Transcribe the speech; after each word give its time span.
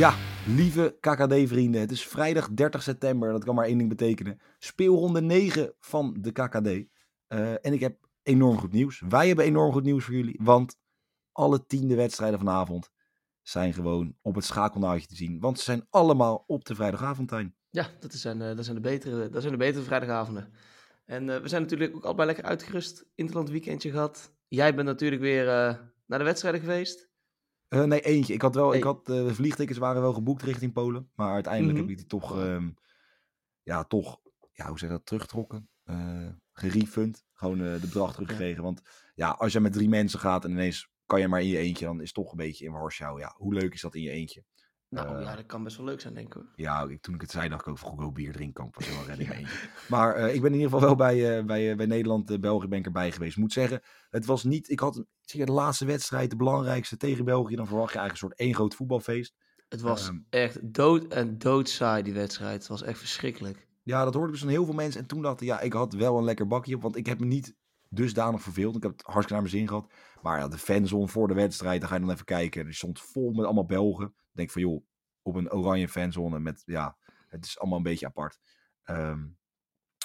Ja, 0.00 0.14
lieve 0.46 0.96
KKD-vrienden, 1.00 1.80
het 1.80 1.90
is 1.90 2.06
vrijdag 2.06 2.50
30 2.50 2.82
september. 2.82 3.32
Dat 3.32 3.44
kan 3.44 3.54
maar 3.54 3.64
één 3.64 3.78
ding 3.78 3.88
betekenen. 3.88 4.40
Speelronde 4.58 5.20
9 5.20 5.74
van 5.78 6.16
de 6.20 6.32
KKD. 6.32 6.66
Uh, 6.66 6.86
en 7.66 7.72
ik 7.72 7.80
heb 7.80 8.08
enorm 8.22 8.58
goed 8.58 8.72
nieuws. 8.72 9.02
Wij 9.08 9.26
hebben 9.26 9.44
enorm 9.44 9.72
goed 9.72 9.82
nieuws 9.82 10.04
voor 10.04 10.14
jullie, 10.14 10.40
want 10.42 10.76
alle 11.32 11.66
tiende 11.66 11.94
wedstrijden 11.94 12.38
vanavond 12.38 12.90
zijn 13.42 13.72
gewoon 13.72 14.16
op 14.22 14.34
het 14.34 14.44
schakelnaadje 14.44 15.06
te 15.06 15.16
zien. 15.16 15.40
Want 15.40 15.58
ze 15.58 15.64
zijn 15.64 15.86
allemaal 15.90 16.44
op 16.46 16.64
de 16.64 16.74
vrijdagavondtuin. 16.74 17.54
Ja, 17.70 17.88
dat 17.98 18.12
zijn, 18.12 18.40
uh, 18.40 18.56
dat 18.56 18.64
zijn, 18.64 18.76
de, 18.76 18.82
betere, 18.82 19.28
dat 19.28 19.40
zijn 19.42 19.52
de 19.52 19.58
betere 19.58 19.84
vrijdagavonden. 19.84 20.52
En 21.04 21.28
uh, 21.28 21.36
we 21.36 21.48
zijn 21.48 21.62
natuurlijk 21.62 21.96
ook 21.96 22.04
allebei 22.04 22.26
lekker 22.26 22.44
uitgerust. 22.44 23.04
Interland 23.14 23.50
weekendje 23.50 23.90
gehad. 23.90 24.32
Jij 24.48 24.74
bent 24.74 24.86
natuurlijk 24.86 25.22
weer 25.22 25.44
naar 26.06 26.18
de 26.18 26.24
wedstrijden 26.24 26.60
geweest. 26.60 27.09
Uh, 27.70 27.84
nee, 27.84 28.00
eentje. 28.00 28.34
Ik 28.34 28.42
had 28.42 28.54
wel, 28.54 28.74
ik 28.74 28.82
had, 28.82 29.08
uh, 29.08 29.26
de 29.26 29.34
vliegtickets 29.34 29.78
waren 29.78 30.02
wel 30.02 30.12
geboekt 30.12 30.42
richting 30.42 30.72
Polen. 30.72 31.10
Maar 31.14 31.32
uiteindelijk 31.32 31.72
mm 31.72 31.80
-hmm. 31.80 31.88
heb 31.88 31.98
ik 31.98 32.08
die 32.08 32.20
toch, 32.20 32.38
um, 32.38 32.74
ja, 33.62 33.84
toch, 33.84 34.20
ja, 34.52 34.68
hoe 34.68 34.78
zeg 34.78 34.88
je 34.88 34.94
dat, 34.94 35.06
teruggetrokken. 35.06 35.68
Uh, 35.84 36.28
gerefund. 36.52 37.24
Gewoon 37.32 37.58
de 37.58 37.78
bedrag 37.80 38.12
teruggekregen. 38.12 38.62
Want 38.62 38.82
ja, 39.14 39.30
als 39.30 39.52
je 39.52 39.60
met 39.60 39.72
drie 39.72 39.88
mensen 39.88 40.20
gaat 40.20 40.44
en 40.44 40.50
ineens 40.50 40.90
kan 41.06 41.20
je 41.20 41.28
maar 41.28 41.40
in 41.40 41.46
je 41.46 41.58
eentje, 41.58 41.84
dan 41.84 42.00
is 42.00 42.06
het 42.06 42.14
toch 42.14 42.30
een 42.30 42.36
beetje 42.36 42.64
in 42.64 42.72
Warschau. 42.72 43.20
Ja, 43.20 43.34
hoe 43.36 43.54
leuk 43.54 43.74
is 43.74 43.80
dat 43.80 43.94
in 43.94 44.02
je 44.02 44.10
eentje? 44.10 44.44
Nou 44.90 45.20
ja, 45.20 45.36
dat 45.36 45.46
kan 45.46 45.62
best 45.62 45.76
wel 45.76 45.86
leuk 45.86 46.00
zijn, 46.00 46.14
denk 46.14 46.26
ik. 46.26 46.32
Hoor. 46.32 46.46
Ja, 46.54 46.82
ik, 46.88 47.02
toen 47.02 47.14
ik 47.14 47.20
het 47.20 47.30
zei, 47.30 47.48
dacht 47.48 47.60
ik 47.60 47.68
ook 47.68 47.78
van 47.78 47.98
go 47.98 48.12
bier 48.12 48.32
drinken 48.32 48.54
kan 48.54 48.66
ik 48.66 48.72
pas 48.72 48.88
wel 48.88 49.06
redden 49.06 49.36
eentje. 49.36 49.68
Maar 49.88 50.18
uh, 50.18 50.34
ik 50.34 50.40
ben 50.40 50.52
in 50.52 50.58
ieder 50.58 50.70
geval 50.70 50.86
wel 50.86 50.96
bij, 50.96 51.38
uh, 51.38 51.44
bij, 51.44 51.76
bij 51.76 51.86
Nederland, 51.86 52.40
België 52.40 52.68
ben 52.68 52.78
ik 52.78 52.86
erbij 52.86 53.12
geweest. 53.12 53.36
Moet 53.36 53.52
zeggen, 53.52 53.82
het 54.10 54.26
was 54.26 54.44
niet, 54.44 54.70
ik 54.70 54.80
had 54.80 55.04
zeg, 55.20 55.46
de 55.46 55.52
laatste 55.52 55.84
wedstrijd, 55.84 56.30
de 56.30 56.36
belangrijkste 56.36 56.96
tegen 56.96 57.24
België, 57.24 57.56
dan 57.56 57.66
verwacht 57.66 57.92
je 57.92 57.98
eigenlijk 57.98 58.22
een 58.22 58.28
soort 58.28 58.48
één 58.48 58.54
groot 58.54 58.74
voetbalfeest. 58.74 59.34
Het 59.68 59.80
was 59.80 60.08
um, 60.08 60.26
echt 60.30 60.74
dood 60.74 61.04
en 61.04 61.38
doodsaai 61.38 62.02
die 62.02 62.14
wedstrijd. 62.14 62.58
Het 62.58 62.68
was 62.68 62.82
echt 62.82 62.98
verschrikkelijk. 62.98 63.68
Ja, 63.82 64.04
dat 64.04 64.14
hoorde 64.14 64.28
ik 64.28 64.32
dus 64.32 64.42
van 64.42 64.52
heel 64.52 64.64
veel 64.64 64.74
mensen. 64.74 65.00
En 65.00 65.06
toen 65.06 65.22
dacht 65.22 65.40
ik, 65.40 65.46
ja, 65.46 65.60
ik 65.60 65.72
had 65.72 65.92
wel 65.92 66.18
een 66.18 66.24
lekker 66.24 66.46
bakje 66.46 66.74
op, 66.74 66.82
want 66.82 66.96
ik 66.96 67.06
heb 67.06 67.20
me 67.20 67.26
niet 67.26 67.56
dusdanig 67.88 68.42
verveeld. 68.42 68.76
Ik 68.76 68.82
heb 68.82 68.92
het 68.92 69.02
hartstikke 69.02 69.32
naar 69.32 69.42
mijn 69.42 69.54
zin 69.54 69.68
gehad. 69.68 69.92
Maar 70.22 70.38
ja, 70.38 70.48
de 70.48 70.58
fanzone 70.58 71.08
voor 71.08 71.28
de 71.28 71.34
wedstrijd, 71.34 71.80
dan 71.80 71.88
ga 71.88 71.94
je 71.94 72.00
dan 72.00 72.10
even 72.10 72.24
kijken. 72.24 72.66
Er 72.66 72.74
stond 72.74 73.00
vol 73.00 73.32
met 73.32 73.44
allemaal 73.44 73.66
Belgen. 73.66 74.06
Ik 74.06 74.36
denk 74.36 74.50
van, 74.50 74.62
joh, 74.62 74.84
op 75.22 75.34
een 75.34 75.52
oranje 75.52 75.88
fanzone 75.88 76.38
met, 76.38 76.62
ja, 76.66 76.96
het 77.28 77.44
is 77.44 77.58
allemaal 77.58 77.78
een 77.78 77.84
beetje 77.84 78.06
apart. 78.06 78.38
Um, 78.86 79.38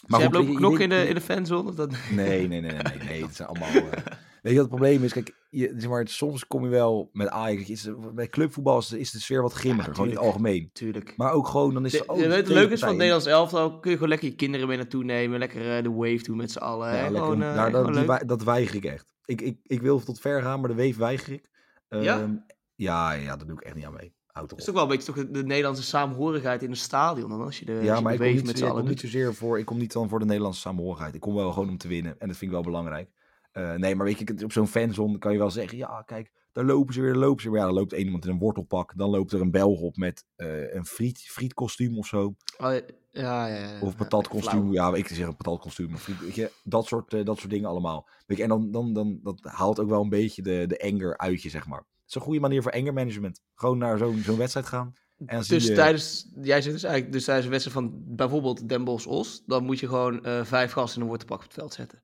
maar 0.08 0.22
goed, 0.22 0.46
jij 0.46 0.56
knokken 0.56 0.82
in 0.82 0.90
de, 0.90 1.08
in 1.08 1.16
de 1.16 1.22
fanzone? 1.22 1.74
Dat... 1.74 1.92
Nee, 2.12 2.48
nee, 2.48 2.62
nee, 2.62 2.72
nee, 2.72 2.82
nee, 2.82 3.08
nee. 3.08 3.24
Het 3.24 3.36
zijn 3.36 3.48
allemaal... 3.48 3.70
Uh... 3.70 3.84
weet 4.42 4.54
je 4.54 4.60
wat 4.62 4.70
het 4.70 4.80
probleem 4.80 5.04
is? 5.04 5.14
Kijk, 5.14 5.36
je, 5.50 5.74
zeg 5.78 5.90
maar, 5.90 6.08
soms 6.08 6.48
kom 6.48 6.64
je 6.64 6.70
wel 6.70 7.10
met 7.14 7.28
Ajax. 7.28 7.70
Is, 7.70 7.90
bij 8.14 8.30
clubvoetbal 8.30 8.78
is, 8.78 8.92
is 8.92 9.12
de 9.12 9.20
sfeer 9.20 9.42
wat 9.42 9.54
grimmiger, 9.54 9.90
ja, 9.90 9.96
gewoon 9.96 10.10
in 10.10 10.16
het 10.16 10.26
algemeen. 10.26 10.70
Tuurlijk. 10.74 11.14
Maar 11.18 11.32
ook 11.32 11.48
gewoon, 11.48 11.74
dan 11.74 11.86
is 11.86 11.94
het... 11.94 12.08
De, 12.08 12.14
het 12.14 12.48
leuke 12.48 12.74
is 12.74 12.80
van 12.80 12.88
het 12.88 12.98
Nederlands 12.98 13.26
elftal, 13.28 13.80
kun 13.80 13.90
je 13.90 13.96
gewoon 13.96 14.12
lekker 14.12 14.30
je 14.30 14.36
kinderen 14.36 14.68
mee 14.68 14.78
naartoe 14.78 15.04
nemen. 15.04 15.40
Lekker 15.40 15.78
uh, 15.78 15.84
de 15.84 15.92
wave 15.92 16.24
doen 16.24 16.38
met 16.38 16.52
z'n 16.52 16.58
allen. 16.58 16.96
Ja, 16.96 17.02
lekker, 17.02 17.20
gewoon, 17.20 17.42
uh, 17.42 17.56
nou, 17.56 17.72
dat, 17.72 18.20
die, 18.20 18.26
dat 18.26 18.44
weiger 18.44 18.76
ik 18.76 18.86
echt. 18.86 19.14
Ik, 19.26 19.42
ik, 19.42 19.60
ik 19.64 19.82
wil 19.82 20.00
tot 20.00 20.20
ver 20.20 20.42
gaan, 20.42 20.60
maar 20.60 20.76
de 20.76 20.84
wave 20.86 21.00
weiger 21.00 21.34
ik. 21.34 21.50
Um, 21.90 22.02
ja? 22.02 22.44
ja? 22.76 23.12
Ja, 23.12 23.36
daar 23.36 23.48
doe 23.48 23.58
ik 23.58 23.64
echt 23.64 23.76
niet 23.76 23.86
aan 23.86 23.94
mee. 23.94 24.14
Het 24.42 24.58
is 24.58 24.66
toch 24.66 24.74
wel 24.74 24.84
een 24.84 24.90
beetje 24.90 25.14
toch 25.14 25.28
de 25.30 25.44
Nederlandse 25.44 25.84
samenhorigheid 25.84 26.64
in 26.64 26.70
een 26.70 26.76
stadion 26.76 27.30
dan 27.30 27.42
als 27.42 27.60
je 27.60 27.66
de 27.66 27.80
Ja, 27.84 28.00
maar 28.00 28.14
ik 28.14 28.20
kom, 28.20 28.28
niet, 28.28 28.46
met 28.46 28.62
ik 28.62 28.70
kom 28.70 28.88
niet 28.88 29.00
zozeer 29.00 29.34
voor, 29.34 29.60
ik 29.60 29.66
kom 29.66 29.78
niet 29.78 29.94
dan 29.94 30.10
voor 30.10 30.20
de 30.20 30.26
Nederlandse 30.26 30.62
samenhorigheid. 30.62 31.16
Ik 31.16 31.22
kom 31.22 31.36
wel 31.36 31.52
gewoon 31.52 31.70
om 31.70 31.78
te 31.78 31.88
winnen 31.88 32.12
en 32.20 32.28
dat 32.28 32.38
vind 32.38 32.52
ik 32.52 32.58
wel 32.58 32.62
belangrijk. 32.62 33.10
Uh, 33.54 33.74
nee, 33.74 33.96
maar 33.96 34.06
weet 34.06 34.20
je, 34.20 34.44
op 34.44 34.52
zo'n 34.52 34.68
fanzone 34.68 35.18
kan 35.18 35.32
je 35.32 35.38
wel 35.38 35.52
zeggen, 35.52 35.78
ja, 35.78 36.02
kijk, 36.02 36.32
daar 36.52 36.66
lopen 36.66 36.94
ze 36.94 37.02
weer, 37.02 37.12
daar 37.12 37.22
lopen 37.22 37.42
ze 37.42 37.50
weer. 37.50 37.60
Ja, 37.60 37.66
dan 37.66 37.74
loopt 37.74 37.94
één 37.94 38.06
iemand 38.06 38.26
in 38.26 38.32
een 38.32 38.40
wortelpak, 38.40 38.94
dan 38.98 39.10
loopt 39.10 39.32
er 39.32 39.42
een 39.42 39.52
Belg 39.52 39.80
op 39.80 39.98
met 39.98 40.26
uh, 40.38 40.74
een 40.74 40.86
friet, 40.86 41.20
frietkostuum 41.20 41.98
of 41.98 42.08
zo. 42.08 42.36
Oh, 42.58 42.74
ja, 42.74 42.82
ja, 43.12 43.48
ja, 43.48 43.80
Of 43.82 43.96
patatkostuum, 43.96 44.72
ja, 44.72 44.94
ik 44.94 45.08
zeg 45.08 45.28
een 45.28 45.36
patatkostuum, 45.36 45.90
maar 45.90 46.00
friet, 46.00 46.20
weet 46.20 46.36
je, 46.36 46.52
dat 46.64 46.86
soort, 46.86 47.14
uh, 47.14 47.26
dat 47.26 47.38
soort 47.38 47.50
dingen 47.50 47.70
allemaal. 47.70 48.08
Weet 48.26 48.38
je, 48.38 48.44
en 48.44 48.50
dan, 48.50 48.72
dan, 48.72 48.94
dan 48.94 49.20
dat 49.24 49.40
haalt 49.44 49.80
ook 49.80 49.90
wel 49.90 50.02
een 50.02 50.10
beetje 50.10 50.42
de, 50.42 50.66
de 50.68 50.82
anger 50.82 51.18
uit 51.18 51.42
je, 51.42 51.50
zeg 51.50 51.68
maar. 51.68 51.86
Is 52.08 52.16
een 52.16 52.22
goede 52.22 52.40
manier 52.40 52.62
voor 52.62 52.72
anger 52.72 52.94
management. 52.94 53.42
Gewoon 53.56 53.78
naar 53.78 53.98
zo'n 53.98 54.22
zo'n 54.24 54.38
wedstrijd 54.38 54.66
gaan. 54.66 54.94
En 55.26 55.44
dus 55.48 55.68
je... 55.68 55.74
tijdens, 55.74 56.32
jij 56.42 56.62
zegt 56.62 56.74
dus 56.74 56.84
eigenlijk, 56.84 57.14
dus 57.14 57.24
tijdens 57.24 57.46
een 57.46 57.52
wedstrijd 57.52 57.78
van 57.78 58.16
bijvoorbeeld 58.16 58.70
Den 58.70 58.84
Bosch-Os, 58.84 59.44
dan 59.46 59.64
moet 59.64 59.80
je 59.80 59.88
gewoon 59.88 60.28
uh, 60.28 60.44
vijf 60.44 60.72
gasten 60.72 60.96
in 60.96 61.02
een 61.02 61.08
wortelpak 61.08 61.38
op 61.38 61.44
het 61.44 61.54
veld 61.54 61.74
zetten. 61.74 62.04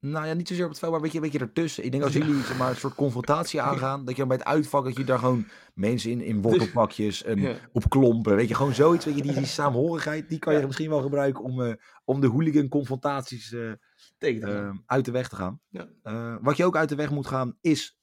Nou 0.00 0.26
ja, 0.26 0.32
niet 0.32 0.48
zozeer 0.48 0.64
op 0.64 0.70
het 0.70 0.78
veld, 0.78 0.92
maar 0.92 1.00
een 1.00 1.06
beetje, 1.06 1.24
een 1.24 1.30
beetje 1.30 1.46
ertussen. 1.46 1.84
Ik 1.84 1.90
denk 1.90 2.02
als 2.02 2.12
jullie 2.12 2.42
zeg 2.42 2.58
maar, 2.58 2.70
een 2.70 2.76
soort 2.76 2.94
confrontatie 2.94 3.60
aangaan, 3.60 4.04
dat 4.04 4.10
je 4.10 4.18
dan 4.18 4.28
bij 4.28 4.36
het 4.36 4.46
uitvak, 4.46 4.84
dat 4.84 4.96
je 4.96 5.04
daar 5.04 5.18
gewoon 5.18 5.46
mensen 5.74 6.10
in, 6.10 6.20
in 6.20 6.42
wortelpakjes 6.42 7.22
en 7.22 7.40
ja. 7.40 7.54
op 7.72 7.88
klompen, 7.88 8.36
weet 8.36 8.48
je, 8.48 8.54
gewoon 8.54 8.74
zoiets, 8.74 9.04
weet 9.04 9.16
je, 9.16 9.22
die, 9.22 9.32
die 9.32 9.46
saamhorigheid, 9.58 10.28
die 10.28 10.38
kan 10.38 10.52
je 10.52 10.60
ja. 10.60 10.66
misschien 10.66 10.88
wel 10.88 11.02
gebruiken 11.02 11.44
om, 11.44 11.60
uh, 11.60 11.74
om 12.04 12.20
de 12.20 12.26
hooligan 12.26 12.68
confrontaties 12.68 13.52
uh, 13.52 13.72
uh, 14.18 14.70
uit 14.86 15.04
de 15.04 15.10
weg 15.10 15.28
te 15.28 15.36
gaan. 15.36 15.60
Ja. 15.68 16.38
wat 16.42 16.56
je 16.56 16.64
ook 16.64 16.76
uit 16.76 16.88
de 16.88 16.94
weg 16.94 17.10
moet 17.10 17.26
gaan, 17.26 17.56
is 17.60 17.95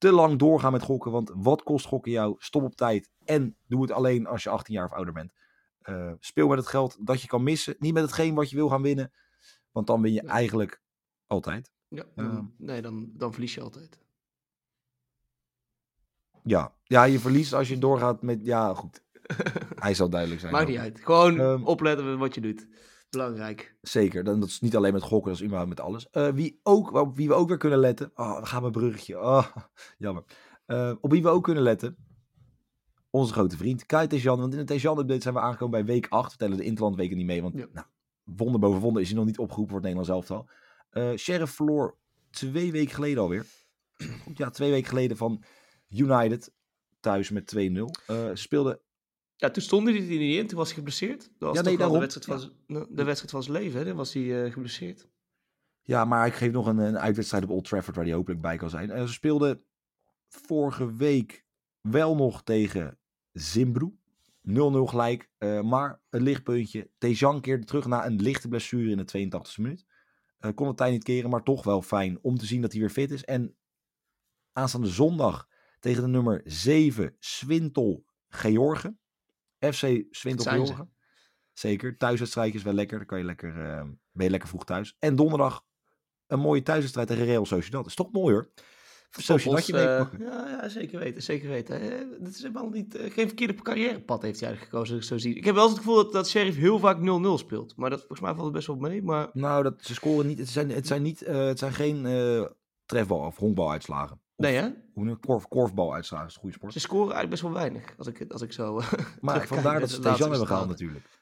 te 0.00 0.12
lang 0.12 0.38
doorgaan 0.38 0.72
met 0.72 0.82
gokken. 0.82 1.10
Want 1.10 1.30
wat 1.34 1.62
kost 1.62 1.86
gokken 1.86 2.12
jou? 2.12 2.34
Stop 2.38 2.62
op 2.62 2.76
tijd. 2.76 3.10
En 3.24 3.56
doe 3.66 3.82
het 3.82 3.90
alleen 3.90 4.26
als 4.26 4.42
je 4.42 4.50
18 4.50 4.74
jaar 4.74 4.84
of 4.84 4.92
ouder 4.92 5.14
bent. 5.14 5.32
Uh, 5.88 6.12
speel 6.18 6.48
met 6.48 6.58
het 6.58 6.66
geld 6.66 6.96
dat 7.06 7.22
je 7.22 7.28
kan 7.28 7.42
missen. 7.42 7.76
Niet 7.78 7.92
met 7.92 8.02
hetgeen 8.02 8.34
wat 8.34 8.50
je 8.50 8.56
wil 8.56 8.68
gaan 8.68 8.82
winnen. 8.82 9.12
Want 9.72 9.86
dan 9.86 10.02
win 10.02 10.12
je 10.12 10.22
eigenlijk 10.22 10.82
altijd. 11.26 11.70
Ja, 11.88 12.04
uh, 12.16 12.38
nee, 12.56 12.82
dan, 12.82 13.10
dan 13.12 13.32
verlies 13.32 13.54
je 13.54 13.60
altijd. 13.60 13.98
Ja. 16.42 16.74
ja, 16.84 17.04
je 17.04 17.18
verliest 17.18 17.52
als 17.52 17.68
je 17.68 17.78
doorgaat 17.78 18.22
met... 18.22 18.40
Ja, 18.42 18.74
goed. 18.74 19.02
Hij 19.84 19.94
zal 19.94 20.10
duidelijk 20.10 20.40
zijn. 20.40 20.52
Maakt 20.52 20.68
niet 20.68 20.78
uit. 20.78 21.00
Gewoon 21.00 21.40
um, 21.40 21.64
opletten 21.64 22.10
met 22.10 22.18
wat 22.18 22.34
je 22.34 22.40
doet. 22.40 22.66
Belangrijk. 23.10 23.74
Zeker. 23.80 24.24
Dat 24.24 24.44
is 24.44 24.60
niet 24.60 24.76
alleen 24.76 24.92
met 24.92 25.02
gokken, 25.02 25.30
dat 25.30 25.40
is 25.40 25.46
überhaupt 25.46 25.68
met 25.68 25.80
alles. 25.80 26.08
Uh, 26.12 26.28
wie, 26.28 26.60
ook, 26.62 26.92
op 26.92 27.16
wie 27.16 27.28
we 27.28 27.34
ook 27.34 27.48
weer 27.48 27.56
kunnen 27.56 27.78
letten. 27.78 28.10
Oh, 28.14 28.40
we 28.40 28.46
gaan 28.46 28.60
mijn 28.60 28.72
bruggetje. 28.72 29.20
Oh, 29.20 29.46
jammer. 29.98 30.24
Uh, 30.66 30.94
op 31.00 31.10
wie 31.10 31.22
we 31.22 31.28
ook 31.28 31.44
kunnen 31.44 31.62
letten. 31.62 31.96
Onze 33.10 33.32
grote 33.32 33.56
vriend 33.56 33.86
Kai 33.86 34.06
Tejan. 34.06 34.38
Want 34.38 34.52
in 34.52 34.58
de 34.58 34.64
Tejan 34.64 34.98
update 34.98 35.22
zijn 35.22 35.34
we 35.34 35.40
aangekomen 35.40 35.84
bij 35.84 35.94
week 35.94 36.06
8. 36.08 36.32
We 36.32 36.38
tellen 36.38 36.56
de 36.56 36.64
Interlandweken 36.64 37.16
niet 37.16 37.26
mee. 37.26 37.42
Want 37.42 37.54
ja. 37.54 37.66
nou, 37.72 37.86
wonder 38.24 38.60
boven 38.60 38.80
wonder 38.80 39.02
is 39.02 39.08
hij 39.08 39.16
nog 39.16 39.26
niet 39.26 39.38
opgeroepen 39.38 39.72
voor 39.74 39.84
het 39.84 39.94
Nederlands 39.94 40.28
elftal. 40.28 40.48
Uh, 40.92 41.16
Sheriff 41.16 41.54
verloor 41.54 41.96
twee 42.30 42.72
weken 42.72 42.94
geleden 42.94 43.22
alweer. 43.22 43.46
ja, 44.34 44.50
twee 44.50 44.70
weken 44.70 44.88
geleden 44.88 45.16
van 45.16 45.42
United. 45.88 46.52
Thuis 47.00 47.30
met 47.30 47.54
2-0. 47.56 47.58
Uh, 47.58 47.90
ze 48.06 48.30
speelden 48.34 48.80
ja, 49.40 49.50
toen 49.50 49.62
stond 49.62 49.88
hij 49.88 49.96
er 49.96 50.02
niet 50.02 50.36
in, 50.36 50.46
toen 50.46 50.58
was 50.58 50.66
hij 50.66 50.76
geblesseerd. 50.76 51.30
Dat 51.38 51.48
was 51.48 51.56
ja, 51.56 51.62
nee, 51.62 51.76
de 51.76 51.98
wedstrijd, 51.98 52.40
van, 52.40 52.52
ja. 52.66 52.86
de 52.88 53.04
wedstrijd 53.04 53.30
van 53.30 53.42
zijn 53.42 53.56
leven, 53.56 53.78
hè? 53.78 53.84
Dan 53.84 53.96
was 53.96 54.12
hij 54.12 54.22
uh, 54.22 54.52
geblesseerd. 54.52 55.08
Ja, 55.82 56.04
maar 56.04 56.26
ik 56.26 56.34
geef 56.34 56.52
nog 56.52 56.66
een, 56.66 56.78
een 56.78 56.98
uitwedstrijd 56.98 57.44
op 57.44 57.50
Old 57.50 57.64
Trafford 57.64 57.96
waar 57.96 58.04
hij 58.04 58.14
hopelijk 58.14 58.40
bij 58.40 58.56
kan 58.56 58.70
zijn. 58.70 58.90
Uh, 58.90 59.04
ze 59.04 59.12
speelden 59.12 59.64
vorige 60.28 60.94
week 60.94 61.44
wel 61.80 62.16
nog 62.16 62.42
tegen 62.42 62.98
Zimbru. 63.32 63.98
0-0 64.48 64.52
gelijk, 64.84 65.30
uh, 65.38 65.60
maar 65.60 66.00
een 66.10 66.22
lichtpuntje. 66.22 66.90
Tejan 66.98 67.40
keerde 67.40 67.64
terug 67.64 67.86
na 67.86 68.06
een 68.06 68.22
lichte 68.22 68.48
blessure 68.48 68.90
in 68.90 68.96
de 68.96 69.28
82e 69.28 69.62
minuut. 69.62 69.84
Uh, 70.40 70.50
kon 70.54 70.66
het 70.66 70.76
tijd 70.76 70.92
niet 70.92 71.04
keren, 71.04 71.30
maar 71.30 71.42
toch 71.42 71.64
wel 71.64 71.82
fijn 71.82 72.18
om 72.22 72.38
te 72.38 72.46
zien 72.46 72.60
dat 72.62 72.72
hij 72.72 72.80
weer 72.80 72.90
fit 72.90 73.10
is. 73.10 73.24
En 73.24 73.56
aanstaande 74.52 74.88
zondag 74.88 75.48
tegen 75.80 76.02
de 76.02 76.08
nummer 76.08 76.40
7 76.44 77.16
Swintel 77.18 78.04
Georgen. 78.28 78.99
FC 79.60 80.04
Swintel 80.10 80.86
Zeker. 81.52 81.96
Thuiswedstrijd 81.96 82.54
is 82.54 82.62
wel 82.62 82.72
lekker. 82.72 82.96
Dan 82.98 83.06
kan 83.06 83.18
je 83.18 83.24
lekker, 83.24 83.56
uh, 83.56 83.82
ben 84.12 84.24
je 84.24 84.30
lekker 84.30 84.48
vroeg 84.48 84.64
thuis. 84.64 84.96
En 84.98 85.16
donderdag 85.16 85.64
een 86.26 86.40
mooie 86.40 86.62
thuiswedstrijd 86.62 87.08
tegen 87.08 87.24
Real 87.24 87.46
Sociedad. 87.46 87.80
Dat 87.80 87.90
is 87.90 87.94
toch 87.94 88.12
mooi 88.12 88.34
hoor. 88.34 88.50
Sociedadje 89.10 89.72
uh, 89.72 90.20
ja, 90.26 90.48
ja, 90.48 90.68
zeker 90.68 90.98
weten. 90.98 91.22
Zeker 91.22 91.48
weten. 91.48 91.80
Dat 92.20 92.28
is 92.28 92.42
helemaal 92.42 92.68
niet, 92.68 92.96
uh, 92.96 93.10
geen 93.10 93.26
verkeerde 93.26 93.54
carrièrepad 93.54 94.22
heeft 94.22 94.40
hij 94.40 94.48
eigenlijk 94.48 94.76
gekozen, 94.76 94.96
ik 94.96 95.02
zo 95.02 95.18
zie. 95.18 95.34
Ik 95.34 95.44
heb 95.44 95.54
wel 95.54 95.62
eens 95.62 95.72
het 95.72 95.82
gevoel 95.82 95.96
dat, 95.96 96.12
dat 96.12 96.28
Sheriff 96.28 96.56
heel 96.56 96.78
vaak 96.78 96.98
0-0 96.98 97.00
speelt. 97.34 97.76
Maar 97.76 97.90
dat, 97.90 97.98
volgens 97.98 98.20
mij 98.20 98.30
valt 98.30 98.44
het 98.44 98.54
best 98.54 98.66
wel 98.66 98.76
mee. 98.76 99.02
Maar... 99.02 99.30
Nou, 99.32 99.62
dat, 99.62 99.74
ze 99.80 99.94
scoren 99.94 100.26
niet. 100.26 100.38
Het 100.38 100.48
zijn, 100.48 100.70
het 100.70 100.86
zijn, 100.86 101.02
niet, 101.02 101.20
het 101.20 101.58
zijn 101.58 101.72
geen 101.72 102.02
trefbal- 102.86 103.26
of 103.26 103.36
honkbaluitslagen. 103.36 104.20
Nee, 104.40 104.56
hè? 104.56 104.68
Hoe 104.92 105.08
een 105.08 105.20
korf, 105.20 105.48
korfbal 105.48 105.94
uitslagen 105.94 106.26
is 106.26 106.34
een 106.34 106.40
goede 106.40 106.54
sport. 106.54 106.72
Ze 106.72 106.80
scoren 106.80 107.12
eigenlijk 107.14 107.30
best 107.30 107.42
wel 107.42 107.52
weinig, 107.52 107.94
als 107.98 108.06
ik, 108.06 108.32
als 108.32 108.42
ik 108.42 108.52
zo... 108.52 108.80
maar 109.20 109.46
vandaar 109.46 109.80
dat 109.80 109.90
ze 109.90 110.00
Dejan 110.00 110.30
hebben 110.30 110.46
gehaald 110.46 110.68
natuurlijk. 110.68 111.20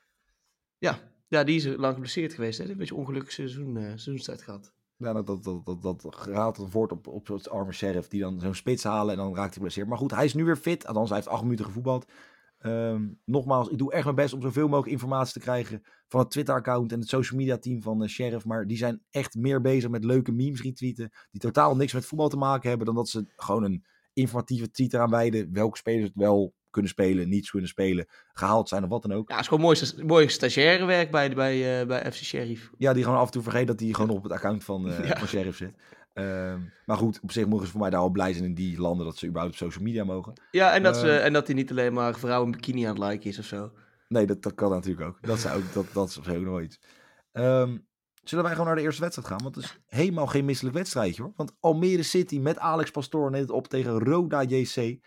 Ja, 0.79 0.99
ja, 1.29 1.45
die 1.45 1.57
is 1.57 1.65
lang 1.65 1.93
geblesseerd 1.93 2.35
geweest. 2.35 2.59
Hè? 2.59 2.65
Een 2.71 2.77
beetje 2.77 2.95
ongelukkig 2.95 3.33
seizoen, 3.33 3.77
uh, 3.77 3.83
seizoenstijd 3.87 4.43
gehad. 4.43 4.73
Ja, 4.97 5.13
dat, 5.13 5.27
dat, 5.27 5.45
dat, 5.45 5.83
dat, 5.83 6.01
dat 6.01 6.17
gaat 6.17 6.57
dan 6.57 6.71
voort 6.71 6.93
op, 6.93 7.07
op 7.07 7.27
zo'n 7.27 7.43
arme 7.51 7.73
sheriff 7.73 8.09
die 8.09 8.21
dan 8.21 8.41
zo'n 8.41 8.55
spits 8.55 8.85
halen 8.85 9.13
en 9.13 9.19
dan 9.19 9.35
raakt 9.35 9.45
hij 9.45 9.53
geblesseerd. 9.53 9.89
Maar 9.89 9.99
goed, 9.99 10.11
hij 10.11 10.25
is 10.25 10.35
nu 10.35 10.45
weer 10.45 10.57
fit. 10.57 10.87
Althans, 10.87 11.09
hij 11.09 11.19
heeft 11.19 11.31
acht 11.31 11.43
minuten 11.43 11.65
gevoetbald. 11.65 12.07
Um, 12.61 13.21
nogmaals, 13.25 13.69
ik 13.69 13.79
doe 13.79 13.93
echt 13.93 14.05
mijn 14.05 14.17
best 14.17 14.33
om 14.35 14.43
zoveel 14.43 14.69
mogelijk 14.69 14.93
informatie 14.93 15.33
te 15.33 15.41
krijgen 15.41 15.83
van 16.09 16.21
het 16.21 16.31
Twitter-account 16.31 16.93
en 16.93 16.99
het 16.99 17.09
social 17.09 17.39
media 17.39 17.59
team 17.59 17.83
van 17.83 18.03
uh, 18.03 18.09
Sheriff. 18.09 18.45
Maar 18.45 18.67
die 18.67 18.77
zijn 18.77 19.03
echt 19.11 19.35
meer 19.35 19.61
bezig 19.61 19.91
met 19.91 20.05
leuke 20.05 20.33
memes 20.33 20.63
retweeten. 20.63 21.11
Die 21.31 21.41
totaal 21.41 21.77
niks 21.77 21.93
met 21.93 22.07
voetbal 22.07 22.29
te 22.29 22.37
maken 22.37 22.69
hebben 22.69 22.87
dan 22.87 22.95
dat 22.95 23.09
ze 23.09 23.33
gewoon 23.37 23.65
een 23.65 23.85
informatieve 24.13 24.71
tweet 24.71 24.95
eraan 24.95 25.11
wijden 25.11 25.53
welke 25.53 25.77
spelers 25.77 26.05
het 26.05 26.15
wel 26.15 26.55
kunnen 26.71 26.91
spelen, 26.91 27.29
niets 27.29 27.51
kunnen 27.51 27.69
spelen, 27.69 28.07
gehaald 28.33 28.69
zijn 28.69 28.83
of 28.83 28.89
wat 28.89 29.03
dan 29.03 29.13
ook. 29.13 29.29
Ja, 29.29 29.35
het 29.35 29.43
is 29.43 29.49
gewoon 29.49 29.65
mooi, 29.65 30.07
mooi 30.07 30.29
stagiairewerk 30.29 31.11
bij, 31.11 31.35
bij, 31.35 31.81
uh, 31.81 31.87
bij 31.87 32.13
FC 32.13 32.23
Sheriff. 32.23 32.71
Ja, 32.79 32.93
die 32.93 33.03
gewoon 33.03 33.19
af 33.19 33.27
en 33.27 33.33
toe 33.33 33.43
vergeet 33.43 33.67
dat 33.67 33.81
hij 33.81 33.93
gewoon 33.93 34.17
op 34.17 34.23
het 34.23 34.33
account 34.33 34.65
van, 34.65 34.89
uh, 34.89 35.05
ja. 35.09 35.19
van 35.19 35.29
Sheriff 35.29 35.57
zit. 35.57 35.73
Ehm, 36.19 36.61
maar 36.87 36.97
goed, 36.97 37.21
op 37.23 37.33
zich 37.33 37.47
mogen 37.47 37.67
ze 37.67 37.73
voor 37.73 37.81
mij 37.81 37.91
daar 37.91 38.01
al 38.01 38.11
blij 38.11 38.33
zijn 38.33 38.45
in 38.45 38.55
die 38.55 38.81
landen 38.81 39.07
dat 39.07 39.17
ze 39.17 39.27
überhaupt 39.27 39.55
op 39.55 39.61
social 39.61 39.85
media 39.85 40.05
mogen. 40.05 40.33
Ja, 40.51 40.75
en 40.75 40.83
dat, 40.83 40.97
ze, 40.97 41.11
ehm, 41.11 41.25
en 41.25 41.33
dat 41.33 41.47
hij 41.47 41.57
niet 41.57 41.71
alleen 41.71 41.93
maar 41.93 42.15
vrouwen 42.15 42.47
in 42.47 42.57
bikini 42.57 42.85
aan 42.85 42.95
het 42.95 43.11
liken 43.11 43.31
is 43.31 43.39
of 43.39 43.45
zo. 43.45 43.73
Nee, 44.09 44.27
dat, 44.27 44.43
dat 44.43 44.55
kan 44.55 44.71
natuurlijk 44.71 45.07
ook. 45.07 45.19
Dat, 45.23 45.39
zou 45.39 45.59
ook, 45.59 45.73
dat, 45.73 45.87
dat 45.93 46.09
is 46.09 46.19
ook 46.19 46.43
nog 46.43 46.61
iets. 46.61 46.81
Um, 47.33 47.87
zullen 48.23 48.45
wij 48.45 48.53
gewoon 48.53 48.67
naar 48.67 48.77
de 48.77 48.83
eerste 48.83 49.01
wedstrijd 49.01 49.29
gaan? 49.29 49.43
Want 49.43 49.55
het 49.55 49.65
is 49.65 49.79
helemaal 49.87 50.27
geen 50.27 50.45
misselijk 50.45 50.77
wedstrijdje 50.77 51.23
hoor. 51.23 51.33
Want 51.37 51.53
Almere 51.61 52.03
City 52.03 52.39
met 52.39 52.59
Alex 52.59 52.91
Pastoor 52.91 53.31
neemt 53.31 53.49
het 53.49 53.57
op 53.57 53.69
tegen 53.69 53.99
Roda 53.99 54.43
JC. 54.43 54.99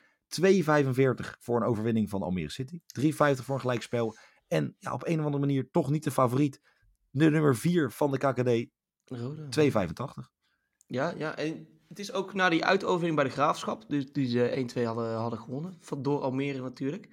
2,45 0.41 1.39
voor 1.39 1.55
een 1.55 1.67
overwinning 1.67 2.09
van 2.09 2.21
Almere 2.21 2.51
City. 2.51 2.79
3,50 3.01 3.11
voor 3.15 3.55
een 3.55 3.61
gelijkspel. 3.61 4.15
En 4.47 4.75
ja, 4.79 4.93
op 4.93 5.07
een 5.07 5.19
of 5.19 5.25
andere 5.25 5.45
manier 5.45 5.69
toch 5.71 5.89
niet 5.89 6.03
de 6.03 6.11
favoriet. 6.11 6.61
De 7.09 7.29
nummer 7.29 7.55
4 7.55 7.91
van 7.91 8.11
de 8.11 8.17
KKD. 8.17 8.69
2,85. 9.59 10.40
Ja, 10.91 11.13
ja, 11.17 11.37
en 11.37 11.67
het 11.87 11.99
is 11.99 12.13
ook 12.13 12.33
na 12.33 12.49
die 12.49 12.65
uitoverwinning 12.65 13.15
bij 13.15 13.23
de 13.23 13.31
Graafschap, 13.31 13.83
dus 13.87 14.11
die 14.11 14.27
ze 14.27 14.67
1-2 14.79 14.83
hadden, 14.83 15.15
hadden 15.15 15.39
gewonnen, 15.39 15.77
van 15.81 16.01
door 16.01 16.21
Almere 16.21 16.61
natuurlijk, 16.61 17.07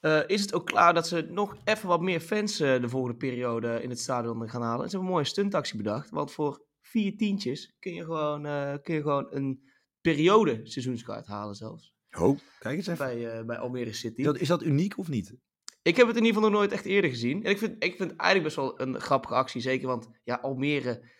uh, 0.00 0.20
is 0.26 0.40
het 0.40 0.54
ook 0.54 0.66
klaar 0.66 0.94
dat 0.94 1.08
ze 1.08 1.26
nog 1.30 1.56
even 1.64 1.88
wat 1.88 2.00
meer 2.00 2.20
fans 2.20 2.60
uh, 2.60 2.80
de 2.80 2.88
volgende 2.88 3.16
periode 3.16 3.82
in 3.82 3.90
het 3.90 4.00
stadion 4.00 4.48
gaan 4.48 4.62
halen. 4.62 4.82
En 4.82 4.90
ze 4.90 4.90
hebben 4.90 5.08
een 5.08 5.14
mooie 5.14 5.24
stuntactie 5.24 5.76
bedacht, 5.76 6.10
want 6.10 6.32
voor 6.32 6.64
vier 6.80 7.16
tientjes 7.16 7.76
kun 7.78 7.94
je 7.94 8.04
gewoon, 8.04 8.46
uh, 8.46 8.74
kun 8.82 8.94
je 8.94 9.02
gewoon 9.02 9.26
een 9.30 9.62
periode 10.00 10.60
seizoenskaart 10.62 11.26
halen 11.26 11.54
zelfs. 11.54 11.94
Oh, 12.18 12.38
kijk 12.58 12.76
eens 12.76 12.86
even. 12.86 13.06
Bij, 13.06 13.44
bij 13.44 13.58
Almere 13.58 13.92
City. 13.92 14.22
Dat, 14.22 14.38
is 14.38 14.48
dat 14.48 14.62
uniek 14.62 14.98
of 14.98 15.08
niet? 15.08 15.34
Ik 15.82 15.96
heb 15.96 16.06
het 16.06 16.16
in 16.16 16.24
ieder 16.24 16.34
geval 16.34 16.50
nog 16.50 16.58
nooit 16.58 16.72
echt 16.72 16.84
eerder 16.84 17.10
gezien. 17.10 17.44
En 17.44 17.50
ik 17.50 17.58
vind, 17.58 17.84
ik 17.84 17.96
vind 17.96 18.10
het 18.10 18.20
eigenlijk 18.20 18.54
best 18.54 18.68
wel 18.68 18.80
een 18.80 19.00
grappige 19.00 19.34
actie, 19.34 19.60
zeker 19.60 19.86
want 19.86 20.08
ja, 20.22 20.34
Almere 20.34 21.12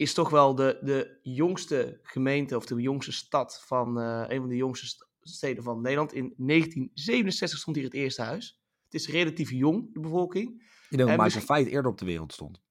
is 0.00 0.14
toch 0.14 0.30
wel 0.30 0.54
de, 0.54 0.78
de 0.82 1.18
jongste 1.22 2.00
gemeente 2.02 2.56
of 2.56 2.66
de 2.66 2.80
jongste 2.80 3.12
stad 3.12 3.62
van 3.66 3.98
uh, 3.98 4.24
een 4.28 4.40
van 4.40 4.48
de 4.48 4.56
jongste 4.56 5.06
steden 5.20 5.62
van 5.62 5.80
Nederland. 5.80 6.12
In 6.12 6.34
1967 6.36 7.58
stond 7.58 7.76
hier 7.76 7.84
het 7.84 7.94
eerste 7.94 8.22
huis. 8.22 8.60
Het 8.84 9.00
is 9.00 9.08
relatief 9.08 9.50
jong, 9.50 9.94
de 9.94 10.00
bevolking. 10.00 10.62
Ik 10.88 10.96
denk 10.96 11.08
dat 11.08 11.18
Michael 11.18 11.44
Feit 11.44 11.66
eerder 11.66 11.90
op 11.90 11.98
de 11.98 12.04
wereld 12.04 12.32
stond. 12.32 12.62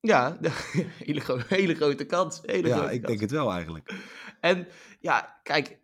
Ja, 0.00 0.38
hele, 1.04 1.20
gro 1.20 1.38
hele 1.46 1.74
grote 1.74 2.04
kans. 2.04 2.40
Hele 2.42 2.68
ja, 2.68 2.76
grote 2.76 2.94
ik 2.94 3.06
denk 3.06 3.20
het 3.20 3.30
wel 3.30 3.52
eigenlijk. 3.52 3.94
En 4.40 4.68
ja, 5.00 5.40
kijk, 5.42 5.78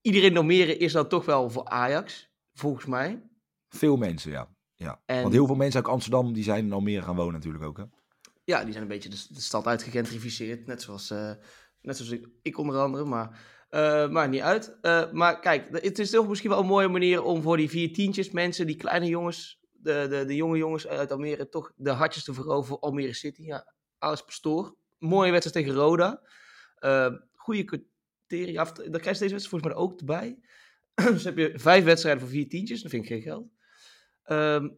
iedereen 0.00 0.32
nomeren 0.32 0.78
is 0.78 0.92
dan 0.92 1.08
toch 1.08 1.24
wel 1.24 1.50
voor 1.50 1.64
Ajax, 1.64 2.30
volgens 2.52 2.86
mij. 2.86 3.22
Veel 3.68 3.96
mensen, 3.96 4.30
ja. 4.30 4.56
ja. 4.74 5.02
En... 5.06 5.22
Want 5.22 5.34
heel 5.34 5.46
veel 5.46 5.54
mensen 5.54 5.80
uit 5.82 5.92
Amsterdam 5.92 6.32
die 6.32 6.44
zijn 6.44 6.64
in 6.64 6.72
Almere 6.72 7.02
gaan 7.02 7.16
wonen 7.16 7.32
natuurlijk 7.32 7.64
ook, 7.64 7.76
hè? 7.76 7.84
Ja, 8.44 8.62
die 8.62 8.72
zijn 8.72 8.82
een 8.82 8.88
beetje 8.88 9.08
de, 9.08 9.40
stad 9.40 9.66
uitgegentrificeerd. 9.66 10.66
Net 10.66 10.82
zoals, 10.82 11.10
uh, 11.10 11.32
net 11.80 11.96
zoals 11.96 12.22
ik, 12.42 12.58
onder 12.58 12.76
andere. 12.76 13.04
Maar 13.04 13.40
uh, 13.70 14.08
maakt 14.08 14.30
niet 14.30 14.40
uit. 14.40 14.78
Uh, 14.82 15.12
maar 15.12 15.40
kijk, 15.40 15.82
het 15.82 15.98
is 15.98 16.10
toch 16.10 16.28
misschien 16.28 16.50
wel 16.50 16.58
een 16.58 16.66
mooie 16.66 16.88
manier 16.88 17.22
om 17.22 17.42
voor 17.42 17.56
die 17.56 17.68
vier 17.68 17.92
tientjes 17.92 18.30
mensen, 18.30 18.66
die 18.66 18.76
kleine 18.76 19.06
jongens, 19.06 19.60
de, 19.72 20.06
de, 20.10 20.24
de 20.24 20.36
jonge 20.36 20.56
jongens 20.56 20.86
uit 20.86 21.12
Almere, 21.12 21.48
toch 21.48 21.72
de 21.76 21.90
hartjes 21.90 22.24
te 22.24 22.34
veroveren 22.34 22.64
voor 22.64 22.78
Almere 22.78 23.14
City. 23.14 23.42
Ja, 23.42 23.74
Alex 23.98 24.24
Pastoor. 24.24 24.76
Mooie 24.98 25.30
wedstrijd 25.30 25.66
tegen 25.66 25.80
Roda. 25.80 26.22
Goede 27.34 27.64
criteria. 27.64 28.64
Daar 28.64 28.74
krijg 28.74 28.92
je 28.92 29.00
deze 29.00 29.18
wedstrijd 29.18 29.48
volgens 29.48 29.72
mij 29.72 29.82
ook 29.82 29.98
erbij. 29.98 30.38
dus 31.12 31.24
heb 31.24 31.36
je 31.36 31.52
vijf 31.54 31.84
wedstrijden 31.84 32.22
voor 32.22 32.30
vier 32.30 32.48
tientjes. 32.48 32.82
Dat 32.82 32.90
vind 32.90 33.02
ik 33.04 33.10
geen 33.10 33.22
geld. 33.22 33.48
Um, 34.26 34.76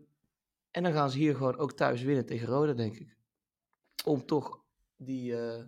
en 0.71 0.83
dan 0.83 0.93
gaan 0.93 1.11
ze 1.11 1.19
hier 1.19 1.35
gewoon 1.35 1.59
ook 1.59 1.73
thuis 1.73 2.03
winnen 2.03 2.27
tegen 2.27 2.47
Roda, 2.47 2.73
denk 2.73 2.95
ik 2.95 3.17
om 4.07 4.27
toch 4.27 4.65
die, 4.97 5.33
uh, 5.33 5.63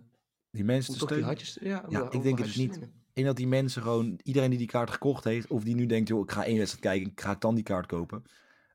die 0.51 0.63
mensen 0.63 0.93
te 0.93 0.99
steunen. 0.99 1.25
Hartjes, 1.25 1.57
ja, 1.61 1.85
ja 1.89 2.11
ik 2.11 2.21
denk 2.21 2.39
het 2.39 2.55
niet. 2.55 2.79
En 3.13 3.23
dat 3.23 3.35
die 3.35 3.47
mensen 3.47 3.81
gewoon, 3.81 4.19
iedereen 4.23 4.49
die 4.49 4.57
die 4.57 4.67
kaart 4.67 4.89
gekocht 4.89 5.23
heeft, 5.23 5.47
of 5.47 5.63
die 5.63 5.75
nu 5.75 5.85
denkt, 5.85 6.07
joh, 6.07 6.23
ik 6.23 6.31
ga 6.31 6.45
één 6.45 6.57
wedstrijd 6.57 6.85
kijken, 6.85 7.11
ik 7.11 7.21
ga 7.21 7.31
ik 7.31 7.41
dan 7.41 7.55
die 7.55 7.63
kaart 7.63 7.85
kopen. 7.85 8.23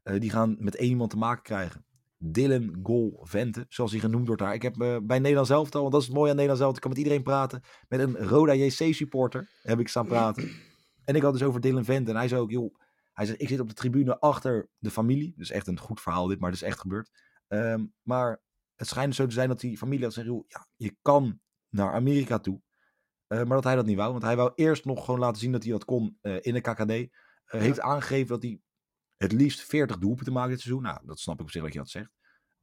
Uh, 0.05 0.21
die 0.21 0.31
gaan 0.31 0.57
met 0.59 0.77
één 0.77 0.89
iemand 0.89 1.11
te 1.11 1.17
maken 1.17 1.43
krijgen. 1.43 1.85
Dylan 2.19 2.79
Gol 2.83 3.21
Vente, 3.23 3.67
zoals 3.69 3.91
hij 3.91 4.01
genoemd 4.01 4.27
wordt 4.27 4.43
daar. 4.43 4.55
Ik 4.55 4.63
heb 4.63 4.83
uh, 4.83 4.97
bij 5.03 5.19
Nederland 5.19 5.47
zelf 5.47 5.75
al, 5.75 5.81
want 5.81 5.93
dat 5.93 6.01
is 6.01 6.07
het 6.07 6.17
mooie 6.17 6.31
aan 6.31 6.37
Nederland 6.37 6.63
zelf, 6.63 6.75
ik 6.75 6.81
kan 6.81 6.91
met 6.91 6.99
iedereen 6.99 7.23
praten. 7.23 7.63
Met 7.89 8.01
een 8.01 8.17
Roda 8.17 8.55
JC 8.55 8.95
supporter 8.95 9.49
heb 9.63 9.81
ik 9.81 9.89
staan 9.89 10.07
praten. 10.07 10.51
en 11.05 11.15
ik 11.15 11.23
had 11.23 11.33
dus 11.33 11.43
over 11.43 11.61
Dylan 11.61 11.85
Vente 11.85 12.11
en 12.11 12.17
hij 12.17 12.29
zei 12.29 12.41
ook, 12.41 12.51
joh, 12.51 12.75
hij 13.13 13.27
zegt, 13.27 13.41
ik 13.41 13.49
zit 13.49 13.61
op 13.61 13.69
de 13.69 13.75
tribune 13.75 14.19
achter 14.21 14.69
de 14.79 14.91
familie. 14.91 15.35
Dus 15.37 15.51
echt 15.51 15.67
een 15.67 15.79
goed 15.79 16.01
verhaal 16.01 16.27
dit, 16.27 16.41
maar 16.41 16.51
het 16.51 16.61
is 16.61 16.67
echt 16.67 16.81
gebeurd. 16.81 17.11
Um, 17.49 17.93
maar 18.03 18.43
het 18.75 18.89
schijnt 18.89 19.15
zo 19.15 19.27
te 19.27 19.35
zijn 19.35 19.49
dat 19.49 19.61
die 19.61 19.79
familie 19.79 20.05
had 20.05 20.15
gezegd, 20.15 20.45
ja, 20.49 20.67
je 20.77 20.97
kan 21.03 21.41
naar 21.69 21.93
Amerika 21.93 22.39
toe. 22.39 22.61
Uh, 23.29 23.39
maar 23.39 23.57
dat 23.57 23.65
hij 23.65 23.75
dat 23.75 23.87
niet 23.87 23.97
wou. 23.97 24.11
Want 24.11 24.23
hij 24.23 24.37
wou 24.37 24.53
eerst 24.55 24.85
nog 24.85 25.05
gewoon 25.05 25.21
laten 25.21 25.41
zien 25.41 25.53
dat 25.53 25.63
hij 25.63 25.73
dat 25.73 25.85
kon 25.85 26.19
uh, 26.23 26.37
in 26.41 26.55
de 26.55 26.61
KKD. 26.61 26.91
Uh, 26.91 26.99
ja. 26.99 27.59
Heeft 27.59 27.81
aangegeven 27.81 28.29
dat 28.29 28.43
hij 28.43 28.61
het 29.17 29.33
liefst 29.33 29.61
40 29.61 29.99
doelpunten 29.99 30.33
maakt 30.33 30.49
dit 30.49 30.61
seizoen. 30.61 30.83
Nou, 30.83 30.99
dat 31.05 31.19
snap 31.19 31.35
ik 31.35 31.41
op 31.41 31.51
zich 31.51 31.63
dat 31.63 31.73
je 31.73 31.79
dat 31.79 31.89
zegt. 31.89 32.11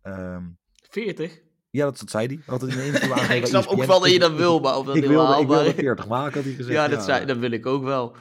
Um, 0.04 0.60
40? 0.90 1.42
Ja, 1.70 1.86
dat, 1.86 2.00
dat 2.00 2.10
zei 2.10 2.28
hij. 2.28 2.40
Had 2.46 2.64
in 2.64 2.70
interview 2.86 3.32
ik 3.32 3.46
snap 3.46 3.66
ook 3.66 3.84
wel 3.84 4.00
dat 4.00 4.12
je 4.12 4.20
dat 4.20 4.34
wil, 4.34 4.60
maar 4.60 4.78
of 4.78 4.86
dat 4.86 4.96
ik 4.96 5.06
wilde, 5.06 5.42
ik 5.42 5.48
wilde 5.48 5.74
40 5.74 6.08
maken, 6.08 6.34
had 6.34 6.44
hij 6.44 6.54
gezegd. 6.54 6.76
Ja, 6.80 6.88
dat, 6.88 7.00
ja, 7.00 7.06
zei, 7.06 7.26
dat 7.26 7.38
wil 7.38 7.52
ik 7.52 7.66
ook 7.66 7.84
wel. 7.84 8.16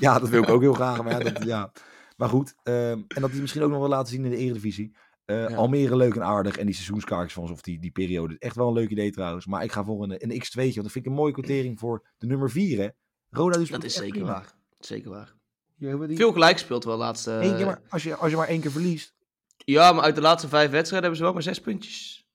ja, 0.00 0.18
dat 0.18 0.28
wil 0.28 0.42
ik 0.42 0.48
ook 0.48 0.60
heel 0.60 0.74
graag. 0.82 1.02
Maar, 1.02 1.24
ja, 1.24 1.30
dat, 1.30 1.44
ja. 1.44 1.72
maar 2.16 2.28
goed, 2.28 2.54
um, 2.64 3.04
en 3.08 3.20
dat 3.20 3.30
hij 3.30 3.40
misschien 3.40 3.62
ook 3.62 3.70
nog 3.70 3.78
wil 3.78 3.88
laten 3.88 4.12
zien 4.12 4.24
in 4.24 4.30
de 4.30 4.36
Eredivisie. 4.36 4.96
Uh, 5.30 5.48
ja. 5.48 5.56
Almere 5.56 5.96
leuk 5.96 6.14
en 6.14 6.24
aardig. 6.24 6.56
En 6.56 6.66
die 6.66 6.74
seizoenskaartjes 6.74 7.32
van 7.32 7.50
of 7.50 7.62
die, 7.62 7.78
die 7.78 7.90
periode. 7.90 8.36
Echt 8.38 8.56
wel 8.56 8.68
een 8.68 8.74
leuk 8.74 8.90
idee 8.90 9.10
trouwens. 9.10 9.46
Maar 9.46 9.64
ik 9.64 9.72
ga 9.72 9.84
voor 9.84 10.02
een, 10.02 10.16
een 10.18 10.42
X2'tje. 10.42 10.74
Want 10.74 10.74
dat 10.74 10.92
vind 10.92 11.04
ik 11.04 11.06
een 11.06 11.16
mooie 11.16 11.32
quotering 11.32 11.78
voor 11.78 12.06
de 12.18 12.26
nummer 12.26 12.50
4. 12.50 12.78
Hè? 12.78 12.88
Roda 13.30 13.58
dus 13.58 13.70
dat 13.70 13.84
is 13.84 13.94
zeker 13.94 14.10
prima. 14.10 14.26
waar. 14.26 14.54
Zeker 14.78 15.10
waar. 15.10 15.34
Die... 15.76 16.16
Veel 16.16 16.32
gelijk 16.32 16.58
speelt 16.58 16.84
wel 16.84 16.96
laatste. 16.96 17.32
Eén 17.32 17.56
keer 17.56 17.66
maar, 17.66 17.80
als, 17.88 18.02
je, 18.02 18.16
als 18.16 18.30
je 18.30 18.36
maar 18.36 18.48
één 18.48 18.60
keer 18.60 18.70
verliest. 18.70 19.14
Ja, 19.56 19.92
maar 19.92 20.04
uit 20.04 20.14
de 20.14 20.20
laatste 20.20 20.48
vijf 20.48 20.70
wedstrijden 20.70 21.00
hebben 21.00 21.16
ze 21.16 21.22
wel 21.22 21.32
maar 21.32 21.42
zes 21.42 21.60
puntjes. 21.60 22.26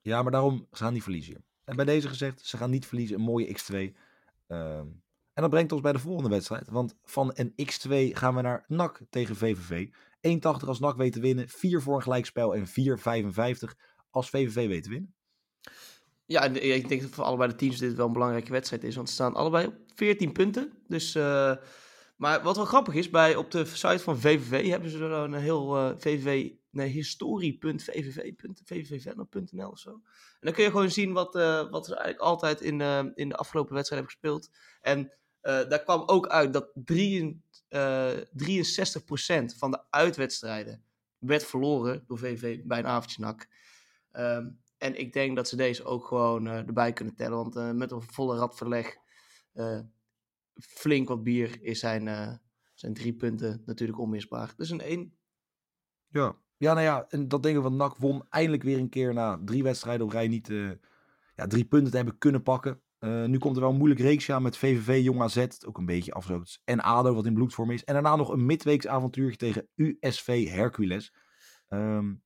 Ja, 0.00 0.22
maar 0.22 0.32
daarom 0.32 0.66
ze 0.72 0.82
gaan 0.82 0.92
niet 0.92 1.02
verliezen. 1.02 1.44
En 1.64 1.76
bij 1.76 1.84
deze 1.84 2.08
gezegd, 2.08 2.46
ze 2.46 2.56
gaan 2.56 2.70
niet 2.70 2.86
verliezen. 2.86 3.16
Een 3.16 3.22
mooie 3.22 3.56
X2. 3.58 3.74
Um, 3.74 5.02
en 5.34 5.42
dat 5.42 5.50
brengt 5.50 5.72
ons 5.72 5.80
bij 5.80 5.92
de 5.92 5.98
volgende 5.98 6.30
wedstrijd. 6.30 6.68
Want 6.68 6.94
van 7.02 7.32
een 7.34 7.52
X2 7.52 8.16
gaan 8.16 8.34
we 8.34 8.42
naar 8.42 8.64
NAC 8.68 9.00
tegen 9.10 9.36
VVV. 9.36 9.88
1,80 10.28 10.32
als 10.66 10.78
NAC 10.78 10.96
weet 10.96 11.12
te 11.12 11.20
winnen. 11.20 11.48
4 11.48 11.82
voor 11.82 11.94
een 11.94 12.02
gelijkspel 12.02 12.54
en 12.54 12.66
4,55 12.66 12.72
als 14.10 14.30
VVV 14.30 14.68
weet 14.68 14.82
te 14.82 14.88
winnen. 14.88 15.14
Ja, 16.26 16.42
ik 16.44 16.88
denk 16.88 17.00
dat 17.00 17.10
voor 17.10 17.24
allebei 17.24 17.50
de 17.50 17.56
teams 17.56 17.78
dit 17.78 17.94
wel 17.94 18.06
een 18.06 18.12
belangrijke 18.12 18.52
wedstrijd 18.52 18.84
is. 18.84 18.96
Want 18.96 19.08
ze 19.08 19.14
staan 19.14 19.34
allebei 19.34 19.66
op 19.66 19.74
14 19.94 20.32
punten. 20.32 20.72
Dus, 20.86 21.14
uh, 21.14 21.56
maar 22.16 22.42
wat 22.42 22.56
wel 22.56 22.64
grappig 22.64 22.94
is, 22.94 23.10
bij, 23.10 23.36
op 23.36 23.50
de 23.50 23.64
site 23.64 23.98
van 23.98 24.18
VVV 24.18 24.68
hebben 24.68 24.90
ze 24.90 24.98
er 24.98 25.10
een 25.10 25.34
heel 25.34 25.76
uh, 25.76 25.90
VVV, 25.96 26.50
nee, 26.70 26.88
historie.vvv.vvvvenner.nl 26.88 29.70
of 29.70 29.78
zo. 29.78 29.90
En 29.90 30.02
dan 30.40 30.52
kun 30.52 30.64
je 30.64 30.70
gewoon 30.70 30.90
zien 30.90 31.12
wat, 31.12 31.36
uh, 31.36 31.70
wat 31.70 31.86
ze 31.86 31.94
eigenlijk 31.94 32.24
altijd 32.24 32.60
in, 32.60 32.80
in 33.14 33.28
de 33.28 33.36
afgelopen 33.36 33.74
wedstrijd 33.74 34.02
hebben 34.02 34.20
gespeeld. 34.20 34.50
En 34.80 35.12
daar 35.44 35.82
kwam 35.82 36.02
ook 36.06 36.28
uit 36.28 36.52
dat 36.52 36.70
3, 36.74 37.42
uh, 37.68 38.10
63% 38.32 39.56
van 39.56 39.70
de 39.70 39.80
uitwedstrijden 39.90 40.84
werd 41.18 41.44
verloren 41.44 42.04
door 42.06 42.18
VV 42.18 42.60
bij 42.64 42.78
een 42.78 42.86
avondje 42.86 43.36
um, 44.12 44.58
en 44.78 44.98
ik 44.98 45.12
denk 45.12 45.36
dat 45.36 45.48
ze 45.48 45.56
deze 45.56 45.84
ook 45.84 46.06
gewoon 46.06 46.46
uh, 46.46 46.56
erbij 46.56 46.92
kunnen 46.92 47.14
tellen. 47.14 47.36
Want 47.36 47.56
uh, 47.56 47.70
met 47.70 47.90
een 47.90 48.02
volle 48.02 48.36
radverleg, 48.36 48.96
flink 50.54 51.08
wat 51.08 51.22
bier, 51.22 51.62
is 51.62 51.78
zijn, 51.78 52.40
zijn 52.74 52.94
drie 52.94 53.14
punten 53.14 53.62
natuurlijk 53.66 53.98
onmisbaar. 53.98 54.52
Dus 54.56 54.70
een 54.70 54.80
één. 54.80 55.14
Ja. 56.08 56.36
ja, 56.56 56.72
nou 56.72 56.84
ja, 56.84 57.06
en 57.08 57.28
dat 57.28 57.42
denk 57.42 57.56
ik 57.56 57.62
van 57.62 57.76
NAC 57.76 57.96
won 57.96 58.26
eindelijk 58.28 58.62
weer 58.62 58.78
een 58.78 58.88
keer 58.88 59.14
na 59.14 59.40
drie 59.44 59.62
wedstrijden 59.62 60.06
op 60.06 60.12
rij 60.12 60.28
niet 60.28 60.46
ja, 61.36 61.46
drie 61.46 61.64
punten 61.64 61.90
te 61.90 61.96
hebben 61.96 62.18
kunnen 62.18 62.42
pakken. 62.42 62.80
Uh, 63.04 63.24
nu 63.24 63.38
komt 63.38 63.56
er 63.56 63.62
wel 63.62 63.70
een 63.70 63.76
moeilijk 63.76 64.00
reeksje 64.00 64.32
aan 64.32 64.42
met 64.42 64.56
VVV, 64.56 65.04
Jong 65.04 65.20
AZ, 65.20 65.46
ook 65.66 65.78
een 65.78 65.86
beetje 65.86 66.12
afzoot. 66.12 66.60
En 66.64 66.80
ADO, 66.80 67.14
wat 67.14 67.26
in 67.26 67.34
bloedvorm 67.34 67.70
is. 67.70 67.84
En 67.84 67.94
daarna 67.94 68.16
nog 68.16 68.28
een 68.28 68.46
midweeks 68.46 68.86
avontuurtje 68.86 69.36
tegen 69.36 69.68
USV 69.74 70.48
Hercules. 70.48 71.14
Um, 71.68 72.22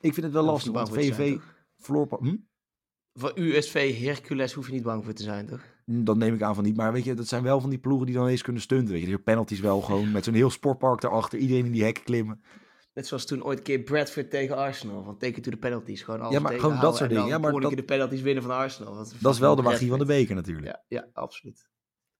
ik 0.00 0.14
vind 0.14 0.26
het 0.26 0.34
wel 0.34 0.44
lastig, 0.44 0.72
want 0.72 0.88
VVV 0.88 1.38
verloor... 1.76 2.18
Hm? 2.20 2.36
Voor 3.12 3.32
USV 3.34 4.00
Hercules 4.04 4.52
hoef 4.52 4.66
je 4.66 4.72
niet 4.72 4.82
bang 4.82 5.04
voor 5.04 5.12
te 5.12 5.22
zijn, 5.22 5.46
toch? 5.46 5.60
Hm, 5.84 6.04
dat 6.04 6.16
neem 6.16 6.34
ik 6.34 6.42
aan 6.42 6.54
van 6.54 6.64
niet. 6.64 6.76
Maar 6.76 6.92
weet 6.92 7.04
je, 7.04 7.14
dat 7.14 7.28
zijn 7.28 7.42
wel 7.42 7.60
van 7.60 7.70
die 7.70 7.78
ploegen 7.78 8.06
die 8.06 8.14
dan 8.14 8.26
eens 8.26 8.42
kunnen 8.42 8.62
stunten. 8.62 8.94
Weet 8.94 9.06
je, 9.06 9.18
penalties 9.18 9.60
wel 9.60 9.80
gewoon 9.80 10.12
met 10.12 10.24
zo'n 10.24 10.34
heel 10.34 10.50
sportpark 10.50 11.00
daarachter. 11.00 11.38
Iedereen 11.38 11.64
in 11.64 11.72
die 11.72 11.84
hekken 11.84 12.04
klimmen. 12.04 12.42
Net 12.98 13.06
zoals 13.06 13.26
toen 13.26 13.44
ooit 13.44 13.58
een 13.58 13.64
keer 13.64 13.80
Bradford 13.80 14.30
tegen 14.30 14.56
Arsenal. 14.56 15.02
Van 15.02 15.18
teken 15.18 15.42
to 15.42 15.50
de 15.50 15.56
penalties. 15.56 16.02
Gewoon 16.02 16.20
alles 16.20 16.32
ja, 16.32 16.40
maar 16.40 16.52
gewoon 16.52 16.80
dat 16.80 16.96
soort 16.96 17.10
dingen. 17.10 17.26
Ja, 17.26 17.38
maar 17.38 17.52
dat... 17.52 17.76
de 17.76 17.82
penalties 17.82 18.20
winnen 18.20 18.42
van 18.42 18.52
Arsenal. 18.52 18.94
Dat, 18.94 19.14
dat 19.20 19.34
is 19.34 19.40
wel 19.40 19.56
de 19.56 19.62
magie 19.62 19.88
van 19.88 19.98
de 19.98 20.04
beker 20.04 20.34
natuurlijk. 20.34 20.66
Ja, 20.66 20.84
ja 20.88 21.08
absoluut. 21.12 21.68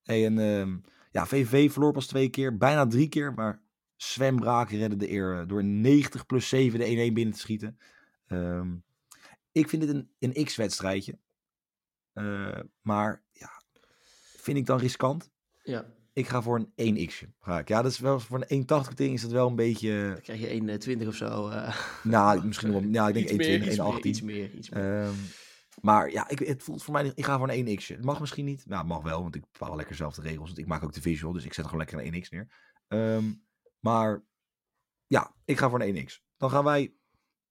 Hey, 0.02 0.26
en 0.26 0.38
uh, 0.38 0.76
ja, 1.10 1.26
VV 1.26 1.72
verloor 1.72 1.92
pas 1.92 2.06
twee 2.06 2.28
keer. 2.28 2.56
Bijna 2.56 2.86
drie 2.86 3.08
keer. 3.08 3.34
Maar 3.34 3.62
Sven 3.96 4.36
Braken 4.36 4.78
redde 4.78 4.96
de 4.96 5.10
eer 5.10 5.46
door 5.46 5.64
90 5.64 6.26
plus 6.26 6.48
7 6.48 6.78
de 6.78 7.10
1-1 7.10 7.12
binnen 7.12 7.34
te 7.34 7.40
schieten. 7.40 7.78
Ehm, 8.26 8.76
ik 9.52 9.68
vind 9.68 9.82
dit 9.82 9.94
een, 9.94 10.10
een 10.18 10.44
X-wedstrijdje. 10.44 11.18
Uh, 12.14 12.60
maar 12.80 13.22
ja, 13.32 13.62
vind 14.36 14.58
ik 14.58 14.66
dan 14.66 14.78
riskant? 14.78 15.30
Ja. 15.62 15.86
Ik 16.18 16.28
ga 16.28 16.42
voor 16.42 16.66
een 16.74 16.96
1x'je. 16.96 17.28
Ga 17.40 17.58
ik. 17.58 17.68
Ja, 17.68 17.82
dat 17.82 17.92
is 17.92 17.98
wel 17.98 18.20
voor 18.20 18.44
een 18.46 18.66
1,80 18.86 18.94
ding 18.94 19.14
is 19.14 19.22
dat 19.22 19.30
wel 19.30 19.48
een 19.48 19.56
beetje. 19.56 20.08
Dan 20.12 20.20
krijg 20.20 20.40
je 20.40 20.98
1,20 21.00 21.06
of 21.06 21.14
zo. 21.14 21.48
Uh... 21.48 21.76
Nou, 22.02 22.46
misschien 22.46 22.72
wel. 22.72 22.82
Ja, 22.82 23.08
ik 23.08 23.38
denk 23.38 23.62
1,20, 23.62 23.96
1,18. 23.96 24.00
Iets 24.02 24.22
meer, 24.22 24.54
iets 24.54 24.70
meer. 24.70 25.04
Um, 25.04 25.14
maar 25.80 26.10
ja, 26.10 26.28
ik, 26.28 26.38
het 26.38 26.62
voelt 26.62 26.82
voor 26.82 26.92
mij. 26.92 27.12
Ik 27.14 27.24
ga 27.24 27.38
voor 27.38 27.50
een 27.50 27.78
1x'je. 27.78 27.94
Het 27.94 28.04
mag 28.04 28.20
misschien 28.20 28.44
niet. 28.44 28.66
Nou, 28.66 28.78
het 28.78 28.88
mag 28.88 29.02
wel, 29.02 29.22
want 29.22 29.34
ik 29.34 29.44
bepaal 29.52 29.76
lekker 29.76 29.94
zelf 29.94 30.14
de 30.14 30.22
regels. 30.22 30.46
Want 30.46 30.58
ik 30.58 30.66
maak 30.66 30.84
ook 30.84 30.92
de 30.92 31.00
visual, 31.00 31.32
dus 31.32 31.44
ik 31.44 31.54
zet 31.54 31.64
gewoon 31.64 31.80
lekker 31.80 31.98
een 32.04 32.24
1x 32.24 32.28
neer. 32.28 32.48
Um, 32.88 33.44
maar 33.80 34.24
ja, 35.06 35.34
ik 35.44 35.58
ga 35.58 35.70
voor 35.70 35.80
een 35.80 36.08
1x. 36.08 36.12
Dan 36.36 36.50
gaan 36.50 36.64
wij 36.64 36.94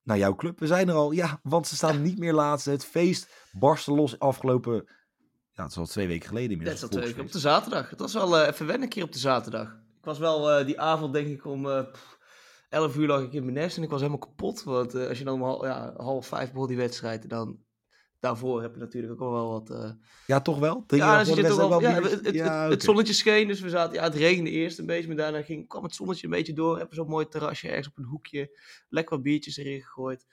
naar 0.02 0.18
jouw 0.18 0.34
club. 0.34 0.58
We 0.58 0.66
zijn 0.66 0.88
er 0.88 0.94
al. 0.94 1.10
Ja, 1.10 1.40
want 1.42 1.66
ze 1.66 1.76
staan 1.76 2.02
niet 2.02 2.18
meer 2.18 2.32
laatste. 2.32 2.70
Het 2.70 2.84
feest 2.84 3.48
barstte 3.52 3.92
los 3.92 4.18
afgelopen 4.18 4.88
ja, 5.58 5.64
het 5.64 5.72
is 5.72 5.78
al 5.78 5.86
twee 5.86 6.06
weken 6.06 6.28
geleden 6.28 6.50
inmiddels. 6.50 6.80
Dat 6.80 6.90
is 6.90 6.96
al 6.96 7.02
twee 7.02 7.12
weken 7.12 7.26
op 7.26 7.32
de 7.32 7.38
zaterdag. 7.38 7.90
Het 7.90 7.98
was 7.98 8.12
wel 8.12 8.40
uh, 8.40 8.46
even 8.46 8.66
wennen 8.66 8.82
een 8.82 8.88
keer 8.88 9.02
op 9.02 9.12
de 9.12 9.18
zaterdag. 9.18 9.68
Ik 9.98 10.04
was 10.04 10.18
wel 10.18 10.60
uh, 10.60 10.66
die 10.66 10.80
avond, 10.80 11.12
denk 11.12 11.26
ik, 11.26 11.44
om 11.44 11.66
uh, 11.66 11.80
11 12.68 12.96
uur 12.96 13.06
lag 13.06 13.22
ik 13.22 13.32
in 13.32 13.42
mijn 13.42 13.54
nest 13.54 13.76
en 13.76 13.82
ik 13.82 13.90
was 13.90 14.00
helemaal 14.00 14.20
kapot. 14.20 14.62
Want 14.62 14.94
als 14.94 15.18
je 15.18 15.24
dan 15.24 15.42
om 15.42 15.64
ja, 15.64 15.94
half 15.96 16.26
vijf 16.26 16.52
begon 16.52 16.66
die 16.68 16.76
wedstrijd, 16.76 17.30
dan 17.30 17.58
daarvoor 18.20 18.62
heb 18.62 18.74
je 18.74 18.80
natuurlijk 18.80 19.22
ook 19.22 19.32
wel 19.32 19.50
wat... 19.50 19.94
Ja, 20.26 20.40
toch 20.40 20.58
wel? 20.58 20.84
ja, 20.86 21.24
dan 21.24 21.34
toch 21.34 21.68
wel, 21.68 21.80
ja, 21.80 22.02
het, 22.02 22.24
het, 22.24 22.34
ja, 22.34 22.44
okay. 22.44 22.70
het, 22.70 22.82
zonnetje 22.82 23.12
scheen, 23.12 23.48
dus 23.48 23.60
we 23.60 23.68
zaten... 23.68 23.94
Ja, 23.94 24.02
het 24.02 24.14
regende 24.14 24.50
eerst 24.50 24.78
een 24.78 24.86
beetje, 24.86 25.08
maar 25.08 25.16
daarna 25.16 25.42
ging, 25.42 25.68
kwam 25.68 25.82
het 25.82 25.94
zonnetje 25.94 26.24
een 26.24 26.32
beetje 26.32 26.52
door. 26.52 26.78
Hebben 26.78 26.94
zo'n 26.94 27.08
mooi 27.08 27.28
terrasje 27.28 27.68
ergens 27.68 27.88
op 27.88 27.98
een 27.98 28.04
hoekje. 28.04 28.58
Lekker 28.88 29.14
wat 29.14 29.24
biertjes 29.24 29.56
erin 29.56 29.82
gegooid. 29.82 30.26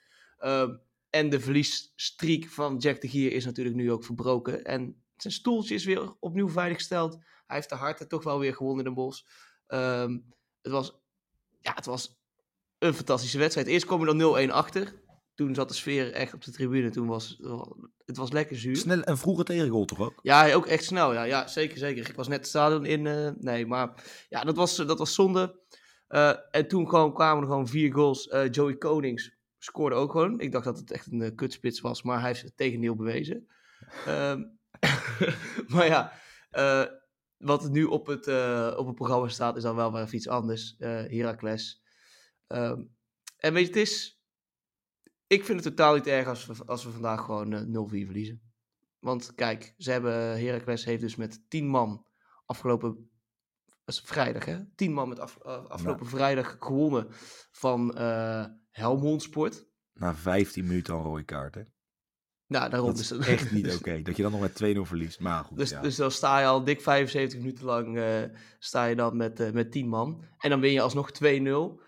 Um, 0.45 0.81
en 1.09 1.29
de 1.29 1.39
verliesstreak 1.39 2.45
van 2.45 2.77
Jack 2.77 3.01
de 3.01 3.07
Gier 3.07 3.31
is 3.31 3.45
natuurlijk 3.45 3.75
nu 3.75 3.91
ook 3.91 4.03
verbroken. 4.03 4.63
En 4.63 5.04
zijn 5.17 5.33
stoeltje 5.33 5.75
is 5.75 5.85
weer 5.85 6.15
opnieuw 6.19 6.49
veiliggesteld. 6.49 7.13
Hij 7.45 7.55
heeft 7.55 7.69
de 7.69 7.75
harten 7.75 8.07
toch 8.07 8.23
wel 8.23 8.39
weer 8.39 8.55
gewonnen 8.55 8.85
in 8.85 8.89
de 8.89 8.95
bos. 8.95 9.27
Um, 9.67 10.33
het, 10.61 10.71
was, 10.71 10.99
ja, 11.61 11.73
het 11.73 11.85
was 11.85 12.19
een 12.79 12.93
fantastische 12.93 13.37
wedstrijd. 13.37 13.67
Eerst 13.67 13.85
kwam 13.85 13.99
je 13.99 14.17
dan 14.17 14.49
0-1 14.49 14.51
achter. 14.51 15.03
Toen 15.33 15.55
zat 15.55 15.67
de 15.67 15.75
sfeer 15.75 16.13
echt 16.13 16.33
op 16.33 16.43
de 16.43 16.51
tribune. 16.51 16.89
Toen 16.89 17.07
was 17.07 17.41
het 18.05 18.17
was 18.17 18.31
lekker 18.31 18.57
zuur. 18.57 18.75
Snel 18.75 19.01
en 19.01 19.17
vroege 19.17 19.43
tegengoal 19.43 19.85
toch 19.85 19.99
ook? 19.99 20.19
Ja, 20.21 20.53
ook 20.53 20.65
echt 20.65 20.83
snel. 20.83 21.13
Ja, 21.13 21.23
ja 21.23 21.47
zeker, 21.47 21.77
zeker. 21.77 22.09
Ik 22.09 22.15
was 22.15 22.27
net 22.27 22.37
het 22.37 22.47
stadion 22.47 22.85
in. 22.85 23.05
Uh, 23.05 23.29
nee, 23.37 23.65
maar 23.65 24.03
ja, 24.29 24.43
dat 24.43 24.55
was, 24.55 24.75
dat 24.75 24.99
was 24.99 25.13
zonde. 25.13 25.59
Uh, 26.09 26.33
en 26.51 26.67
toen 26.67 26.89
gewoon, 26.89 27.13
kwamen 27.13 27.43
er 27.43 27.49
gewoon 27.49 27.67
vier 27.67 27.93
goals. 27.93 28.27
Uh, 28.27 28.49
Joey 28.49 28.75
Konings 28.75 29.35
scoorde 29.57 29.95
ook 29.95 30.11
gewoon. 30.11 30.39
Ik 30.39 30.51
dacht 30.51 30.65
dat 30.65 30.77
het 30.77 30.91
echt 30.91 31.11
een 31.11 31.35
kutspits 31.35 31.81
was, 31.81 32.03
maar 32.03 32.19
hij 32.19 32.27
heeft 32.27 32.41
het 32.41 32.57
tegendeel 32.57 32.95
bewezen. 32.95 33.47
Um, 34.07 34.59
maar 35.73 35.85
ja, 35.85 36.11
uh, 36.51 36.85
wat 37.37 37.69
nu 37.69 37.83
op 37.83 38.07
het, 38.07 38.27
uh, 38.27 38.73
op 38.77 38.85
het 38.85 38.95
programma 38.95 39.27
staat, 39.27 39.57
is 39.57 39.63
dan 39.63 39.75
wel 39.75 39.91
weer 39.91 40.01
even 40.01 40.15
iets 40.15 40.27
anders. 40.27 40.75
Uh, 40.79 40.87
Heracles. 40.89 41.83
Um, 42.47 42.95
en 43.37 43.53
weet 43.53 43.61
je, 43.61 43.67
het 43.67 43.81
is. 43.81 44.23
Ik 45.27 45.43
vind 45.43 45.63
het 45.63 45.75
totaal 45.75 45.95
niet 45.95 46.07
erg 46.07 46.27
als 46.27 46.45
we, 46.45 46.65
als 46.65 46.83
we 46.83 46.91
vandaag 46.91 47.25
gewoon 47.25 47.87
0-4 47.89 48.05
verliezen. 48.05 48.41
Want 48.99 49.33
kijk, 49.35 49.73
ze 49.77 49.91
hebben, 49.91 50.13
Heracles 50.13 50.85
heeft 50.85 51.01
dus 51.01 51.15
met 51.15 51.49
10 51.49 51.67
man 51.67 52.05
afgelopen 52.45 53.09
dat 53.85 53.95
is 53.95 54.01
vrijdag, 54.01 54.45
hè? 54.45 54.65
10 54.75 54.93
man 54.93 55.09
met 55.09 55.19
af, 55.19 55.41
afgelopen 55.41 56.03
ja. 56.05 56.09
vrijdag 56.09 56.55
gewonnen 56.59 57.07
van 57.51 57.97
Helmond 58.69 59.21
Sport. 59.21 59.67
Na 59.93 60.15
15 60.15 60.65
minuten 60.67 60.93
al 60.93 61.03
rode 61.03 61.23
kaart, 61.23 61.55
hè? 61.55 61.61
Nou, 62.47 62.69
daarom 62.69 62.89
dat 62.89 62.99
is 62.99 63.07
dus, 63.07 63.27
echt 63.27 63.51
niet 63.51 63.65
oké. 63.75 63.75
Okay, 63.75 64.01
dat 64.01 64.15
je 64.15 64.21
dan 64.21 64.31
nog 64.31 64.41
met 64.41 64.75
2-0 64.77 64.79
verliest. 64.81 65.19
Maar 65.19 65.43
goed, 65.43 65.57
dus, 65.57 65.69
ja. 65.69 65.81
dus 65.81 65.95
dan 65.95 66.11
sta 66.11 66.39
je 66.39 66.45
al 66.45 66.63
dik 66.63 66.81
75 66.81 67.39
minuten 67.39 67.65
lang 67.65 67.97
uh, 67.97 68.23
sta 68.59 68.85
je 68.85 68.95
dan 68.95 69.17
met, 69.17 69.39
uh, 69.39 69.51
met 69.51 69.71
10 69.71 69.87
man. 69.87 70.23
En 70.37 70.49
dan 70.49 70.59
win 70.59 70.71
je 70.71 70.81
alsnog 70.81 71.11
2-0. 71.23 71.83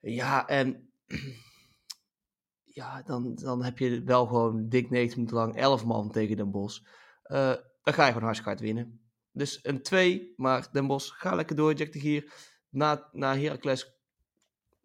Ja, 0.00 0.46
en 0.46 0.92
ja, 2.80 3.02
dan, 3.02 3.34
dan 3.34 3.64
heb 3.64 3.78
je 3.78 4.02
wel 4.02 4.26
gewoon 4.26 4.68
dik 4.68 4.90
90 4.90 5.16
minuten 5.16 5.36
lang 5.36 5.56
11 5.56 5.84
man 5.84 6.10
tegen 6.10 6.36
Den 6.36 6.50
Bosch. 6.50 6.80
Uh, 7.26 7.54
dan 7.82 7.94
ga 7.94 8.02
je 8.02 8.12
gewoon 8.12 8.22
hartstikke 8.22 8.50
hard 8.50 8.60
winnen. 8.60 9.00
Dus 9.32 9.58
een 9.62 9.82
2, 9.82 10.32
maar 10.36 10.68
Den 10.72 10.86
Bosch, 10.86 11.20
ga 11.20 11.34
lekker 11.34 11.56
door, 11.56 11.74
Jack 11.74 11.92
de 11.92 12.00
Gier. 12.00 12.32
Na, 12.68 13.08
na 13.12 13.36
Heracles 13.36 13.98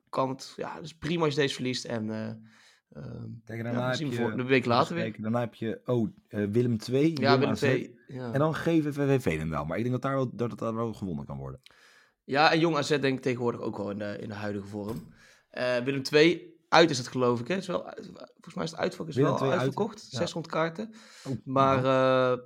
kan 0.10 0.30
het, 0.30 0.54
ja, 0.56 0.82
dus 0.82 0.98
prima 0.98 1.26
als 1.26 1.34
je 1.34 1.40
deze 1.40 1.54
verliest. 1.54 1.86
En 1.86 2.10
Kijk, 3.46 3.64
daarna 3.64 3.80
ja, 3.80 3.90
heb 3.90 4.00
je, 4.00 4.16
voor 4.16 4.32
een 4.32 4.46
week 4.46 4.66
later 4.66 4.96
weer. 4.96 5.22
Daarna 5.22 5.40
heb 5.40 5.54
je 5.54 5.82
oh, 5.86 6.10
uh, 6.30 6.46
Willem 6.46 6.78
2. 6.78 7.20
Ja, 7.20 7.40
Willem 7.40 7.54
2. 7.54 8.00
Ja. 8.08 8.32
En 8.32 8.40
dan 8.40 8.56
GVVV 8.56 9.22
Veenendaal. 9.22 9.66
Maar 9.66 9.78
ik 9.78 9.84
denk 9.84 10.02
dat, 10.02 10.04
daar 10.04 10.16
wel, 10.16 10.36
dat 10.36 10.60
daar 10.60 10.76
wel 10.76 10.94
gewonnen 10.94 11.26
kan 11.26 11.38
worden. 11.38 11.62
Ja, 12.24 12.52
en 12.52 12.60
Jong 12.60 12.76
AZ 12.76 12.90
denk 12.90 13.18
ik 13.18 13.22
tegenwoordig 13.22 13.62
ook 13.62 13.78
wel 13.78 13.90
in 13.92 13.98
de, 13.98 14.18
in 14.20 14.28
de 14.28 14.34
huidige 14.34 14.68
vorm. 14.68 15.14
Uh, 15.52 15.78
Willem 15.78 16.04
2, 16.04 16.56
uit 16.70 16.90
is 16.90 16.98
het 16.98 17.08
geloof 17.08 17.40
ik. 17.40 17.48
Hè? 17.48 17.56
Is 17.56 17.68
wel, 17.68 17.82
volgens 18.34 18.56
mij 18.56 18.64
is 18.64 18.72
het 18.72 18.80
uitvak 18.80 19.08
is 19.08 19.16
wel 19.16 19.42
uitverkocht. 19.42 20.00
Uit, 20.02 20.12
ja. 20.12 20.18
600 20.18 20.54
kaarten. 20.54 20.94
Oh, 21.28 21.34
maar 21.44 21.84
uh, 21.84 22.38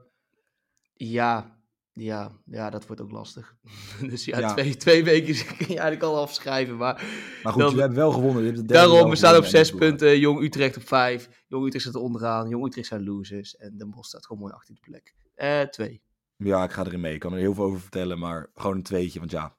ja, 0.94 1.58
ja, 2.00 2.32
ja, 2.46 2.70
dat 2.70 2.88
wordt 2.88 3.01
ook 3.01 3.12
lastig. 3.12 3.56
dus 4.10 4.25
ja, 4.25 4.39
ja. 4.39 4.53
Twee, 4.53 4.75
twee 4.75 5.03
weken 5.03 5.36
kun 5.58 5.58
je 5.58 5.65
eigenlijk 5.65 6.03
al 6.03 6.22
afschrijven. 6.22 6.77
Maar, 6.77 7.03
maar 7.44 7.53
goed, 7.53 7.62
dan, 7.62 7.74
we 7.74 7.79
hebben 7.79 7.98
wel 7.98 8.12
gewonnen. 8.12 8.68
daarom, 8.68 9.10
we 9.10 9.15
staan 9.15 9.38
op 9.38 9.46
zes 9.46 9.72
punten. 9.72 10.20
Jong 10.20 10.41
Utrecht 10.41 10.77
op 10.77 10.88
vijf. 10.88 11.44
Jong 11.48 11.65
Utrecht 11.65 11.86
zit 11.86 11.96
er 11.96 12.01
onderaan. 12.01 12.50
Jong 12.50 12.65
Utrecht 12.65 12.88
zijn 12.88 13.03
losers. 13.03 13.56
En 13.56 13.77
Den 13.77 13.89
Bosch 13.89 14.08
staat 14.08 14.25
gewoon 14.25 14.41
mooi 14.41 14.53
achter 14.53 14.74
de 14.74 14.82
plek. 14.82 15.15
Uh, 15.36 15.62
twee. 15.62 16.01
Ja, 16.36 16.63
ik 16.63 16.72
ga 16.72 16.86
erin 16.86 17.00
mee. 17.00 17.13
Ik 17.13 17.20
kan 17.20 17.34
er 17.34 17.39
heel 17.39 17.53
veel 17.53 17.63
over 17.63 17.79
vertellen, 17.79 18.20
maar 18.20 18.50
gewoon 18.56 18.75
een 18.75 18.84
tweetje. 18.84 19.20
Want 19.20 19.32
ja, 19.32 19.56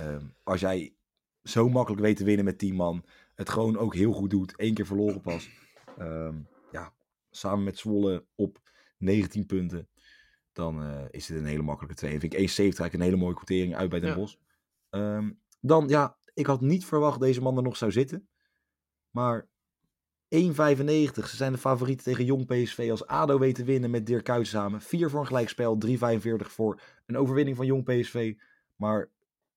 uh, 0.00 0.16
als 0.42 0.60
jij 0.60 0.94
zo 1.42 1.68
makkelijk 1.68 2.02
weet 2.02 2.16
te 2.16 2.24
winnen 2.24 2.44
met 2.44 2.58
10 2.58 2.74
man, 2.74 3.04
het 3.34 3.48
gewoon 3.48 3.76
ook 3.76 3.94
heel 3.94 4.12
goed 4.12 4.30
doet, 4.30 4.56
één 4.56 4.74
keer 4.74 4.86
verloren 4.86 5.20
pas. 5.20 5.50
Uh, 5.98 6.28
ja, 6.72 6.92
samen 7.30 7.64
met 7.64 7.78
Zwolle 7.78 8.26
op 8.34 8.60
19 8.98 9.46
punten 9.46 9.88
dan 10.60 10.82
uh, 10.82 11.04
is 11.10 11.28
het 11.28 11.38
een 11.38 11.44
hele 11.44 11.62
makkelijke 11.62 11.96
2. 11.96 12.12
En 12.12 12.20
vind 12.20 12.34
ik 12.34 12.38
1,70 12.38 12.44
eigenlijk 12.46 12.94
een 12.94 13.00
hele 13.00 13.16
mooie 13.16 13.34
quotering 13.34 13.76
uit 13.76 13.90
bij 13.90 14.00
Den 14.00 14.08
ja. 14.08 14.14
Bosch. 14.14 14.36
Um, 14.90 15.40
dan, 15.60 15.88
ja, 15.88 16.16
ik 16.34 16.46
had 16.46 16.60
niet 16.60 16.84
verwacht 16.84 17.20
deze 17.20 17.40
man 17.40 17.56
er 17.56 17.62
nog 17.62 17.76
zou 17.76 17.92
zitten. 17.92 18.28
Maar 19.10 19.48
1,95. 20.34 21.24
Ze 21.24 21.36
zijn 21.36 21.52
de 21.52 21.58
favorieten 21.58 22.04
tegen 22.04 22.24
Jong 22.24 22.46
PSV 22.46 22.88
als 22.90 23.06
ADO 23.06 23.38
weten 23.38 23.64
winnen 23.64 23.90
met 23.90 24.06
Dirk 24.06 24.24
Kuyt 24.24 24.46
samen. 24.46 24.80
4 24.80 25.10
voor 25.10 25.20
een 25.20 25.26
gelijkspel, 25.26 25.78
3,45 25.86 25.96
voor 26.36 26.80
een 27.06 27.16
overwinning 27.16 27.56
van 27.56 27.66
Jong 27.66 27.84
PSV. 27.84 28.34
Maar 28.76 29.10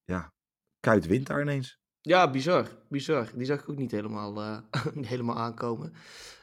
ja, 0.04 0.32
Kuyt 0.80 1.06
wint 1.06 1.26
daar 1.26 1.40
ineens. 1.40 1.80
Ja, 2.06 2.30
bizar. 2.30 2.68
Bizar. 2.88 3.30
Die 3.34 3.46
zag 3.46 3.60
ik 3.60 3.68
ook 3.68 3.76
niet 3.76 3.90
helemaal, 3.90 4.36
uh, 4.42 4.58
helemaal 5.00 5.36
aankomen. 5.36 5.92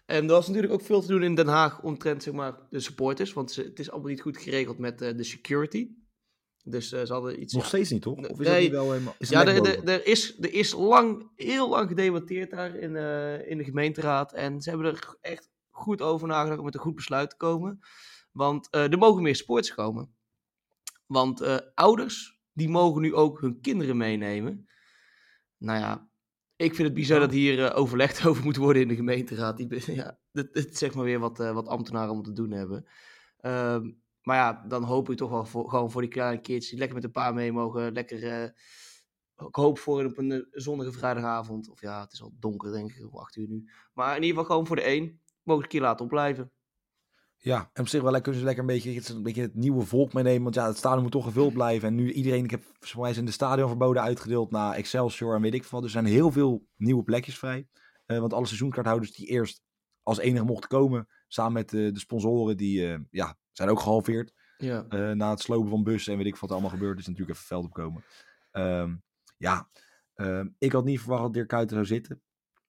En 0.05 0.23
er 0.23 0.31
was 0.31 0.47
natuurlijk 0.47 0.73
ook 0.73 0.81
veel 0.81 1.01
te 1.01 1.07
doen 1.07 1.23
in 1.23 1.35
Den 1.35 1.47
Haag 1.47 1.81
omtrent 1.81 2.23
zeg 2.23 2.33
maar, 2.33 2.59
de 2.69 2.79
supporters. 2.79 3.33
Want 3.33 3.55
het 3.55 3.79
is 3.79 3.91
allemaal 3.91 4.09
niet 4.09 4.21
goed 4.21 4.37
geregeld 4.37 4.77
met 4.77 5.01
uh, 5.01 5.17
de 5.17 5.23
security. 5.23 5.89
Dus 6.63 6.93
uh, 6.93 7.01
ze 7.01 7.13
hadden 7.13 7.41
iets... 7.41 7.53
Nog 7.53 7.65
steeds 7.65 7.89
niet, 7.89 8.01
toch? 8.01 8.17
Of 8.17 8.39
is 8.39 8.47
nee, 8.47 8.69
dat 8.69 8.83
wel 8.83 8.91
helemaal... 8.91 9.15
Ja, 9.17 9.45
er 9.45 10.05
is, 10.05 10.39
er 10.39 10.53
is 10.53 10.73
lang, 10.73 11.31
heel 11.35 11.69
lang 11.69 11.87
gedebatteerd 11.89 12.51
daar 12.51 12.75
in, 12.75 12.95
in 13.47 13.57
de 13.57 13.63
gemeenteraad. 13.63 14.33
En 14.33 14.61
ze 14.61 14.69
hebben 14.69 14.87
er 14.87 15.15
echt 15.21 15.49
goed 15.69 16.01
over 16.01 16.27
nagedacht 16.27 16.59
om 16.59 16.65
met 16.65 16.73
een 16.73 16.79
goed 16.79 16.95
besluit 16.95 17.29
te 17.29 17.37
komen. 17.37 17.79
Want 18.31 18.67
er 18.71 18.97
mogen 18.97 19.23
meer 19.23 19.35
sports 19.35 19.73
komen. 19.73 20.15
Want 21.05 21.61
ouders, 21.73 22.39
die 22.53 22.69
mogen 22.69 23.01
nu 23.01 23.15
ook 23.15 23.41
hun 23.41 23.61
kinderen 23.61 23.97
meenemen. 23.97 24.69
Nou 25.61 25.79
ja, 25.79 26.09
ik 26.55 26.75
vind 26.75 26.87
het 26.87 26.97
bizar 26.97 27.19
dat 27.19 27.31
hier 27.31 27.59
uh, 27.59 27.77
overlegd 27.77 28.25
over 28.27 28.43
moet 28.43 28.55
worden 28.55 28.81
in 28.81 28.87
de 28.87 28.95
gemeenteraad. 28.95 29.57
Die, 29.57 29.93
ja, 29.95 30.19
dat, 30.31 30.53
dat 30.53 30.65
is 30.65 30.77
zeg 30.77 30.93
maar 30.93 31.03
weer 31.03 31.19
wat, 31.19 31.39
uh, 31.39 31.53
wat 31.53 31.67
ambtenaren 31.67 32.13
om 32.13 32.23
te 32.23 32.33
doen 32.33 32.51
hebben. 32.51 32.85
Um, 33.41 34.01
maar 34.21 34.37
ja, 34.37 34.65
dan 34.67 34.83
hoop 34.83 35.09
ik 35.09 35.17
toch 35.17 35.29
wel 35.29 35.45
voor, 35.45 35.69
gewoon 35.69 35.91
voor 35.91 36.01
die 36.01 36.09
kleine 36.09 36.41
kids 36.41 36.69
die 36.69 36.77
lekker 36.77 36.95
met 36.95 37.05
een 37.05 37.11
paar 37.11 37.33
mee 37.33 37.51
mogen. 37.51 37.93
Lekker, 37.93 38.23
uh, 38.23 38.43
ik 39.47 39.55
hoop 39.55 39.79
voor 39.79 40.05
op 40.05 40.17
een 40.17 40.47
zonnige 40.51 40.91
vrijdagavond. 40.91 41.69
Of 41.69 41.81
ja, 41.81 42.01
het 42.01 42.13
is 42.13 42.21
al 42.21 42.33
donker 42.39 42.71
denk 42.71 42.91
ik, 42.91 43.07
om 43.07 43.17
acht 43.17 43.35
uur 43.35 43.47
nu. 43.47 43.69
Maar 43.93 44.15
in 44.15 44.21
ieder 44.21 44.29
geval 44.29 44.45
gewoon 44.45 44.67
voor 44.67 44.75
de 44.75 44.81
één. 44.81 45.21
Mogen 45.43 45.63
een 45.63 45.69
keer 45.69 45.81
laten 45.81 46.05
opblijven. 46.05 46.51
Ja, 47.43 47.69
en 47.73 47.81
op 47.81 47.87
zich 47.87 48.01
wel 48.01 48.21
kunnen 48.21 48.39
ze 48.39 48.45
lekker 48.45 48.63
een 48.63 48.69
beetje, 48.69 48.93
het, 48.93 49.09
een 49.09 49.23
beetje 49.23 49.41
het 49.41 49.55
nieuwe 49.55 49.85
volk 49.85 50.13
meenemen. 50.13 50.43
Want 50.43 50.55
ja, 50.55 50.67
het 50.67 50.77
stadion 50.77 51.01
moet 51.01 51.11
toch 51.11 51.23
gevuld 51.23 51.53
blijven. 51.53 51.87
En 51.87 51.95
nu 51.95 52.11
iedereen, 52.11 52.43
ik 52.43 52.51
heb 52.51 52.63
volgens 52.63 52.95
mij 52.95 53.13
in 53.13 53.25
de 53.25 53.31
stadionverboden 53.31 54.03
uitgedeeld 54.03 54.51
naar 54.51 54.73
Excelsior 54.73 55.35
en 55.35 55.41
weet 55.41 55.53
ik 55.53 55.63
veel. 55.63 55.83
Er 55.83 55.89
zijn 55.89 56.05
heel 56.05 56.31
veel 56.31 56.65
nieuwe 56.77 57.03
plekjes 57.03 57.37
vrij. 57.37 57.67
Uh, 58.07 58.19
want 58.19 58.33
alle 58.33 58.45
seizoenkaarthouders 58.45 59.13
die 59.13 59.27
eerst 59.27 59.61
als 60.03 60.17
enige 60.17 60.45
mochten 60.45 60.69
komen, 60.69 61.07
samen 61.27 61.53
met 61.53 61.73
uh, 61.73 61.93
de 61.93 61.99
sponsoren, 61.99 62.57
die 62.57 62.81
uh, 62.81 62.97
ja, 63.09 63.37
zijn 63.51 63.69
ook 63.69 63.79
gehalveerd. 63.79 64.33
Ja. 64.57 64.85
na 65.13 65.29
het 65.29 65.41
slopen 65.41 65.69
van 65.69 65.83
bussen 65.83 66.11
en 66.11 66.17
weet 66.17 66.27
ik 66.27 66.35
wat 66.35 66.49
er 66.49 66.55
allemaal 66.55 66.73
gebeurd 66.73 66.99
is, 66.99 67.07
natuurlijk 67.07 67.37
even 67.37 67.47
veld 67.47 67.65
opkomen. 67.65 68.03
Um, 68.51 69.03
ja, 69.37 69.69
Ehm, 70.21 70.47
ik 70.57 70.71
had 70.71 70.85
niet 70.85 70.99
verwacht 70.99 71.21
dat 71.21 71.33
Dirk 71.33 71.47
Kuyt 71.47 71.69
zou 71.69 71.85
zitten. 71.85 72.21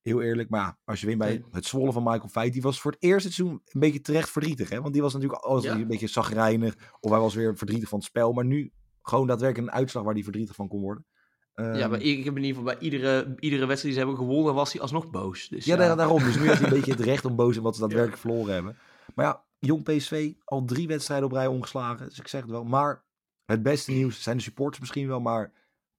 Heel 0.02 0.22
eerlijk. 0.22 0.48
Maar 0.50 0.78
als 0.84 1.00
je 1.00 1.06
wint 1.06 1.18
bij 1.18 1.44
het 1.50 1.64
zwollen 1.66 1.92
van 1.92 2.02
Michael 2.02 2.28
Feit. 2.28 2.52
Die 2.52 2.62
was 2.62 2.80
voor 2.80 2.90
het 2.92 3.02
eerste 3.02 3.32
seizoen 3.32 3.62
een 3.64 3.80
beetje 3.80 4.00
terecht 4.00 4.30
verdrietig. 4.30 4.68
Hè? 4.68 4.80
Want 4.80 4.92
die 4.92 5.02
was 5.02 5.12
natuurlijk 5.12 5.42
altijd 5.42 5.74
Ja. 5.74 5.80
een 5.80 5.86
beetje 5.86 6.06
zagrijnig. 6.06 6.74
Of 7.00 7.10
hij 7.10 7.20
was 7.20 7.34
weer 7.34 7.56
verdrietig 7.56 7.88
van 7.88 7.98
het 7.98 8.06
spel. 8.06 8.32
Maar 8.32 8.44
nu 8.44 8.72
gewoon 9.02 9.26
daadwerkelijk 9.26 9.68
een 9.68 9.74
uitslag 9.78 10.04
waar 10.04 10.14
hij 10.14 10.22
verdrietig 10.22 10.54
van 10.54 10.68
kon 10.68 10.80
worden. 10.80 11.06
ja, 11.54 11.62
Ehm, 11.72 11.90
maar 11.90 12.00
ik 12.00 12.24
heb 12.24 12.36
in 12.36 12.42
ieder 12.44 12.58
geval 12.58 12.74
bij 12.74 12.78
iedere, 12.78 13.34
iedere 13.38 13.66
wedstrijd 13.66 13.82
die 13.82 13.92
ze 13.92 13.98
hebben 13.98 14.16
gewonnen, 14.16 14.54
was 14.54 14.72
hij 14.72 14.80
alsnog 14.82 15.10
boos. 15.10 15.48
Dus 15.48 15.64
Ja, 15.64 15.72
ja, 15.74 15.86
daar- 15.86 15.96
daarom. 15.96 16.22
Dus 16.22 16.36
nu 16.36 16.46
heeft 16.46 16.58
hij 16.60 16.68
een 16.68 16.74
beetje 16.74 16.90
het 16.92 17.00
recht 17.00 17.24
om 17.24 17.36
boos 17.36 17.56
en 17.56 17.62
wat 17.62 17.74
ze 17.76 17.80
Ja. 17.82 17.86
daadwerkelijk 17.86 18.20
verloren 18.22 18.54
hebben. 18.54 18.76
Maar 19.14 19.24
ja, 19.26 19.44
jong 19.58 19.82
PSV, 19.84 20.32
al 20.44 20.64
drie 20.64 20.86
wedstrijden 20.86 21.26
op 21.26 21.32
rij 21.32 21.46
ongeslagen. 21.46 22.08
Dus 22.08 22.18
ik 22.18 22.28
zeg 22.28 22.40
het 22.40 22.50
wel. 22.50 22.64
Maar 22.64 23.04
het 23.44 23.62
beste 23.62 23.90
nieuws 23.92 24.22
zijn 24.22 24.36
de 24.36 24.42
supporters 24.42 24.80
misschien 24.80 25.08
wel. 25.08 25.20
Maar 25.20 25.52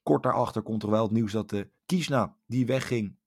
kort 0.04 0.24
daarachter 0.24 0.62
komt 0.62 0.80
toch 0.80 0.90
wel 0.90 1.04
het 1.04 1.12
nieuws 1.12 1.32
dat 1.32 1.50
de 1.50 1.70
Kiesna, 1.86 2.36
die 2.48 2.66
wegging, 2.66 3.18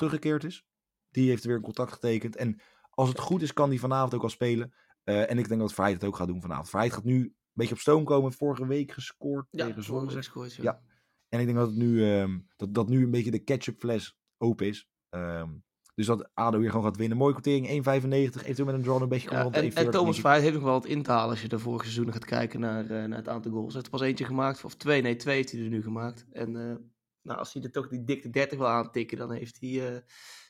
teruggekeerd 0.00 0.44
is. 0.44 0.64
Die 1.10 1.28
heeft 1.28 1.44
weer 1.44 1.56
een 1.56 1.62
contact 1.62 1.92
getekend. 1.92 2.36
En 2.36 2.60
als 2.90 3.08
het 3.08 3.18
goed 3.18 3.42
is, 3.42 3.52
kan 3.52 3.70
die 3.70 3.80
vanavond 3.80 4.14
ook 4.14 4.22
al 4.22 4.28
spelen. 4.28 4.74
Eh, 5.04 5.30
en 5.30 5.38
ik 5.38 5.48
denk 5.48 5.60
dat 5.60 5.74
Verheid 5.74 5.94
het 5.94 6.04
ook 6.04 6.16
gaat 6.16 6.26
doen 6.26 6.40
vanavond. 6.40 6.70
Verheid 6.70 6.92
gaat 6.92 7.04
nu 7.04 7.22
een 7.22 7.34
beetje 7.52 7.74
op 7.74 7.80
stoom 7.80 8.04
komen. 8.04 8.32
Vorige 8.32 8.66
week 8.66 8.92
gescoord 8.92 9.46
ja, 9.50 9.66
tegen 9.66 9.82
Zwolle. 9.82 10.10
gescoord, 10.10 10.54
ja. 10.54 10.62
Ja. 10.62 10.82
En 11.28 11.40
ik 11.40 11.46
denk 11.46 11.58
dat 11.58 11.66
het 11.66 11.76
nu, 11.76 12.04
ehm, 12.12 12.38
dat, 12.56 12.74
dat 12.74 12.88
nu 12.88 13.04
een 13.04 13.10
beetje 13.10 13.30
de 13.30 13.38
ketchupfles 13.38 14.18
open 14.38 14.66
is. 14.66 14.88
Ehm, 15.08 15.48
dus 15.94 16.06
dat 16.06 16.30
ADO 16.34 16.58
hier 16.58 16.70
gewoon 16.70 16.84
gaat 16.84 16.96
winnen. 16.96 17.18
Mooie 17.18 17.32
quotering, 17.32 17.68
1,95. 17.68 18.42
Eventueel 18.42 18.66
met 18.66 18.74
een 18.74 18.82
draw 18.82 19.02
een 19.02 19.08
beetje 19.08 19.30
Ja, 19.30 19.42
rond 19.42 19.54
en, 19.54 19.64
1,40. 19.64 19.74
en 19.74 19.90
Thomas. 19.90 20.20
Verheid 20.20 20.42
heeft 20.42 20.54
nog 20.54 20.62
wel 20.62 20.72
wat 20.72 20.86
in 20.86 21.02
te 21.02 21.10
halen 21.10 21.30
als 21.30 21.42
je 21.42 21.48
de 21.48 21.58
vorige 21.58 21.82
seizoenen 21.84 22.12
gaat 22.12 22.24
kijken 22.24 22.60
naar, 22.60 22.82
eh, 22.82 23.04
naar 23.04 23.18
het 23.18 23.28
aantal 23.28 23.50
goals. 23.50 23.66
Hij 23.66 23.74
heeft 23.74 23.92
er 23.92 23.98
pas 23.98 24.08
eentje 24.08 24.24
gemaakt, 24.24 24.64
of 24.64 24.74
twee, 24.74 25.02
nee, 25.02 25.16
twee 25.16 25.36
heeft 25.36 25.52
hij 25.52 25.60
er 25.60 25.68
nu 25.68 25.82
gemaakt. 25.82 26.26
En 26.32 26.70
eh, 26.70 26.76
nou, 27.22 27.38
als 27.38 27.52
hij 27.52 27.62
er 27.62 27.70
toch 27.70 27.88
die 27.88 28.04
dikte 28.04 28.30
30 28.30 28.58
wil 28.58 28.68
aantikken, 28.68 29.18
dan 29.18 29.32
heeft 29.32 29.60
hij, 29.60 29.86
eh, 29.86 30.00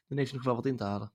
dan 0.06 0.18
heeft 0.18 0.28
hij 0.30 0.36
nog 0.36 0.44
wel 0.44 0.54
wat 0.54 0.66
in 0.66 0.76
te 0.76 0.84
halen. 0.84 1.12